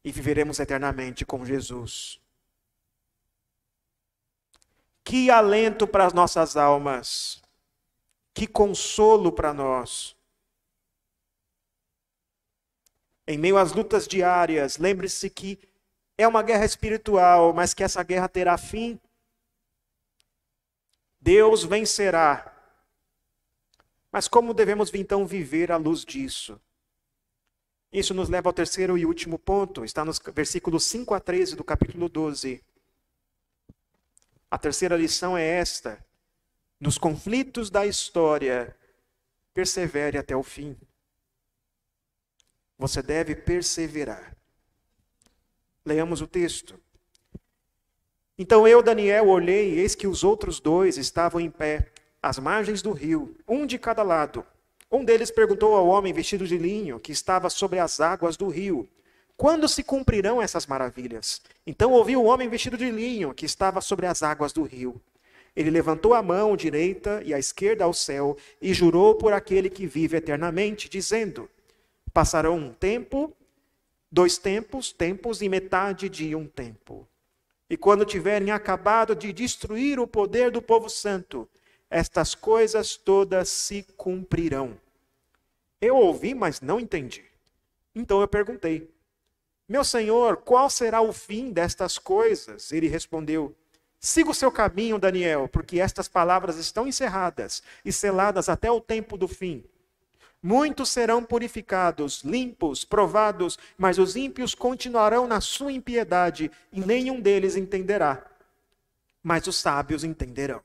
e 0.04 0.10
viveremos 0.10 0.58
eternamente 0.58 1.24
com 1.24 1.46
Jesus. 1.46 2.20
Que 5.04 5.30
alento 5.30 5.86
para 5.86 6.06
as 6.06 6.12
nossas 6.12 6.56
almas. 6.56 7.43
Que 8.34 8.46
consolo 8.46 9.32
para 9.32 9.54
nós. 9.54 10.16
Em 13.26 13.38
meio 13.38 13.56
às 13.56 13.72
lutas 13.72 14.06
diárias, 14.06 14.76
lembre-se 14.76 15.30
que 15.30 15.58
é 16.18 16.28
uma 16.28 16.42
guerra 16.42 16.64
espiritual, 16.64 17.54
mas 17.54 17.72
que 17.72 17.82
essa 17.82 18.02
guerra 18.02 18.28
terá 18.28 18.58
fim. 18.58 19.00
Deus 21.20 21.64
vencerá. 21.64 22.50
Mas 24.12 24.28
como 24.28 24.52
devemos 24.52 24.92
então 24.94 25.26
viver 25.26 25.72
à 25.72 25.76
luz 25.76 26.04
disso? 26.04 26.60
Isso 27.90 28.12
nos 28.12 28.28
leva 28.28 28.48
ao 28.48 28.52
terceiro 28.52 28.98
e 28.98 29.06
último 29.06 29.38
ponto, 29.38 29.84
está 29.84 30.04
nos 30.04 30.18
versículos 30.18 30.84
5 30.84 31.14
a 31.14 31.20
13 31.20 31.56
do 31.56 31.64
capítulo 31.64 32.08
12. 32.08 32.62
A 34.50 34.58
terceira 34.58 34.96
lição 34.96 35.38
é 35.38 35.44
esta: 35.44 36.04
nos 36.80 36.98
conflitos 36.98 37.70
da 37.70 37.86
história, 37.86 38.76
persevere 39.52 40.18
até 40.18 40.36
o 40.36 40.42
fim. 40.42 40.76
Você 42.78 43.00
deve 43.00 43.34
perseverar. 43.34 44.36
Leamos 45.84 46.20
o 46.20 46.26
texto. 46.26 46.78
Então 48.36 48.66
eu, 48.66 48.82
Daniel, 48.82 49.28
olhei, 49.28 49.74
e 49.74 49.78
eis 49.80 49.94
que 49.94 50.08
os 50.08 50.24
outros 50.24 50.58
dois 50.58 50.98
estavam 50.98 51.40
em 51.40 51.50
pé, 51.50 51.92
às 52.20 52.38
margens 52.38 52.82
do 52.82 52.90
rio, 52.90 53.36
um 53.46 53.64
de 53.64 53.78
cada 53.78 54.02
lado. 54.02 54.44
Um 54.90 55.04
deles 55.04 55.30
perguntou 55.30 55.74
ao 55.74 55.86
homem 55.86 56.12
vestido 56.12 56.46
de 56.46 56.58
linho, 56.58 56.98
que 56.98 57.12
estava 57.12 57.48
sobre 57.48 57.78
as 57.78 58.00
águas 58.00 58.36
do 58.36 58.48
rio: 58.48 58.88
Quando 59.36 59.68
se 59.68 59.84
cumprirão 59.84 60.42
essas 60.42 60.66
maravilhas? 60.66 61.40
Então 61.66 61.92
ouvi 61.92 62.16
o 62.16 62.24
homem 62.24 62.48
vestido 62.48 62.76
de 62.76 62.90
linho, 62.90 63.32
que 63.32 63.46
estava 63.46 63.80
sobre 63.80 64.06
as 64.06 64.22
águas 64.22 64.52
do 64.52 64.62
rio. 64.62 65.00
Ele 65.56 65.70
levantou 65.70 66.14
a 66.14 66.22
mão 66.22 66.56
direita 66.56 67.22
e 67.24 67.32
a 67.32 67.38
esquerda 67.38 67.84
ao 67.84 67.94
céu 67.94 68.36
e 68.60 68.74
jurou 68.74 69.14
por 69.14 69.32
aquele 69.32 69.70
que 69.70 69.86
vive 69.86 70.16
eternamente, 70.16 70.88
dizendo: 70.88 71.48
Passarão 72.12 72.56
um 72.56 72.72
tempo, 72.72 73.32
dois 74.10 74.36
tempos, 74.36 74.92
tempos 74.92 75.42
e 75.42 75.48
metade 75.48 76.08
de 76.08 76.34
um 76.34 76.46
tempo. 76.46 77.06
E 77.70 77.76
quando 77.76 78.04
tiverem 78.04 78.50
acabado 78.50 79.14
de 79.14 79.32
destruir 79.32 79.98
o 79.98 80.06
poder 80.06 80.50
do 80.50 80.60
povo 80.60 80.88
santo, 80.88 81.48
estas 81.88 82.34
coisas 82.34 82.96
todas 82.96 83.48
se 83.48 83.84
cumprirão. 83.96 84.78
Eu 85.80 85.96
ouvi, 85.96 86.34
mas 86.34 86.60
não 86.60 86.80
entendi. 86.80 87.24
Então 87.94 88.20
eu 88.20 88.26
perguntei: 88.26 88.90
Meu 89.68 89.84
senhor, 89.84 90.38
qual 90.38 90.68
será 90.68 91.00
o 91.00 91.12
fim 91.12 91.52
destas 91.52 91.96
coisas? 91.96 92.72
Ele 92.72 92.88
respondeu: 92.88 93.54
Siga 94.04 94.32
o 94.32 94.34
seu 94.34 94.52
caminho, 94.52 94.98
Daniel, 94.98 95.48
porque 95.48 95.80
estas 95.80 96.08
palavras 96.08 96.58
estão 96.58 96.86
encerradas 96.86 97.62
e 97.82 97.90
seladas 97.90 98.50
até 98.50 98.70
o 98.70 98.78
tempo 98.78 99.16
do 99.16 99.26
fim. 99.26 99.64
Muitos 100.42 100.90
serão 100.90 101.24
purificados, 101.24 102.20
limpos, 102.22 102.84
provados, 102.84 103.58
mas 103.78 103.98
os 103.98 104.14
ímpios 104.14 104.54
continuarão 104.54 105.26
na 105.26 105.40
sua 105.40 105.72
impiedade 105.72 106.50
e 106.70 106.80
nenhum 106.82 107.18
deles 107.18 107.56
entenderá. 107.56 108.22
Mas 109.22 109.46
os 109.46 109.56
sábios 109.56 110.04
entenderão. 110.04 110.60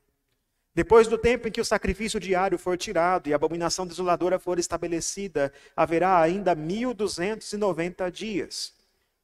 Depois 0.76 1.08
do 1.08 1.18
tempo 1.18 1.48
em 1.48 1.52
que 1.52 1.62
o 1.62 1.66
sacrifício 1.66 2.20
diário 2.20 2.58
for 2.58 2.78
tirado 2.78 3.30
e 3.30 3.32
a 3.32 3.38
abominação 3.38 3.88
desoladora 3.88 4.38
for 4.38 4.60
estabelecida, 4.60 5.54
haverá 5.78 6.20
ainda 6.20 6.54
1290 6.54 8.12
dias. 8.12 8.74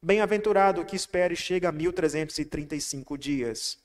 Bem-aventurado 0.01 0.85
que 0.85 0.95
espere 0.95 1.33
e 1.33 1.37
chega 1.37 1.67
a 1.67 1.71
1335 1.73 3.17
dias. 3.17 3.83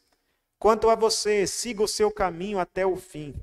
Quanto 0.61 0.91
a 0.91 0.95
você, 0.95 1.47
siga 1.47 1.83
o 1.83 1.89
seu 1.89 2.11
caminho 2.11 2.59
até 2.59 2.85
o 2.85 2.95
fim. 2.95 3.35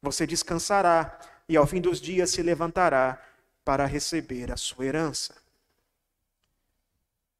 Você 0.00 0.28
descansará 0.28 1.18
e 1.48 1.56
ao 1.56 1.66
fim 1.66 1.80
dos 1.80 2.00
dias 2.00 2.30
se 2.30 2.40
levantará 2.40 3.20
para 3.64 3.84
receber 3.84 4.52
a 4.52 4.56
sua 4.56 4.86
herança. 4.86 5.34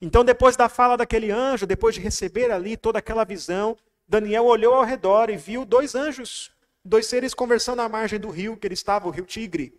Então, 0.01 0.25
depois 0.25 0.57
da 0.57 0.69
fala 0.69 0.97
daquele 0.97 1.31
anjo, 1.31 1.69
depois 1.69 1.95
de 1.95 2.01
receber 2.01 2.51
ali 2.51 2.77
toda 2.77 2.99
aquela 2.99 3.23
visão, 3.23 3.79
Daniel 4.09 4.47
olhou 4.47 4.75
ao 4.75 4.85
redor 4.85 5.31
e 5.31 5.37
viu 5.37 5.65
dois 5.65 5.95
anjos, 5.95 6.51
dois 6.85 7.07
seres 7.07 7.33
conversando 7.33 7.83
à 7.83 7.89
margem 7.89 8.19
do 8.19 8.29
rio 8.29 8.57
que 8.57 8.67
ele 8.67 8.75
estava, 8.75 9.07
o 9.07 9.13
rio 9.13 9.25
Tigre. 9.25 9.73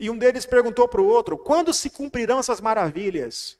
E 0.00 0.10
um 0.10 0.18
deles 0.18 0.44
perguntou 0.44 0.88
para 0.88 1.00
o 1.00 1.06
outro: 1.06 1.38
quando 1.38 1.72
se 1.72 1.88
cumprirão 1.88 2.40
essas 2.40 2.60
maravilhas? 2.60 3.56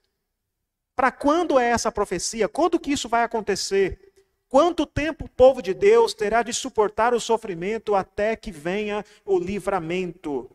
Para 0.96 1.12
quando 1.12 1.60
é 1.60 1.68
essa 1.68 1.92
profecia? 1.92 2.48
Quando 2.48 2.80
que 2.80 2.90
isso 2.90 3.08
vai 3.08 3.22
acontecer? 3.22 4.05
Quanto 4.48 4.86
tempo 4.86 5.24
o 5.24 5.28
povo 5.28 5.60
de 5.60 5.74
Deus 5.74 6.14
terá 6.14 6.42
de 6.42 6.52
suportar 6.52 7.12
o 7.12 7.20
sofrimento 7.20 7.94
até 7.94 8.36
que 8.36 8.52
venha 8.52 9.04
o 9.24 9.38
livramento? 9.38 10.50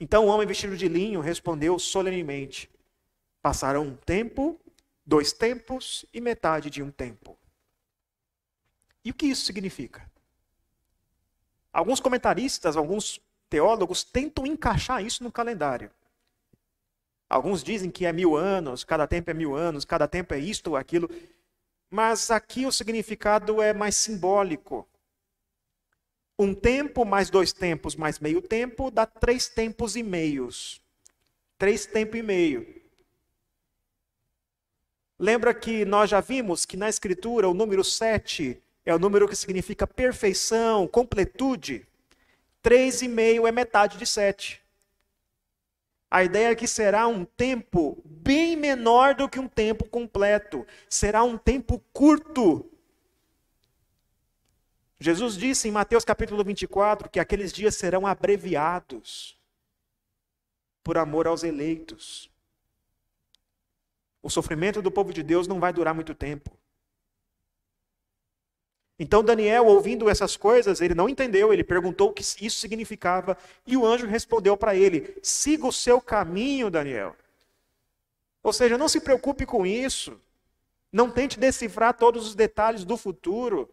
Então 0.00 0.26
o 0.26 0.28
homem 0.28 0.46
vestido 0.46 0.76
de 0.76 0.88
linho 0.88 1.20
respondeu 1.20 1.78
solenemente: 1.78 2.70
Passarão 3.42 3.82
um 3.84 3.96
tempo, 3.96 4.58
dois 5.04 5.32
tempos 5.32 6.06
e 6.12 6.20
metade 6.20 6.70
de 6.70 6.82
um 6.82 6.90
tempo. 6.90 7.36
E 9.04 9.10
o 9.10 9.14
que 9.14 9.26
isso 9.26 9.44
significa? 9.44 10.10
Alguns 11.72 12.00
comentaristas, 12.00 12.76
alguns 12.76 13.20
teólogos 13.50 14.02
tentam 14.02 14.46
encaixar 14.46 15.04
isso 15.04 15.22
no 15.22 15.30
calendário. 15.30 15.90
Alguns 17.28 17.62
dizem 17.62 17.90
que 17.90 18.06
é 18.06 18.12
mil 18.12 18.34
anos, 18.34 18.84
cada 18.84 19.06
tempo 19.06 19.30
é 19.30 19.34
mil 19.34 19.54
anos, 19.54 19.84
cada 19.84 20.08
tempo 20.08 20.32
é 20.32 20.38
isto 20.38 20.68
ou 20.68 20.76
aquilo. 20.76 21.10
Mas 21.90 22.30
aqui 22.30 22.66
o 22.66 22.72
significado 22.72 23.62
é 23.62 23.72
mais 23.72 23.96
simbólico. 23.96 24.86
Um 26.38 26.54
tempo 26.54 27.04
mais 27.04 27.30
dois 27.30 27.52
tempos 27.52 27.96
mais 27.96 28.18
meio 28.18 28.40
tempo 28.40 28.90
dá 28.90 29.04
três 29.06 29.48
tempos 29.48 29.96
e 29.96 30.02
meios. 30.02 30.80
Três 31.56 31.86
tempos 31.86 32.20
e 32.20 32.22
meio. 32.22 32.78
Lembra 35.18 35.52
que 35.52 35.84
nós 35.84 36.10
já 36.10 36.20
vimos 36.20 36.64
que 36.64 36.76
na 36.76 36.88
Escritura 36.88 37.48
o 37.48 37.54
número 37.54 37.82
sete 37.82 38.62
é 38.86 38.94
o 38.94 38.98
número 38.98 39.26
que 39.26 39.34
significa 39.34 39.86
perfeição, 39.86 40.86
completude. 40.86 41.86
Três 42.62 43.02
e 43.02 43.08
meio 43.08 43.46
é 43.46 43.50
metade 43.50 43.98
de 43.98 44.06
sete. 44.06 44.62
A 46.10 46.24
ideia 46.24 46.52
é 46.52 46.54
que 46.54 46.66
será 46.66 47.06
um 47.06 47.24
tempo 47.24 48.02
bem 48.04 48.56
menor 48.56 49.14
do 49.14 49.28
que 49.28 49.38
um 49.38 49.48
tempo 49.48 49.84
completo. 49.88 50.66
Será 50.88 51.22
um 51.22 51.36
tempo 51.36 51.82
curto. 51.92 52.70
Jesus 54.98 55.36
disse 55.36 55.68
em 55.68 55.72
Mateus 55.72 56.04
capítulo 56.04 56.42
24 56.42 57.10
que 57.10 57.20
aqueles 57.20 57.52
dias 57.52 57.76
serão 57.76 58.06
abreviados 58.06 59.38
por 60.82 60.96
amor 60.96 61.26
aos 61.26 61.44
eleitos. 61.44 62.30
O 64.22 64.30
sofrimento 64.30 64.80
do 64.80 64.90
povo 64.90 65.12
de 65.12 65.22
Deus 65.22 65.46
não 65.46 65.60
vai 65.60 65.72
durar 65.72 65.94
muito 65.94 66.14
tempo. 66.14 66.50
Então 68.98 69.22
Daniel, 69.22 69.66
ouvindo 69.66 70.10
essas 70.10 70.36
coisas, 70.36 70.80
ele 70.80 70.94
não 70.94 71.08
entendeu, 71.08 71.52
ele 71.52 71.62
perguntou 71.62 72.10
o 72.10 72.12
que 72.12 72.22
isso 72.22 72.58
significava, 72.58 73.38
e 73.64 73.76
o 73.76 73.86
anjo 73.86 74.06
respondeu 74.06 74.56
para 74.56 74.74
ele: 74.74 75.16
siga 75.22 75.66
o 75.66 75.72
seu 75.72 76.00
caminho, 76.00 76.70
Daniel. 76.70 77.14
Ou 78.42 78.52
seja, 78.52 78.78
não 78.78 78.88
se 78.88 79.00
preocupe 79.00 79.46
com 79.46 79.64
isso. 79.64 80.20
Não 80.90 81.10
tente 81.10 81.38
decifrar 81.38 81.94
todos 81.94 82.26
os 82.26 82.34
detalhes 82.34 82.84
do 82.84 82.96
futuro. 82.96 83.68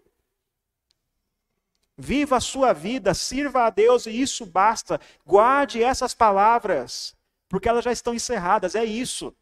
Viva 1.98 2.38
a 2.38 2.42
sua 2.42 2.74
vida, 2.74 3.14
sirva 3.14 3.64
a 3.64 3.70
Deus 3.70 4.06
e 4.06 4.22
isso 4.22 4.46
basta. 4.46 5.00
Guarde 5.26 5.82
essas 5.82 6.14
palavras, 6.14 7.16
porque 7.48 7.70
elas 7.70 7.86
já 7.86 7.92
estão 7.92 8.14
encerradas. 8.14 8.76
É 8.76 8.84
isso. 8.84 9.34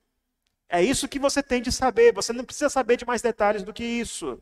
É 0.70 0.82
isso 0.82 1.08
que 1.08 1.18
você 1.18 1.42
tem 1.42 1.62
de 1.62 1.72
saber. 1.72 2.14
Você 2.14 2.32
não 2.32 2.46
precisa 2.46 2.70
saber 2.70 2.96
de 2.98 3.06
mais 3.06 3.22
detalhes 3.22 3.64
do 3.64 3.74
que 3.74 3.84
isso. 3.84 4.40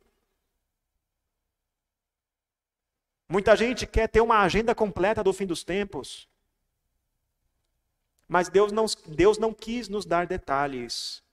Muita 3.32 3.55
gente 3.55 3.88
quer 3.88 4.09
ter 4.09 4.19
uma 4.19 4.41
agenda 4.41 4.75
completa 4.75 5.23
do 5.23 5.32
fim 5.32 5.45
dos 5.45 5.63
tempos. 5.63 6.27
Mas 8.27 8.49
Deus 8.49 8.73
não, 8.73 8.86
Deus 9.07 9.38
não 9.38 9.53
quis 9.53 9.88
nos 9.88 10.05
dar 10.05 10.27
detalhes. 10.27 11.23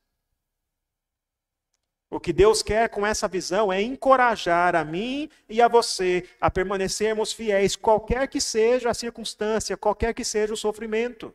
O 2.08 2.20
que 2.20 2.32
Deus 2.32 2.62
quer 2.62 2.88
com 2.88 3.04
essa 3.04 3.26
visão 3.26 3.72
é 3.72 3.82
encorajar 3.82 4.76
a 4.76 4.84
mim 4.84 5.28
e 5.48 5.60
a 5.60 5.66
você 5.66 6.24
a 6.40 6.48
permanecermos 6.48 7.32
fiéis, 7.32 7.74
qualquer 7.74 8.28
que 8.28 8.40
seja 8.40 8.90
a 8.90 8.94
circunstância, 8.94 9.76
qualquer 9.76 10.14
que 10.14 10.24
seja 10.24 10.54
o 10.54 10.56
sofrimento. 10.56 11.34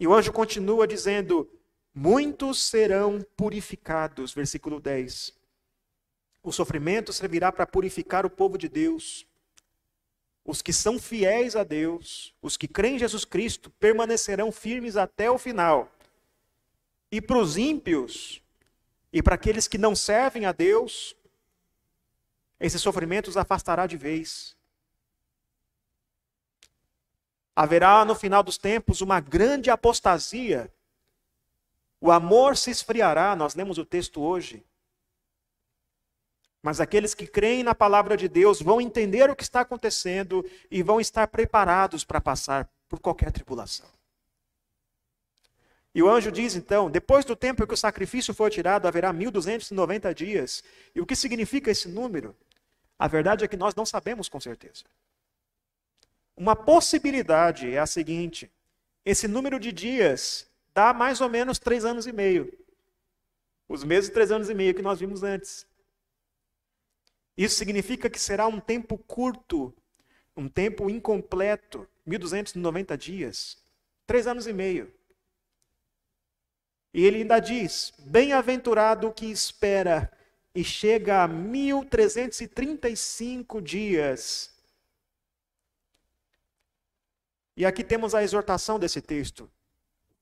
E 0.00 0.06
o 0.08 0.12
anjo 0.12 0.32
continua 0.32 0.84
dizendo: 0.84 1.48
Muitos 1.94 2.60
serão 2.60 3.24
purificados, 3.36 4.34
versículo 4.34 4.80
10. 4.80 5.39
O 6.42 6.52
sofrimento 6.52 7.12
servirá 7.12 7.52
para 7.52 7.66
purificar 7.66 8.24
o 8.24 8.30
povo 8.30 8.56
de 8.56 8.68
Deus. 8.68 9.26
Os 10.44 10.62
que 10.62 10.72
são 10.72 10.98
fiéis 10.98 11.54
a 11.54 11.62
Deus, 11.62 12.34
os 12.40 12.56
que 12.56 12.66
creem 12.66 12.96
em 12.96 12.98
Jesus 12.98 13.24
Cristo, 13.24 13.70
permanecerão 13.78 14.50
firmes 14.50 14.96
até 14.96 15.30
o 15.30 15.38
final. 15.38 15.90
E 17.12 17.20
para 17.20 17.38
os 17.38 17.56
ímpios, 17.56 18.42
e 19.12 19.22
para 19.22 19.34
aqueles 19.34 19.68
que 19.68 19.76
não 19.76 19.94
servem 19.94 20.46
a 20.46 20.52
Deus, 20.52 21.14
esse 22.58 22.78
sofrimento 22.78 23.28
os 23.28 23.36
afastará 23.36 23.86
de 23.86 23.96
vez. 23.96 24.56
Haverá 27.54 28.04
no 28.04 28.14
final 28.14 28.42
dos 28.42 28.56
tempos 28.56 29.00
uma 29.00 29.20
grande 29.20 29.70
apostasia. 29.70 30.72
O 32.00 32.10
amor 32.10 32.56
se 32.56 32.70
esfriará, 32.70 33.36
nós 33.36 33.54
lemos 33.54 33.76
o 33.76 33.84
texto 33.84 34.22
hoje. 34.22 34.64
Mas 36.62 36.80
aqueles 36.80 37.14
que 37.14 37.26
creem 37.26 37.62
na 37.62 37.74
palavra 37.74 38.16
de 38.16 38.28
Deus 38.28 38.60
vão 38.60 38.80
entender 38.80 39.30
o 39.30 39.36
que 39.36 39.42
está 39.42 39.60
acontecendo 39.60 40.44
e 40.70 40.82
vão 40.82 41.00
estar 41.00 41.26
preparados 41.28 42.04
para 42.04 42.20
passar 42.20 42.68
por 42.88 43.00
qualquer 43.00 43.32
tribulação. 43.32 43.88
E 45.94 46.02
o 46.02 46.08
anjo 46.08 46.30
diz 46.30 46.54
então: 46.54 46.90
depois 46.90 47.24
do 47.24 47.34
tempo 47.34 47.66
que 47.66 47.74
o 47.74 47.76
sacrifício 47.76 48.34
for 48.34 48.50
tirado, 48.50 48.86
haverá 48.86 49.12
1290 49.12 50.14
dias. 50.14 50.62
E 50.94 51.00
o 51.00 51.06
que 51.06 51.16
significa 51.16 51.70
esse 51.70 51.88
número? 51.88 52.36
A 52.98 53.08
verdade 53.08 53.44
é 53.44 53.48
que 53.48 53.56
nós 53.56 53.74
não 53.74 53.86
sabemos 53.86 54.28
com 54.28 54.38
certeza. 54.38 54.84
Uma 56.36 56.54
possibilidade 56.54 57.72
é 57.72 57.78
a 57.78 57.86
seguinte: 57.86 58.50
esse 59.04 59.26
número 59.26 59.58
de 59.58 59.72
dias 59.72 60.46
dá 60.74 60.92
mais 60.92 61.20
ou 61.20 61.28
menos 61.28 61.58
três 61.58 61.84
anos 61.84 62.06
e 62.06 62.12
meio. 62.12 62.52
Os 63.68 63.84
mesmos 63.84 64.12
três 64.12 64.30
anos 64.30 64.50
e 64.50 64.54
meio 64.54 64.74
que 64.74 64.82
nós 64.82 65.00
vimos 65.00 65.22
antes. 65.22 65.66
Isso 67.36 67.56
significa 67.56 68.10
que 68.10 68.18
será 68.18 68.46
um 68.46 68.60
tempo 68.60 68.98
curto, 68.98 69.74
um 70.36 70.48
tempo 70.48 70.90
incompleto, 70.90 71.88
1290 72.06 72.98
dias, 72.98 73.58
três 74.06 74.26
anos 74.26 74.46
e 74.46 74.52
meio. 74.52 74.92
E 76.92 77.04
ele 77.04 77.18
ainda 77.18 77.38
diz: 77.38 77.92
Bem-aventurado 77.98 79.06
o 79.08 79.12
que 79.12 79.26
espera 79.26 80.10
e 80.54 80.64
chega 80.64 81.22
a 81.22 81.28
1335 81.28 83.62
dias. 83.62 84.50
E 87.56 87.64
aqui 87.64 87.84
temos 87.84 88.12
a 88.14 88.22
exortação 88.22 88.78
desse 88.78 89.00
texto. 89.00 89.44
O 89.44 89.50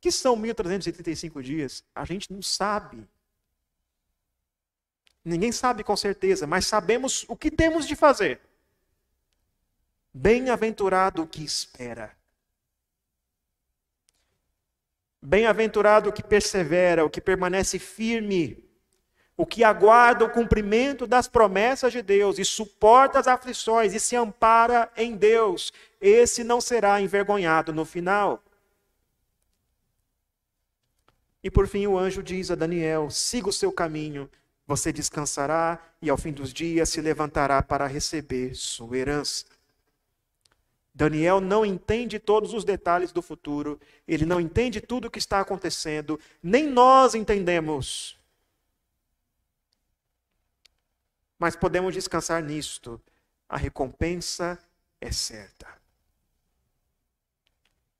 que 0.00 0.12
são 0.12 0.36
1335 0.36 1.42
dias? 1.42 1.82
A 1.94 2.04
gente 2.04 2.32
não 2.32 2.42
sabe. 2.42 3.08
Ninguém 5.28 5.52
sabe 5.52 5.84
com 5.84 5.96
certeza, 5.96 6.46
mas 6.46 6.66
sabemos 6.66 7.24
o 7.28 7.36
que 7.36 7.50
temos 7.50 7.86
de 7.86 7.94
fazer. 7.94 8.40
Bem-aventurado 10.12 11.22
o 11.22 11.26
que 11.26 11.44
espera. 11.44 12.16
Bem-aventurado 15.20 16.08
o 16.08 16.12
que 16.12 16.22
persevera, 16.22 17.04
o 17.04 17.10
que 17.10 17.20
permanece 17.20 17.78
firme, 17.78 18.64
o 19.36 19.44
que 19.44 19.62
aguarda 19.62 20.24
o 20.24 20.30
cumprimento 20.30 21.06
das 21.06 21.28
promessas 21.28 21.92
de 21.92 22.00
Deus 22.00 22.38
e 22.38 22.44
suporta 22.44 23.18
as 23.18 23.28
aflições 23.28 23.92
e 23.92 24.00
se 24.00 24.16
ampara 24.16 24.90
em 24.96 25.14
Deus. 25.14 25.72
Esse 26.00 26.42
não 26.42 26.60
será 26.60 27.00
envergonhado 27.00 27.72
no 27.72 27.84
final. 27.84 28.42
E 31.44 31.50
por 31.50 31.68
fim 31.68 31.86
o 31.86 31.98
anjo 31.98 32.22
diz 32.22 32.50
a 32.50 32.54
Daniel: 32.54 33.10
siga 33.10 33.48
o 33.48 33.52
seu 33.52 33.70
caminho, 33.70 34.28
você 34.68 34.92
descansará 34.92 35.82
e 36.02 36.10
ao 36.10 36.18
fim 36.18 36.30
dos 36.30 36.52
dias 36.52 36.90
se 36.90 37.00
levantará 37.00 37.62
para 37.62 37.86
receber 37.86 38.54
sua 38.54 38.98
herança. 38.98 39.46
Daniel 40.94 41.40
não 41.40 41.64
entende 41.64 42.18
todos 42.18 42.52
os 42.52 42.64
detalhes 42.64 43.10
do 43.10 43.22
futuro, 43.22 43.80
ele 44.06 44.26
não 44.26 44.38
entende 44.38 44.78
tudo 44.82 45.08
o 45.08 45.10
que 45.10 45.18
está 45.18 45.40
acontecendo, 45.40 46.20
nem 46.42 46.66
nós 46.66 47.14
entendemos. 47.14 48.18
Mas 51.38 51.56
podemos 51.56 51.94
descansar 51.94 52.42
nisto, 52.42 53.00
a 53.48 53.56
recompensa 53.56 54.58
é 55.00 55.10
certa. 55.10 55.66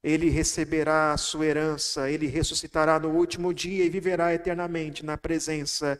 Ele 0.03 0.29
receberá 0.29 1.13
a 1.13 1.17
sua 1.17 1.47
herança, 1.47 2.11
ele 2.11 2.27
ressuscitará 2.27 2.99
no 2.99 3.09
último 3.09 3.55
dia 3.55 3.87
e 3.87 3.89
viverá 3.89 4.35
eternamente 4.35 5.03
na 5.03 5.17
presença 5.17 5.99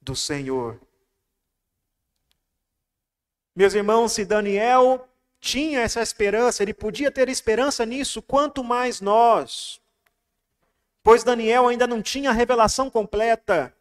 do 0.00 0.16
Senhor. 0.16 0.80
Meus 3.54 3.74
irmãos, 3.74 4.12
se 4.12 4.24
Daniel 4.24 5.06
tinha 5.40 5.80
essa 5.80 6.00
esperança, 6.02 6.62
ele 6.62 6.74
podia 6.74 7.10
ter 7.10 7.28
esperança 7.28 7.84
nisso, 7.84 8.22
quanto 8.22 8.62
mais 8.62 9.00
nós. 9.00 9.80
Pois 11.02 11.24
Daniel 11.24 11.68
ainda 11.68 11.86
não 11.86 12.02
tinha 12.02 12.30
a 12.30 12.32
revelação 12.32 12.90
completa. 12.90 13.74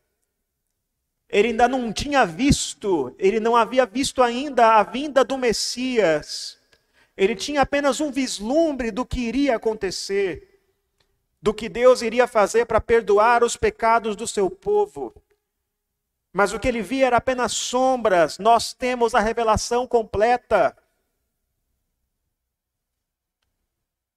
Ele 1.30 1.50
ainda 1.50 1.68
não 1.68 1.94
tinha 1.94 2.26
visto, 2.26 3.14
ele 3.20 3.40
não 3.40 3.56
havia 3.56 3.86
visto 3.86 4.24
ainda 4.24 4.78
a 4.78 4.84
vinda 4.84 5.24
do 5.24 5.38
Messias. 5.38 6.58
Ele 7.16 7.36
tinha 7.36 7.62
apenas 7.62 8.00
um 8.00 8.12
vislumbre 8.12 8.90
do 8.90 9.06
que 9.06 9.20
iria 9.20 9.58
acontecer, 9.58 10.62
do 11.42 11.54
que 11.54 11.70
Deus 11.70 12.02
iria 12.02 12.26
fazer 12.26 12.66
para 12.66 12.82
perdoar 12.82 13.44
os 13.44 13.56
pecados 13.56 14.16
do 14.16 14.26
seu 14.26 14.50
povo. 14.50 15.14
Mas 16.40 16.54
o 16.54 16.58
que 16.58 16.70
ele 16.70 16.82
via 16.82 17.08
era 17.08 17.18
apenas 17.18 17.52
sombras, 17.52 18.40
nós 18.40 18.72
temos 18.72 19.14
a 19.14 19.20
revelação 19.20 19.86
completa. 19.86 20.74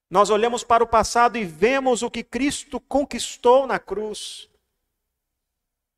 Nós 0.08 0.30
olhamos 0.30 0.62
para 0.62 0.84
o 0.84 0.86
passado 0.86 1.36
e 1.36 1.44
vemos 1.44 2.00
o 2.00 2.08
que 2.08 2.22
Cristo 2.22 2.78
conquistou 2.78 3.66
na 3.66 3.76
cruz. 3.76 4.48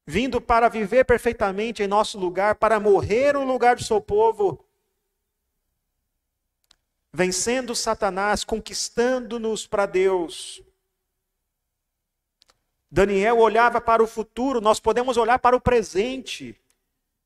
Vindo 0.07 0.41
para 0.41 0.71
viver 0.71 1.05
perfeitamente 1.05 1.83
em 1.83 1.87
nosso 1.87 2.19
lugar, 2.19 2.55
para 2.55 2.81
morrer 2.81 3.35
no 3.35 3.45
lugar 3.45 3.77
do 3.77 3.85
seu 3.85 4.01
povo. 4.01 4.65
Vencendo 7.13 7.77
Satanás, 7.77 8.45
conquistando-nos 8.45 9.67
para 9.67 9.85
Deus. 9.85 10.63
Daniel 12.95 13.41
olhava 13.41 13.81
para 13.81 14.05
o 14.05 14.07
futuro, 14.07 14.61
nós 14.61 14.79
podemos 14.79 15.17
olhar 15.17 15.41
para 15.41 15.57
o 15.57 15.61
presente. 15.61 16.57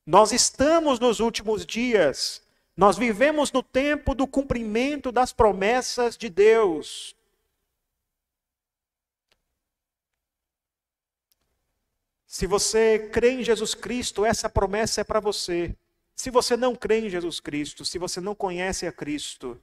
Nós 0.07 0.33
estamos 0.33 0.99
nos 0.99 1.21
últimos 1.21 1.67
dias. 1.67 2.43
Nós 2.75 2.97
vivemos 2.97 3.53
no 3.53 3.63
tempo 3.63 4.15
do 4.15 4.27
cumprimento 4.27 5.13
das 5.13 5.31
promessas 5.31 6.17
de 6.17 6.31
Deus. 6.31 7.15
Se 12.27 12.47
você 12.47 13.11
crê 13.13 13.33
em 13.33 13.45
Jesus 13.45 13.75
Cristo, 13.75 14.25
essa 14.25 14.49
promessa 14.49 15.03
é 15.03 15.05
para 15.05 15.21
você. 15.21 15.77
Se 16.17 16.31
você 16.31 16.57
não 16.57 16.75
crê 16.75 17.01
em 17.01 17.11
Jesus 17.11 17.41
Cristo, 17.41 17.85
se 17.85 17.99
você 17.99 18.23
não 18.23 18.35
conhece 18.35 18.87
a 18.87 18.93
Cristo, 18.93 19.61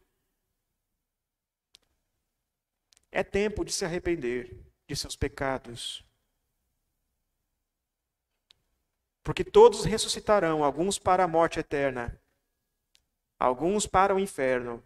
é 3.11 3.23
tempo 3.23 3.65
de 3.65 3.73
se 3.73 3.83
arrepender 3.83 4.64
de 4.87 4.95
seus 4.95 5.15
pecados. 5.15 6.03
Porque 9.23 9.43
todos 9.43 9.85
ressuscitarão, 9.85 10.63
alguns 10.63 10.99
para 10.99 11.23
a 11.23 11.27
morte 11.27 11.59
eterna, 11.59 12.19
alguns 13.39 13.87
para 13.87 14.13
o 14.13 14.19
inferno, 14.19 14.83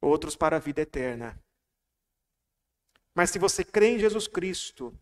outros 0.00 0.34
para 0.34 0.56
a 0.56 0.60
vida 0.60 0.80
eterna. 0.80 1.38
Mas 3.14 3.30
se 3.30 3.38
você 3.38 3.64
crê 3.64 3.94
em 3.94 3.98
Jesus 3.98 4.26
Cristo, 4.26 4.98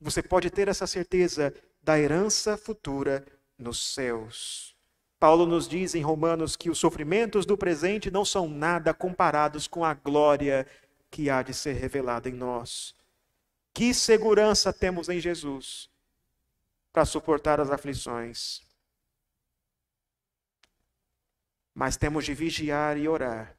você 0.00 0.22
pode 0.22 0.50
ter 0.50 0.68
essa 0.68 0.86
certeza 0.86 1.54
da 1.82 1.98
herança 1.98 2.56
futura 2.56 3.26
nos 3.58 3.94
céus. 3.94 4.76
Paulo 5.18 5.46
nos 5.46 5.68
diz 5.68 5.94
em 5.94 6.02
Romanos 6.02 6.56
que 6.56 6.68
os 6.68 6.78
sofrimentos 6.78 7.46
do 7.46 7.56
presente 7.56 8.10
não 8.10 8.24
são 8.24 8.48
nada 8.48 8.92
comparados 8.92 9.68
com 9.68 9.84
a 9.84 9.94
glória 9.94 10.66
que 11.12 11.28
há 11.28 11.42
de 11.42 11.52
ser 11.52 11.74
revelada 11.74 12.28
em 12.30 12.32
nós. 12.32 12.96
Que 13.74 13.92
segurança 13.92 14.72
temos 14.72 15.10
em 15.10 15.20
Jesus 15.20 15.90
para 16.90 17.04
suportar 17.04 17.60
as 17.60 17.70
aflições. 17.70 18.62
Mas 21.74 21.98
temos 21.98 22.24
de 22.24 22.32
vigiar 22.32 22.96
e 22.96 23.06
orar. 23.06 23.54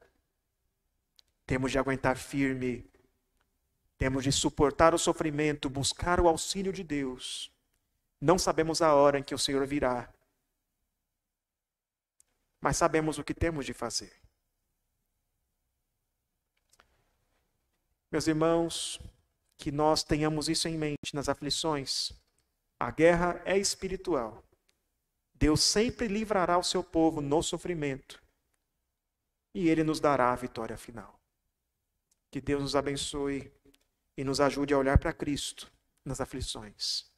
Temos 1.46 1.70
de 1.70 1.78
aguentar 1.78 2.16
firme. 2.16 2.90
Temos 3.96 4.24
de 4.24 4.32
suportar 4.32 4.92
o 4.92 4.98
sofrimento, 4.98 5.70
buscar 5.70 6.20
o 6.20 6.28
auxílio 6.28 6.72
de 6.72 6.82
Deus. 6.82 7.52
Não 8.20 8.36
sabemos 8.36 8.82
a 8.82 8.92
hora 8.94 9.20
em 9.20 9.22
que 9.22 9.34
o 9.34 9.38
Senhor 9.38 9.64
virá. 9.64 10.12
Mas 12.60 12.76
sabemos 12.76 13.16
o 13.16 13.24
que 13.24 13.34
temos 13.34 13.64
de 13.64 13.72
fazer. 13.72 14.23
Meus 18.14 18.28
irmãos, 18.28 19.00
que 19.58 19.72
nós 19.72 20.04
tenhamos 20.04 20.48
isso 20.48 20.68
em 20.68 20.78
mente 20.78 21.12
nas 21.14 21.28
aflições. 21.28 22.12
A 22.78 22.88
guerra 22.92 23.42
é 23.44 23.58
espiritual. 23.58 24.40
Deus 25.34 25.60
sempre 25.60 26.06
livrará 26.06 26.56
o 26.56 26.62
seu 26.62 26.84
povo 26.84 27.20
no 27.20 27.42
sofrimento 27.42 28.22
e 29.52 29.68
ele 29.68 29.82
nos 29.82 29.98
dará 29.98 30.32
a 30.32 30.36
vitória 30.36 30.78
final. 30.78 31.18
Que 32.30 32.40
Deus 32.40 32.62
nos 32.62 32.76
abençoe 32.76 33.52
e 34.16 34.22
nos 34.22 34.40
ajude 34.40 34.72
a 34.72 34.78
olhar 34.78 34.96
para 34.96 35.12
Cristo 35.12 35.68
nas 36.04 36.20
aflições. 36.20 37.12